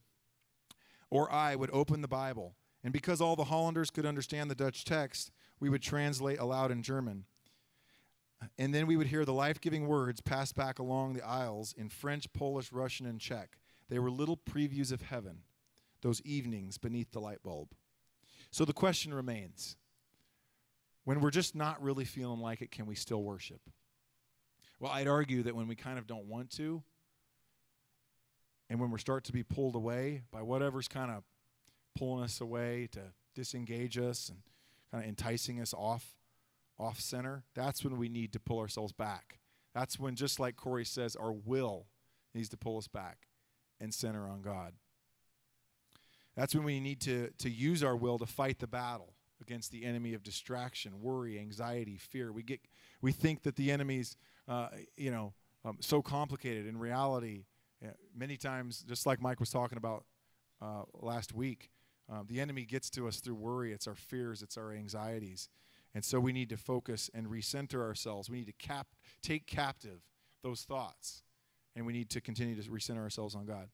or 1.10 1.30
I 1.30 1.56
would 1.56 1.70
open 1.72 2.02
the 2.02 2.08
Bible, 2.08 2.54
and 2.82 2.92
because 2.92 3.20
all 3.20 3.36
the 3.36 3.44
Hollanders 3.44 3.90
could 3.90 4.06
understand 4.06 4.50
the 4.50 4.54
Dutch 4.54 4.84
text, 4.84 5.32
we 5.58 5.68
would 5.68 5.82
translate 5.82 6.38
aloud 6.38 6.70
in 6.70 6.82
German. 6.82 7.24
And 8.56 8.74
then 8.74 8.86
we 8.86 8.96
would 8.96 9.08
hear 9.08 9.26
the 9.26 9.34
life 9.34 9.60
giving 9.60 9.86
words 9.86 10.22
passed 10.22 10.54
back 10.54 10.78
along 10.78 11.12
the 11.12 11.26
aisles 11.26 11.74
in 11.76 11.90
French, 11.90 12.32
Polish, 12.32 12.72
Russian, 12.72 13.06
and 13.06 13.20
Czech. 13.20 13.58
They 13.90 13.98
were 13.98 14.10
little 14.10 14.36
previews 14.36 14.92
of 14.92 15.02
heaven, 15.02 15.40
those 16.00 16.22
evenings 16.22 16.78
beneath 16.78 17.10
the 17.10 17.20
light 17.20 17.42
bulb. 17.42 17.74
So 18.50 18.64
the 18.64 18.72
question 18.72 19.14
remains 19.14 19.76
when 21.04 21.20
we're 21.20 21.30
just 21.30 21.54
not 21.54 21.82
really 21.82 22.04
feeling 22.04 22.40
like 22.40 22.60
it, 22.60 22.70
can 22.70 22.86
we 22.86 22.94
still 22.94 23.22
worship? 23.22 23.60
Well, 24.78 24.92
I'd 24.92 25.08
argue 25.08 25.42
that 25.42 25.54
when 25.54 25.68
we 25.68 25.74
kind 25.74 25.98
of 25.98 26.06
don't 26.06 26.26
want 26.26 26.50
to, 26.52 26.82
and 28.68 28.80
when 28.80 28.90
we 28.90 28.98
start 28.98 29.24
to 29.24 29.32
be 29.32 29.42
pulled 29.42 29.74
away 29.74 30.22
by 30.30 30.42
whatever's 30.42 30.88
kind 30.88 31.10
of 31.10 31.24
pulling 31.96 32.24
us 32.24 32.40
away 32.40 32.88
to 32.92 33.00
disengage 33.34 33.98
us 33.98 34.28
and 34.28 34.38
kind 34.90 35.04
of 35.04 35.08
enticing 35.08 35.60
us 35.60 35.74
off 35.74 36.14
off 36.78 36.98
center, 36.98 37.44
that's 37.54 37.84
when 37.84 37.98
we 37.98 38.08
need 38.08 38.32
to 38.32 38.40
pull 38.40 38.58
ourselves 38.58 38.92
back. 38.92 39.38
That's 39.74 39.98
when, 39.98 40.16
just 40.16 40.40
like 40.40 40.56
Corrie 40.56 40.84
says, 40.84 41.14
our 41.14 41.32
will 41.32 41.86
needs 42.34 42.48
to 42.48 42.56
pull 42.56 42.78
us 42.78 42.88
back 42.88 43.26
and 43.78 43.92
center 43.92 44.28
on 44.28 44.40
God. 44.40 44.72
That's 46.36 46.54
when 46.54 46.64
we 46.64 46.80
need 46.80 47.00
to, 47.02 47.30
to 47.38 47.50
use 47.50 47.82
our 47.82 47.96
will 47.96 48.18
to 48.18 48.26
fight 48.26 48.58
the 48.58 48.66
battle 48.66 49.14
against 49.40 49.72
the 49.72 49.84
enemy 49.84 50.14
of 50.14 50.22
distraction, 50.22 51.00
worry, 51.00 51.38
anxiety, 51.38 51.96
fear. 51.96 52.32
We 52.32 52.42
get 52.42 52.60
we 53.00 53.12
think 53.12 53.42
that 53.42 53.56
the 53.56 53.70
enemy's 53.70 54.16
uh, 54.46 54.68
you 54.96 55.10
know 55.10 55.32
um, 55.64 55.78
so 55.80 56.02
complicated. 56.02 56.66
In 56.66 56.78
reality, 56.78 57.44
many 58.14 58.36
times, 58.36 58.84
just 58.86 59.06
like 59.06 59.20
Mike 59.20 59.40
was 59.40 59.50
talking 59.50 59.78
about 59.78 60.04
uh, 60.60 60.82
last 60.94 61.34
week, 61.34 61.70
um, 62.10 62.26
the 62.28 62.40
enemy 62.40 62.64
gets 62.64 62.90
to 62.90 63.08
us 63.08 63.20
through 63.20 63.34
worry. 63.34 63.72
It's 63.72 63.86
our 63.86 63.94
fears. 63.94 64.42
It's 64.42 64.56
our 64.56 64.72
anxieties, 64.72 65.48
and 65.94 66.04
so 66.04 66.20
we 66.20 66.32
need 66.32 66.50
to 66.50 66.56
focus 66.56 67.10
and 67.14 67.26
recenter 67.26 67.80
ourselves. 67.80 68.28
We 68.28 68.38
need 68.38 68.46
to 68.46 68.66
cap 68.66 68.88
take 69.22 69.46
captive 69.46 70.00
those 70.42 70.62
thoughts, 70.62 71.22
and 71.74 71.86
we 71.86 71.92
need 71.92 72.10
to 72.10 72.20
continue 72.20 72.60
to 72.60 72.70
recenter 72.70 72.98
ourselves 72.98 73.34
on 73.34 73.46
God. 73.46 73.68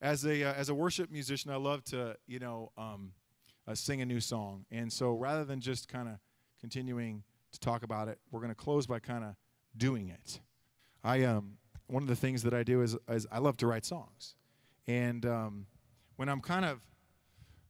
As 0.00 0.24
a 0.24 0.44
uh, 0.44 0.52
as 0.54 0.68
a 0.68 0.74
worship 0.74 1.10
musician, 1.10 1.50
I 1.50 1.56
love 1.56 1.84
to 1.84 2.16
you 2.26 2.38
know. 2.38 2.72
Um, 2.76 3.12
uh, 3.68 3.74
sing 3.74 4.00
a 4.00 4.06
new 4.06 4.20
song. 4.20 4.64
And 4.70 4.92
so 4.92 5.12
rather 5.12 5.44
than 5.44 5.60
just 5.60 5.88
kind 5.88 6.08
of 6.08 6.14
continuing 6.60 7.22
to 7.52 7.60
talk 7.60 7.82
about 7.82 8.08
it, 8.08 8.18
we're 8.30 8.40
going 8.40 8.50
to 8.50 8.54
close 8.54 8.86
by 8.86 8.98
kind 8.98 9.24
of 9.24 9.34
doing 9.76 10.08
it. 10.08 10.40
I 11.04 11.24
um 11.24 11.58
one 11.88 12.02
of 12.02 12.08
the 12.08 12.16
things 12.16 12.42
that 12.42 12.52
I 12.52 12.64
do 12.64 12.82
is, 12.82 12.96
is 13.08 13.28
I 13.30 13.38
love 13.38 13.56
to 13.58 13.66
write 13.68 13.84
songs, 13.84 14.34
and 14.88 15.24
um, 15.24 15.66
when 16.16 16.28
I'm 16.28 16.40
kind 16.40 16.64
of 16.64 16.80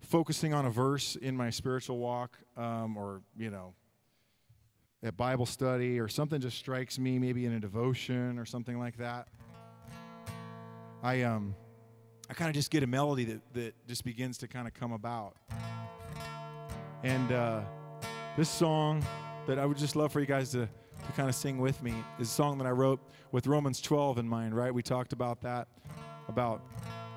focusing 0.01 0.55
on 0.55 0.65
a 0.65 0.71
verse 0.71 1.17
in 1.17 1.37
my 1.37 1.51
spiritual 1.51 1.99
walk, 1.99 2.39
um, 2.57 2.97
or 2.97 3.21
you 3.37 3.51
know, 3.51 3.75
at 5.03 5.19
Bible 5.19 5.45
study, 5.45 6.01
or 6.01 6.09
something 6.09 6.41
just 6.41 6.57
strikes 6.57 6.99
me, 6.99 7.19
maybe 7.19 7.45
in 7.45 7.53
a 7.53 7.61
devotion 7.61 8.39
or 8.39 8.47
something 8.47 8.79
like 8.79 8.97
that, 8.97 9.29
I 11.03 11.21
um 11.23 11.55
I 12.29 12.35
kind 12.35 12.49
of 12.49 12.55
just 12.55 12.71
get 12.71 12.83
a 12.83 12.87
melody 12.87 13.25
that 13.25 13.41
that 13.55 13.87
just 13.87 14.05
begins 14.05 14.39
to 14.39 14.49
kind 14.49 14.67
of 14.67 14.75
come 14.75 14.93
about. 14.93 15.37
And 17.03 17.31
uh, 17.31 17.61
this 18.37 18.49
song 18.49 19.05
that 19.47 19.59
I 19.59 19.67
would 19.67 19.79
just 19.79 19.95
love 19.95 20.13
for 20.13 20.21
you 20.21 20.27
guys 20.27 20.51
to, 20.51 20.67
to 20.67 21.13
kind 21.17 21.29
of 21.29 21.35
sing 21.35 21.59
with 21.59 21.83
me 21.83 21.95
is 22.19 22.29
a 22.29 22.31
song 22.31 22.59
that 22.59 22.67
I 22.67 22.71
wrote 22.71 23.01
with 23.31 23.47
Romans 23.47 23.81
12 23.81 24.19
in 24.19 24.29
mind, 24.29 24.57
right? 24.57 24.75
We 24.75 24.83
talked 24.83 25.13
about 25.13 25.41
that, 25.43 25.69
about 26.29 26.63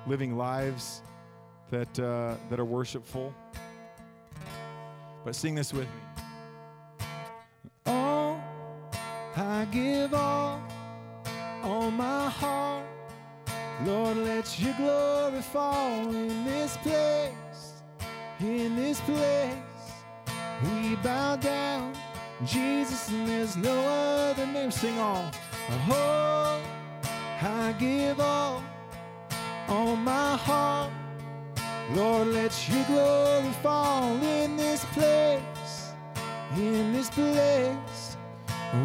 living 0.06 0.36
lives 0.36 1.02
that, 1.70 1.98
uh, 1.98 2.36
that 2.48 2.60
are 2.60 2.64
worshipful. 2.64 3.34
But 5.24 5.34
sing 5.34 5.54
this 5.54 5.72
with 5.72 5.86
me. 5.86 7.04
All 7.86 8.40
I 9.36 9.66
give 9.72 10.14
all, 10.14 10.62
all 11.62 11.90
my 11.90 12.28
heart. 12.28 12.89
Lord, 13.84 14.18
let 14.18 14.58
your 14.60 14.74
glory 14.74 15.40
fall 15.40 16.14
in 16.14 16.44
this 16.44 16.76
place, 16.78 17.82
in 18.38 18.76
this 18.76 19.00
place. 19.00 19.54
We 20.64 20.96
bow 20.96 21.36
down, 21.36 21.94
Jesus, 22.44 23.08
and 23.08 23.26
there's 23.26 23.56
no 23.56 23.74
other 23.86 24.46
name. 24.46 24.70
Sing. 24.70 24.98
Oh, 24.98 25.30
I 27.42 27.74
give 27.78 28.20
all, 28.20 28.62
all 29.68 29.96
my 29.96 30.36
heart. 30.36 30.92
Lord, 31.94 32.28
let 32.28 32.52
your 32.68 32.84
glory 32.84 33.50
fall 33.62 34.12
in 34.22 34.56
this 34.56 34.84
place, 34.92 35.92
in 36.56 36.92
this 36.92 37.08
place. 37.10 38.16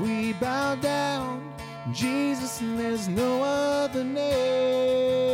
We 0.01 0.33
bow 0.33 0.75
down, 0.75 1.53
Jesus, 1.93 2.61
and 2.61 2.79
there's 2.79 3.07
no 3.07 3.43
other 3.43 4.03
name. 4.03 5.25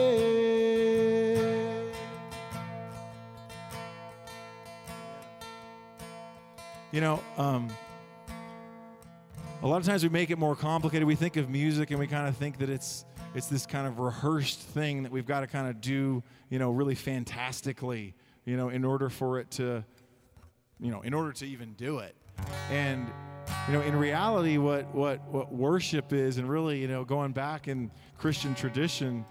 You 6.92 7.00
know, 7.00 7.24
um, 7.38 7.70
a 9.64 9.68
lot 9.68 9.78
of 9.78 9.86
times 9.86 10.04
we 10.04 10.10
make 10.10 10.30
it 10.30 10.38
more 10.38 10.58
complicated. 10.58 11.08
We 11.08 11.16
think 11.16 11.38
of 11.38 11.50
music 11.50 11.92
and 11.92 12.00
we 12.00 12.08
kind 12.08 12.28
of 12.28 12.36
think 12.36 12.58
that 12.58 12.70
it's 12.70 13.06
it's 13.34 13.48
this 13.48 13.66
kind 13.66 13.88
of 13.88 14.00
rehearsed 14.00 14.60
thing 14.60 15.04
that 15.04 15.12
we've 15.12 15.26
got 15.26 15.40
to 15.40 15.48
kind 15.48 15.70
of 15.70 15.80
do, 15.80 16.22
you 16.50 16.60
know, 16.60 16.70
really 16.72 16.96
fantastically, 16.96 18.14
you 18.44 18.58
know, 18.58 18.68
in 18.68 18.84
order 18.84 19.10
for 19.10 19.40
it 19.40 19.50
to, 19.52 19.86
you 20.82 20.92
know, 20.92 21.02
in 21.02 21.14
order 21.14 21.32
to 21.32 21.46
even 21.46 21.74
do 21.74 22.00
it. 22.00 22.14
And 22.70 23.08
you 23.68 23.74
know, 23.74 23.82
in 23.82 23.96
reality, 23.96 24.58
what 24.58 24.94
what 24.94 25.22
what 25.30 25.54
worship 25.54 26.14
is, 26.14 26.38
and 26.38 26.50
really, 26.50 26.80
you 26.80 26.88
know, 26.88 27.04
going 27.04 27.32
back 27.32 27.68
in 27.68 27.92
Christian 28.18 28.56
tradition, 28.56 29.26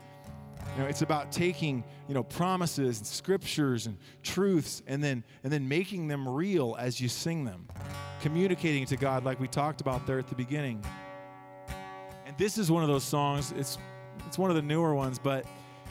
you 0.77 0.83
know, 0.83 0.89
it's 0.89 1.03
about 1.03 1.33
taking, 1.33 1.83
you 2.09 2.15
know, 2.15 2.23
promises 2.23 2.99
and 2.99 3.07
scriptures 3.07 3.87
and 3.87 3.97
truths 4.23 4.83
and 4.87 5.03
then 5.03 5.25
and 5.43 5.53
then 5.53 5.69
making 5.69 6.09
them 6.09 6.29
real 6.29 6.77
as 6.79 7.01
you 7.01 7.09
sing 7.09 7.45
them. 7.45 7.67
Communicating 8.23 8.87
to 8.87 8.97
God 8.97 9.25
like 9.25 9.41
we 9.41 9.49
talked 9.49 9.81
about 9.81 10.07
there 10.07 10.19
at 10.19 10.29
the 10.29 10.35
beginning. 10.35 10.85
And 12.27 12.37
this 12.39 12.59
is 12.59 12.71
one 12.71 12.83
of 12.83 12.89
those 12.89 13.05
songs, 13.05 13.53
it's 13.57 13.79
it's 14.27 14.39
one 14.39 14.51
of 14.51 14.57
the 14.57 14.63
newer 14.63 14.95
ones, 14.95 15.19
but 15.19 15.45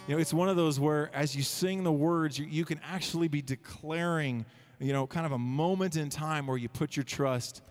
you 0.07 0.15
know, 0.15 0.21
it's 0.21 0.33
one 0.33 0.49
of 0.49 0.55
those 0.55 0.79
where 0.79 1.11
as 1.13 1.35
you 1.35 1.43
sing 1.43 1.83
the 1.83 1.91
words, 1.91 2.39
you, 2.39 2.45
you 2.45 2.65
can 2.65 2.79
actually 2.83 3.27
be 3.27 3.41
declaring, 3.41 4.45
you 4.79 4.93
know, 4.93 5.05
kind 5.05 5.25
of 5.25 5.33
a 5.33 5.37
moment 5.37 5.97
in 5.97 6.09
time 6.09 6.47
where 6.47 6.57
you 6.57 6.69
put 6.69 6.95
your 6.95 7.03
trust 7.03 7.61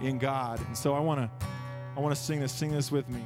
in 0.00 0.18
God. 0.18 0.60
And 0.66 0.76
so 0.76 0.94
I 0.94 1.00
want 1.00 1.20
to 1.20 1.30
I 1.96 2.00
want 2.00 2.14
to 2.14 2.20
sing 2.20 2.40
this. 2.40 2.52
Sing 2.52 2.70
this 2.70 2.90
with 2.90 3.08
me. 3.08 3.22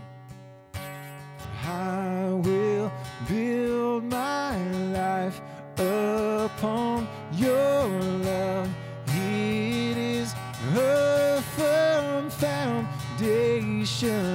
I 1.64 2.29
will 2.31 2.92
build 3.29 4.05
my 4.05 4.57
life 4.92 5.40
upon 5.77 7.07
your 7.33 7.88
love. 7.88 8.68
It 9.09 9.96
is 9.96 10.35
a 10.75 11.42
firm 11.57 12.31
foundation. 12.31 13.70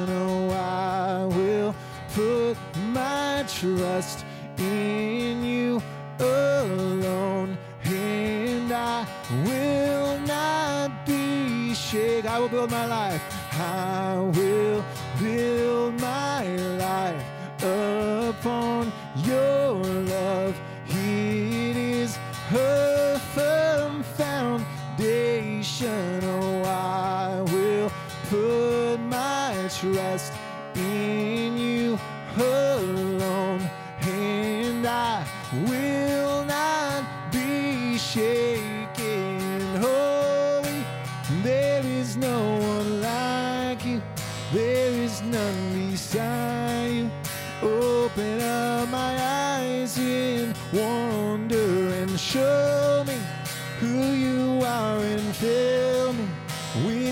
Oh, 0.10 0.50
I 0.52 1.26
will 1.26 1.76
put 2.14 2.58
my 2.94 3.46
trust 3.48 4.26
in 4.58 5.11
be 11.92 11.98
shaken. 11.98 12.30
I 12.32 12.40
will 12.40 12.50
build 12.50 12.72
my 12.72 12.86
life. 12.86 13.22
I 13.54 14.18
will 14.18 14.84
build 15.20 16.00
my 16.00 16.46
life 16.78 17.24
upon 17.62 18.92
your 19.18 19.76
love. 19.76 20.56
It 20.88 21.76
is 21.78 22.18
a 22.54 23.20
firm 23.34 24.04
foundation. 24.04 24.70
Oh, 26.24 26.64
I 26.64 27.42
will 27.42 27.92
put 28.30 28.98
my 29.00 29.54
trust 29.80 30.34
in 30.76 31.58
you 31.58 32.00
alone, 32.38 33.70
and 34.02 34.86
I 34.86 35.26
will 35.68 36.46
not 36.46 37.04
be 37.32 37.98
shaken. 37.98 38.41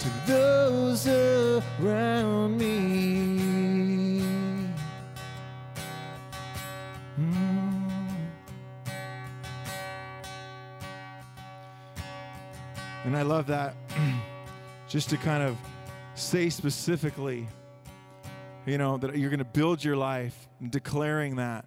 to 0.00 0.08
those 0.26 1.06
around 1.08 2.58
me. 2.58 3.40
Mm. 7.18 7.90
And 13.04 13.16
I 13.16 13.22
love 13.22 13.46
that 13.48 13.74
just 14.88 15.10
to 15.10 15.16
kind 15.16 15.42
of 15.42 15.56
say 16.14 16.50
specifically, 16.50 17.48
you 18.66 18.78
know, 18.78 18.98
that 18.98 19.16
you're 19.16 19.30
going 19.30 19.38
to 19.38 19.44
build 19.44 19.82
your 19.82 19.96
life 19.96 20.48
declaring 20.70 21.36
that. 21.36 21.64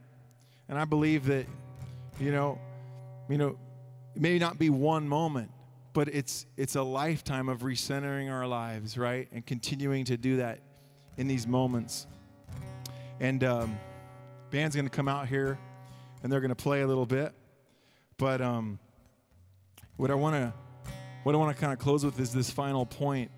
And 0.70 0.78
I 0.78 0.86
believe 0.86 1.26
that, 1.26 1.46
you 2.20 2.32
know, 2.32 2.60
you 3.30 3.38
know, 3.38 3.58
it 4.16 4.22
may 4.22 4.38
not 4.40 4.58
be 4.58 4.70
one 4.70 5.08
moment, 5.08 5.52
but 5.94 6.08
it's 6.08 6.46
it's 6.58 6.76
a 6.76 6.84
lifetime 6.84 7.50
of 7.50 7.62
recentering 7.62 8.32
our 8.32 8.48
lives, 8.48 8.98
right? 8.98 9.28
And 9.32 9.46
continuing 9.46 10.06
to 10.06 10.18
do 10.18 10.38
that 10.38 10.60
in 11.18 11.28
these 11.28 11.46
moments. 11.46 12.08
And 13.20 13.44
um, 13.44 13.78
band's 14.50 14.76
going 14.76 14.88
to 14.88 14.96
come 14.96 15.08
out 15.08 15.28
here, 15.28 15.58
and 16.24 16.32
they're 16.32 16.42
going 16.42 16.50
to 16.50 16.56
play 16.56 16.82
a 16.82 16.88
little 16.88 17.06
bit. 17.06 17.34
But 18.18 18.42
um, 18.42 18.80
what 19.98 20.12
I 20.12 20.16
want 20.16 20.36
to 20.36 20.54
what 21.24 21.36
I 21.36 21.38
want 21.38 21.56
to 21.56 21.60
kind 21.60 21.74
of 21.74 21.80
close 21.80 22.04
with 22.04 22.20
is 22.20 22.32
this 22.32 22.50
final 22.50 22.86
point. 22.86 23.32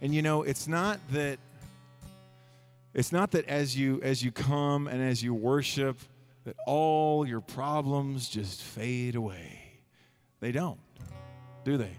And 0.00 0.14
you 0.14 0.22
know, 0.22 0.42
it's 0.42 0.68
not 0.68 1.00
that 1.10 1.38
it's 2.94 3.12
not 3.12 3.32
that 3.32 3.46
as 3.46 3.76
you 3.76 4.00
as 4.02 4.22
you 4.22 4.32
come 4.32 4.86
and 4.86 5.02
as 5.02 5.22
you 5.22 5.34
worship 5.34 5.98
that 6.44 6.56
all 6.66 7.26
your 7.26 7.40
problems 7.40 8.28
just 8.28 8.62
fade 8.62 9.16
away. 9.16 9.62
They 10.40 10.52
don't. 10.52 10.78
Do 11.66 11.76
they? 11.76 11.90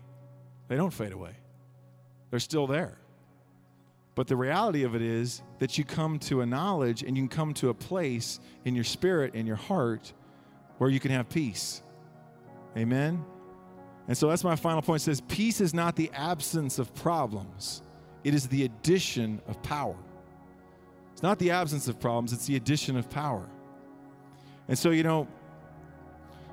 They 0.70 0.78
don't 0.78 0.93
fade 0.93 1.11
away. 1.11 1.36
They're 2.30 2.39
still 2.39 2.68
there. 2.68 2.97
But 4.15 4.28
the 4.28 4.38
reality 4.38 4.84
of 4.84 4.95
it 4.95 5.01
is 5.01 5.41
that 5.59 5.78
you 5.78 5.84
come 5.84 6.20
to 6.20 6.39
a 6.39 6.45
knowledge 6.45 7.03
and 7.03 7.18
you 7.18 7.24
can 7.24 7.28
come 7.28 7.53
to 7.55 7.68
a 7.68 7.74
place 7.74 8.39
in 8.63 8.76
your 8.76 8.86
spirit, 8.86 9.36
in 9.36 9.45
your 9.45 9.57
heart, 9.57 10.13
where 10.78 10.89
you 10.89 11.01
can 11.01 11.11
have 11.11 11.28
peace. 11.28 11.82
Amen? 12.78 13.26
And 14.07 14.18
so 14.18 14.30
that's 14.30 14.45
my 14.45 14.55
final 14.55 14.82
point. 14.82 15.01
It 15.01 15.03
says, 15.03 15.20
Peace 15.28 15.59
is 15.59 15.74
not 15.74 15.97
the 15.97 16.09
absence 16.13 16.80
of 16.80 16.95
problems, 16.95 17.82
it 18.24 18.34
is 18.34 18.47
the 18.47 18.63
addition 18.63 19.41
of 19.49 19.61
power. 19.63 19.97
It's 21.11 21.24
not 21.24 21.39
the 21.39 21.51
absence 21.51 21.89
of 21.89 21.99
problems, 21.99 22.32
it's 22.32 22.45
the 22.45 22.55
addition 22.55 22.95
of 22.95 23.09
power. 23.09 23.45
And 24.70 24.80
so, 24.80 24.91
you 24.91 25.03
know, 25.03 25.28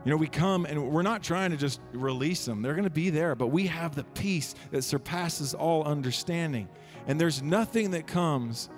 you 0.05 0.11
know, 0.11 0.17
we 0.17 0.29
come 0.29 0.67
and 0.67 0.91
we're 0.91 1.03
not 1.03 1.23
trying 1.23 1.51
to 1.51 1.57
just 1.57 1.81
release 1.93 2.45
them. 2.45 2.63
They're 2.63 2.75
going 2.75 2.85
to 2.85 2.91
be 2.91 3.11
there, 3.11 3.35
but 3.35 3.49
we 3.49 3.67
have 3.69 3.95
the 3.95 4.05
peace 4.05 4.55
that 4.71 4.83
surpasses 4.83 5.55
all 5.55 5.85
understanding. 5.85 6.69
And 7.07 7.21
there's 7.21 7.43
nothing 7.43 7.93
that 7.93 8.07
comes 8.07 8.69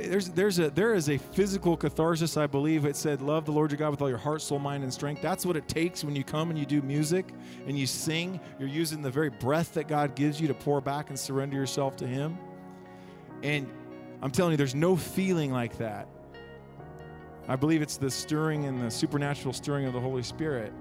there's, 0.00 0.30
there's 0.30 0.58
a, 0.58 0.70
there 0.70 0.94
is 0.94 1.10
a 1.10 1.18
physical 1.18 1.76
catharsis, 1.76 2.38
I 2.38 2.46
believe. 2.46 2.86
It 2.86 2.96
said, 2.96 3.20
Love 3.20 3.44
the 3.44 3.52
Lord 3.52 3.72
your 3.72 3.78
God 3.78 3.90
with 3.90 4.00
all 4.00 4.08
your 4.08 4.16
heart, 4.16 4.40
soul, 4.40 4.58
mind, 4.58 4.84
and 4.84 4.92
strength. 4.92 5.20
That's 5.20 5.44
what 5.44 5.54
it 5.54 5.68
takes 5.68 6.02
when 6.02 6.16
you 6.16 6.24
come 6.24 6.48
and 6.48 6.58
you 6.58 6.64
do 6.64 6.80
music 6.80 7.28
and 7.66 7.78
you 7.78 7.86
sing. 7.86 8.40
You're 8.58 8.70
using 8.70 9.02
the 9.02 9.10
very 9.10 9.28
breath 9.28 9.74
that 9.74 9.88
God 9.88 10.14
gives 10.14 10.40
you 10.40 10.48
to 10.48 10.54
pour 10.54 10.80
back 10.80 11.10
and 11.10 11.18
surrender 11.18 11.56
yourself 11.56 11.96
to 11.96 12.06
Him. 12.06 12.38
And 13.42 13.70
I'm 14.22 14.30
telling 14.30 14.52
you, 14.52 14.56
there's 14.56 14.74
no 14.74 14.96
feeling 14.96 15.52
like 15.52 15.76
that. 15.76 16.08
I 17.48 17.56
believe 17.56 17.82
it's 17.82 17.96
the 17.96 18.10
stirring 18.10 18.66
and 18.66 18.80
the 18.80 18.90
supernatural 18.90 19.52
stirring 19.52 19.86
of 19.86 19.92
the 19.92 20.00
Holy 20.00 20.22
Spirit. 20.22 20.72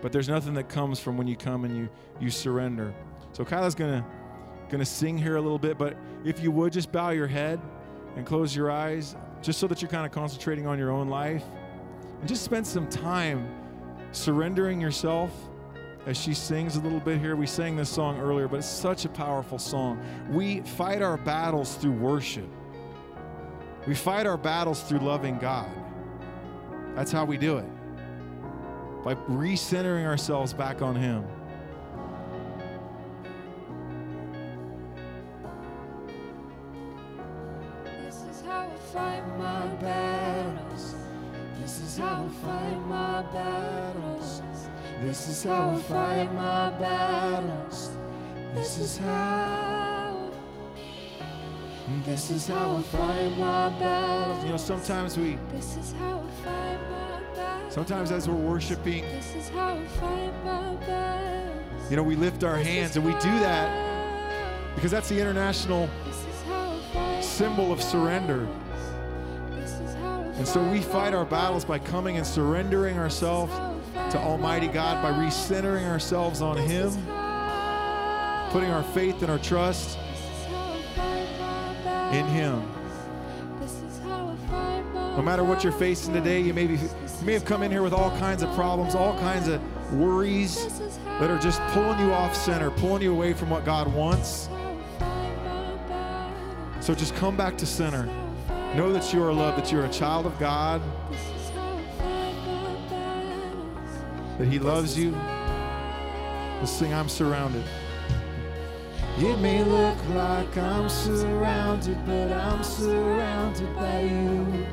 But 0.00 0.12
there's 0.12 0.28
nothing 0.28 0.54
that 0.54 0.68
comes 0.68 1.00
from 1.00 1.16
when 1.16 1.26
you 1.26 1.36
come 1.36 1.64
and 1.64 1.76
you, 1.76 1.88
you 2.20 2.30
surrender. 2.30 2.94
So 3.32 3.44
Kyla's 3.44 3.74
going 3.74 4.04
to 4.70 4.84
sing 4.84 5.18
here 5.18 5.36
a 5.36 5.40
little 5.40 5.58
bit, 5.58 5.78
but 5.78 5.96
if 6.24 6.40
you 6.40 6.50
would 6.50 6.72
just 6.72 6.90
bow 6.92 7.10
your 7.10 7.26
head 7.26 7.60
and 8.16 8.26
close 8.26 8.54
your 8.54 8.70
eyes 8.70 9.16
just 9.42 9.60
so 9.60 9.66
that 9.68 9.80
you're 9.80 9.90
kind 9.90 10.04
of 10.04 10.12
concentrating 10.12 10.66
on 10.66 10.78
your 10.78 10.90
own 10.90 11.08
life 11.08 11.44
and 12.20 12.28
just 12.28 12.42
spend 12.42 12.66
some 12.66 12.88
time 12.88 13.48
surrendering 14.10 14.80
yourself 14.80 15.30
as 16.06 16.16
she 16.16 16.34
sings 16.34 16.76
a 16.76 16.80
little 16.80 17.00
bit 17.00 17.20
here. 17.20 17.36
We 17.36 17.46
sang 17.46 17.76
this 17.76 17.90
song 17.90 18.18
earlier, 18.18 18.48
but 18.48 18.56
it's 18.56 18.66
such 18.66 19.04
a 19.04 19.08
powerful 19.08 19.58
song. 19.58 20.02
We 20.30 20.60
fight 20.62 21.02
our 21.02 21.18
battles 21.18 21.74
through 21.76 21.92
worship, 21.92 22.48
we 23.88 23.94
fight 23.94 24.26
our 24.26 24.36
battles 24.36 24.82
through 24.82 24.98
loving 24.98 25.38
God. 25.38 25.70
That's 26.94 27.10
how 27.10 27.24
we 27.24 27.38
do 27.38 27.56
it 27.56 27.64
by 29.02 29.14
recentering 29.14 30.04
ourselves 30.04 30.52
back 30.52 30.82
on 30.82 30.94
Him. 30.94 31.24
This 38.04 38.22
is 38.30 38.42
how 38.42 38.68
I 38.68 38.76
fight 38.92 39.38
my 39.38 39.66
battles. 39.76 40.94
This 41.58 41.80
is 41.80 41.96
how 41.96 42.26
I 42.26 42.44
fight 42.44 42.86
my 42.88 43.22
battles. 43.32 44.42
This 45.00 45.28
is 45.28 45.44
how 45.44 45.70
I 45.70 45.80
fight 45.80 46.34
my 46.34 46.70
battles. 46.78 47.96
This 48.52 48.78
is 48.78 48.98
how. 48.98 49.77
This 52.04 52.30
is 52.30 52.46
how 52.46 52.76
I 52.76 52.82
fight 52.82 53.30
my 53.38 53.68
battles. 53.78 54.44
You 54.44 54.50
know, 54.50 54.56
sometimes 54.56 55.16
we, 55.16 55.38
This 55.52 55.76
is 55.76 55.92
how 55.98 56.18
I 56.22 56.44
fight 56.44 56.78
my 56.90 57.34
battles. 57.34 57.74
sometimes 57.74 58.10
as 58.10 58.28
we're 58.28 58.34
worshiping, 58.34 59.02
This 59.04 59.34
is 59.34 59.48
how 59.48 59.74
I 59.76 59.86
fight 59.86 60.44
my 60.44 60.74
battles. 60.86 61.90
you 61.90 61.96
know, 61.96 62.02
we 62.02 62.14
lift 62.16 62.44
our 62.44 62.56
This 62.58 62.66
hands 62.66 62.96
and 62.96 63.04
we 63.04 63.12
do 63.14 63.38
that 63.40 63.86
because 64.74 64.90
that's 64.90 65.08
the 65.08 65.18
international 65.20 65.88
This 66.06 66.16
is 66.16 66.42
how 66.46 66.72
I 66.76 66.80
fight 66.92 67.24
symbol 67.24 67.72
of 67.72 67.82
surrender. 67.82 68.46
battles. 68.46 69.70
This 69.70 69.72
is 69.88 69.94
how 69.96 70.20
I 70.20 70.24
And 70.38 70.46
so 70.46 70.62
we 70.62 70.80
fight 70.80 71.14
our 71.14 71.24
battles 71.24 71.64
by 71.64 71.78
coming 71.78 72.16
and 72.18 72.26
surrendering 72.26 72.98
ourselves 72.98 73.52
to 74.12 74.18
Almighty 74.18 74.68
God, 74.68 75.02
by 75.02 75.10
recentering 75.12 75.86
ourselves 75.88 76.40
on 76.42 76.56
Him, 76.56 76.90
putting 78.50 78.70
our 78.70 78.82
faith 78.94 79.22
and 79.22 79.30
our 79.30 79.38
trust 79.38 79.98
in 82.12 82.24
Him. 82.26 82.62
No 85.16 85.22
matter 85.22 85.42
what 85.42 85.64
you're 85.64 85.72
facing 85.72 86.14
today, 86.14 86.40
you 86.40 86.54
may, 86.54 86.66
be, 86.66 86.74
you 86.74 87.24
may 87.24 87.32
have 87.32 87.44
come 87.44 87.62
in 87.62 87.70
here 87.70 87.82
with 87.82 87.92
all 87.92 88.16
kinds 88.18 88.42
of 88.42 88.54
problems, 88.54 88.94
all 88.94 89.18
kinds 89.18 89.48
of 89.48 89.60
worries 89.92 90.80
that 91.18 91.30
are 91.30 91.38
just 91.38 91.60
pulling 91.72 91.98
you 91.98 92.12
off 92.12 92.36
center, 92.36 92.70
pulling 92.70 93.02
you 93.02 93.12
away 93.12 93.32
from 93.32 93.50
what 93.50 93.64
God 93.64 93.92
wants. 93.92 94.48
So 96.80 96.94
just 96.94 97.14
come 97.16 97.36
back 97.36 97.58
to 97.58 97.66
center. 97.66 98.06
Know 98.74 98.92
that 98.92 99.12
you 99.12 99.22
are 99.24 99.32
loved, 99.32 99.58
that 99.58 99.72
you're 99.72 99.86
a 99.86 99.90
child 99.90 100.24
of 100.24 100.38
God, 100.38 100.80
that 104.38 104.46
He 104.46 104.58
loves 104.58 104.96
you. 104.96 105.10
Let's 106.60 106.70
sing, 106.70 106.94
I'm 106.94 107.08
surrounded. 107.08 107.64
It 109.20 109.40
may 109.40 109.64
look 109.64 109.98
like 110.10 110.56
I'm 110.56 110.88
surrounded, 110.88 111.98
but 112.06 112.30
I'm 112.30 112.62
surrounded 112.62 113.74
by 113.74 114.02
you. 114.02 114.64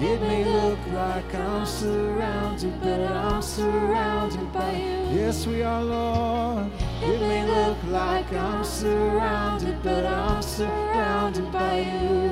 It 0.00 0.18
may 0.22 0.46
look 0.46 0.78
like 0.94 1.34
I'm 1.34 1.66
surrounded, 1.66 2.80
but 2.80 3.00
I'm 3.00 3.42
surrounded 3.42 4.50
by 4.50 4.72
you. 4.76 5.18
Yes, 5.18 5.46
we 5.46 5.62
are, 5.62 5.84
Lord. 5.84 6.72
It 7.02 7.20
may 7.20 7.46
look 7.46 7.76
like 7.88 8.32
I'm 8.32 8.64
surrounded, 8.64 9.82
but 9.82 10.06
I'm 10.06 10.40
surrounded 10.40 11.52
by 11.52 11.80
you. 11.80 12.30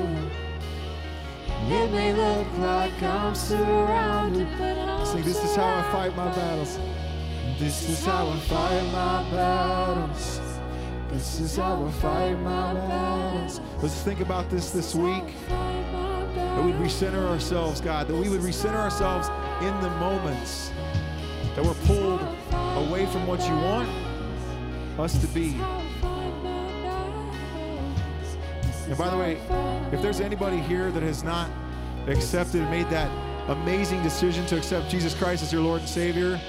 It 1.75 1.91
may 1.91 2.11
look 2.11 2.47
like 2.57 3.03
I'm 3.03 3.35
surrounded, 3.35 4.47
but 4.57 4.79
I'm 4.79 5.05
Sing, 5.05 5.21
this 5.21 5.43
is 5.43 5.55
how 5.55 5.75
I 5.75 5.83
fight 5.91 6.15
my 6.15 6.31
battles. 6.33 6.79
this 7.59 7.87
is 7.87 8.03
how 8.03 8.29
I 8.29 8.39
fight 8.39 8.83
my 8.91 9.29
battles. 9.29 10.44
This 11.25 11.39
is 11.39 11.57
how 11.57 11.83
I 11.83 11.91
fight 11.91 12.35
my 12.35 12.75
battles. 12.75 13.59
Let's 13.81 13.99
think 14.03 14.19
about 14.19 14.47
this 14.51 14.69
this 14.69 14.93
week. 14.93 15.33
That 15.49 16.63
we'd 16.63 16.75
recenter 16.75 17.27
ourselves, 17.27 17.81
God. 17.81 18.07
That 18.07 18.15
we 18.15 18.29
would 18.29 18.41
recenter 18.41 18.75
ourselves 18.75 19.27
in 19.59 19.81
the 19.81 19.89
moments 19.99 20.71
that 21.55 21.65
we're 21.65 21.73
pulled 21.87 22.21
away 22.77 23.07
from 23.07 23.25
what 23.25 23.41
you 23.41 23.55
want 23.55 23.89
us 24.99 25.19
to 25.19 25.27
be. 25.27 25.57
And 28.87 28.95
by 28.95 29.09
the 29.09 29.17
way, 29.17 29.39
if 29.91 30.03
there's 30.03 30.21
anybody 30.21 30.57
here 30.57 30.91
that 30.91 31.01
has 31.01 31.23
not 31.23 31.49
accepted 32.05 32.61
and 32.61 32.69
made 32.69 32.89
that 32.91 33.09
amazing 33.49 34.03
decision 34.03 34.45
to 34.45 34.57
accept 34.57 34.89
Jesus 34.89 35.15
Christ 35.15 35.41
as 35.41 35.51
your 35.51 35.63
Lord 35.63 35.81
and 35.81 35.89
Savior, 35.89 36.39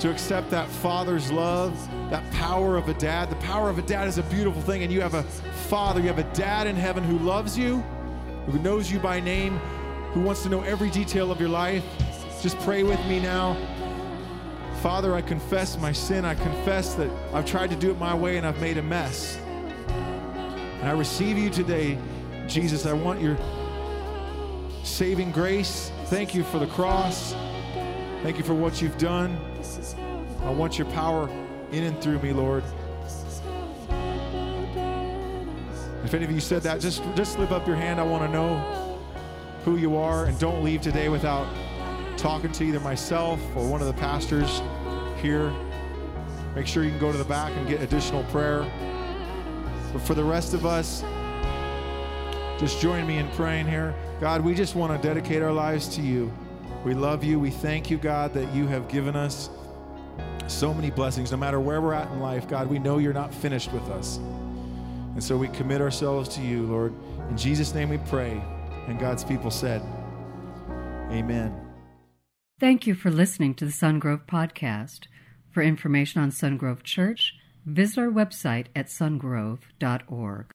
to 0.00 0.10
accept 0.10 0.50
that 0.50 0.68
father's 0.68 1.32
love, 1.32 1.72
that 2.10 2.28
power 2.32 2.76
of 2.76 2.88
a 2.88 2.94
dad. 2.94 3.30
The 3.30 3.36
power 3.36 3.68
of 3.68 3.78
a 3.78 3.82
dad 3.82 4.06
is 4.06 4.18
a 4.18 4.22
beautiful 4.24 4.62
thing, 4.62 4.82
and 4.82 4.92
you 4.92 5.00
have 5.00 5.14
a 5.14 5.22
father, 5.68 6.00
you 6.00 6.06
have 6.06 6.18
a 6.18 6.34
dad 6.34 6.66
in 6.66 6.76
heaven 6.76 7.02
who 7.02 7.18
loves 7.18 7.58
you, 7.58 7.78
who 8.46 8.58
knows 8.60 8.90
you 8.90 8.98
by 8.98 9.20
name, 9.20 9.58
who 10.12 10.20
wants 10.20 10.42
to 10.44 10.48
know 10.48 10.62
every 10.62 10.90
detail 10.90 11.30
of 11.32 11.40
your 11.40 11.48
life. 11.48 11.84
Just 12.40 12.58
pray 12.60 12.82
with 12.82 13.04
me 13.06 13.20
now. 13.20 13.56
Father, 14.80 15.14
I 15.14 15.22
confess 15.22 15.76
my 15.78 15.90
sin. 15.90 16.24
I 16.24 16.34
confess 16.36 16.94
that 16.94 17.10
I've 17.34 17.44
tried 17.44 17.70
to 17.70 17.76
do 17.76 17.90
it 17.90 17.98
my 17.98 18.14
way 18.14 18.36
and 18.36 18.46
I've 18.46 18.60
made 18.60 18.78
a 18.78 18.82
mess. 18.82 19.36
And 19.88 20.88
I 20.88 20.92
receive 20.92 21.36
you 21.36 21.50
today, 21.50 21.98
Jesus. 22.46 22.86
I 22.86 22.92
want 22.92 23.20
your 23.20 23.36
saving 24.84 25.32
grace. 25.32 25.90
Thank 26.06 26.32
you 26.34 26.44
for 26.44 26.60
the 26.60 26.68
cross. 26.68 27.32
Thank 28.22 28.38
you 28.38 28.44
for 28.44 28.54
what 28.54 28.80
you've 28.80 28.98
done. 28.98 29.47
I 30.42 30.50
want 30.50 30.78
your 30.78 30.86
power 30.88 31.28
in 31.72 31.84
and 31.84 32.00
through 32.00 32.20
me, 32.20 32.32
Lord. 32.32 32.64
If 36.04 36.14
any 36.14 36.24
of 36.24 36.30
you 36.30 36.40
said 36.40 36.62
that, 36.62 36.80
just 36.80 37.02
just 37.14 37.34
slip 37.34 37.50
up 37.50 37.66
your 37.66 37.76
hand. 37.76 38.00
I 38.00 38.02
want 38.02 38.24
to 38.24 38.32
know 38.32 38.56
who 39.64 39.76
you 39.76 39.96
are, 39.96 40.24
and 40.24 40.38
don't 40.38 40.64
leave 40.64 40.80
today 40.80 41.08
without 41.08 41.46
talking 42.16 42.50
to 42.52 42.64
either 42.64 42.80
myself 42.80 43.40
or 43.54 43.68
one 43.68 43.80
of 43.80 43.86
the 43.86 43.92
pastors 43.92 44.62
here. 45.20 45.52
Make 46.54 46.66
sure 46.66 46.82
you 46.82 46.90
can 46.90 46.98
go 46.98 47.12
to 47.12 47.18
the 47.18 47.24
back 47.24 47.52
and 47.56 47.68
get 47.68 47.82
additional 47.82 48.24
prayer. 48.24 48.66
But 49.92 50.02
for 50.02 50.14
the 50.14 50.24
rest 50.24 50.54
of 50.54 50.64
us, 50.64 51.02
just 52.58 52.80
join 52.80 53.06
me 53.06 53.18
in 53.18 53.28
praying 53.32 53.66
here. 53.66 53.94
God, 54.20 54.40
we 54.40 54.54
just 54.54 54.74
want 54.74 55.00
to 55.00 55.06
dedicate 55.06 55.42
our 55.42 55.52
lives 55.52 55.88
to 55.96 56.02
you. 56.02 56.32
We 56.84 56.94
love 56.94 57.22
you. 57.22 57.38
We 57.38 57.50
thank 57.50 57.90
you, 57.90 57.98
God, 57.98 58.32
that 58.34 58.52
you 58.54 58.66
have 58.66 58.88
given 58.88 59.14
us 59.14 59.50
so 60.50 60.72
many 60.72 60.90
blessings. 60.90 61.30
No 61.30 61.36
matter 61.36 61.60
where 61.60 61.80
we're 61.80 61.94
at 61.94 62.10
in 62.10 62.20
life, 62.20 62.48
God, 62.48 62.68
we 62.68 62.78
know 62.78 62.98
you're 62.98 63.12
not 63.12 63.32
finished 63.32 63.72
with 63.72 63.88
us. 63.90 64.18
And 65.14 65.22
so 65.22 65.36
we 65.36 65.48
commit 65.48 65.80
ourselves 65.80 66.28
to 66.36 66.40
you, 66.40 66.66
Lord. 66.66 66.94
In 67.30 67.36
Jesus' 67.36 67.74
name 67.74 67.88
we 67.88 67.98
pray. 67.98 68.42
And 68.86 68.98
God's 68.98 69.24
people 69.24 69.50
said, 69.50 69.82
Amen. 71.10 71.54
Thank 72.60 72.86
you 72.86 72.94
for 72.94 73.10
listening 73.10 73.54
to 73.54 73.64
the 73.64 73.70
Sungrove 73.70 74.26
Podcast. 74.26 75.06
For 75.50 75.62
information 75.62 76.20
on 76.20 76.30
Sungrove 76.30 76.82
Church, 76.82 77.34
visit 77.64 77.98
our 77.98 78.08
website 78.08 78.66
at 78.74 78.86
sungrove.org. 78.86 80.54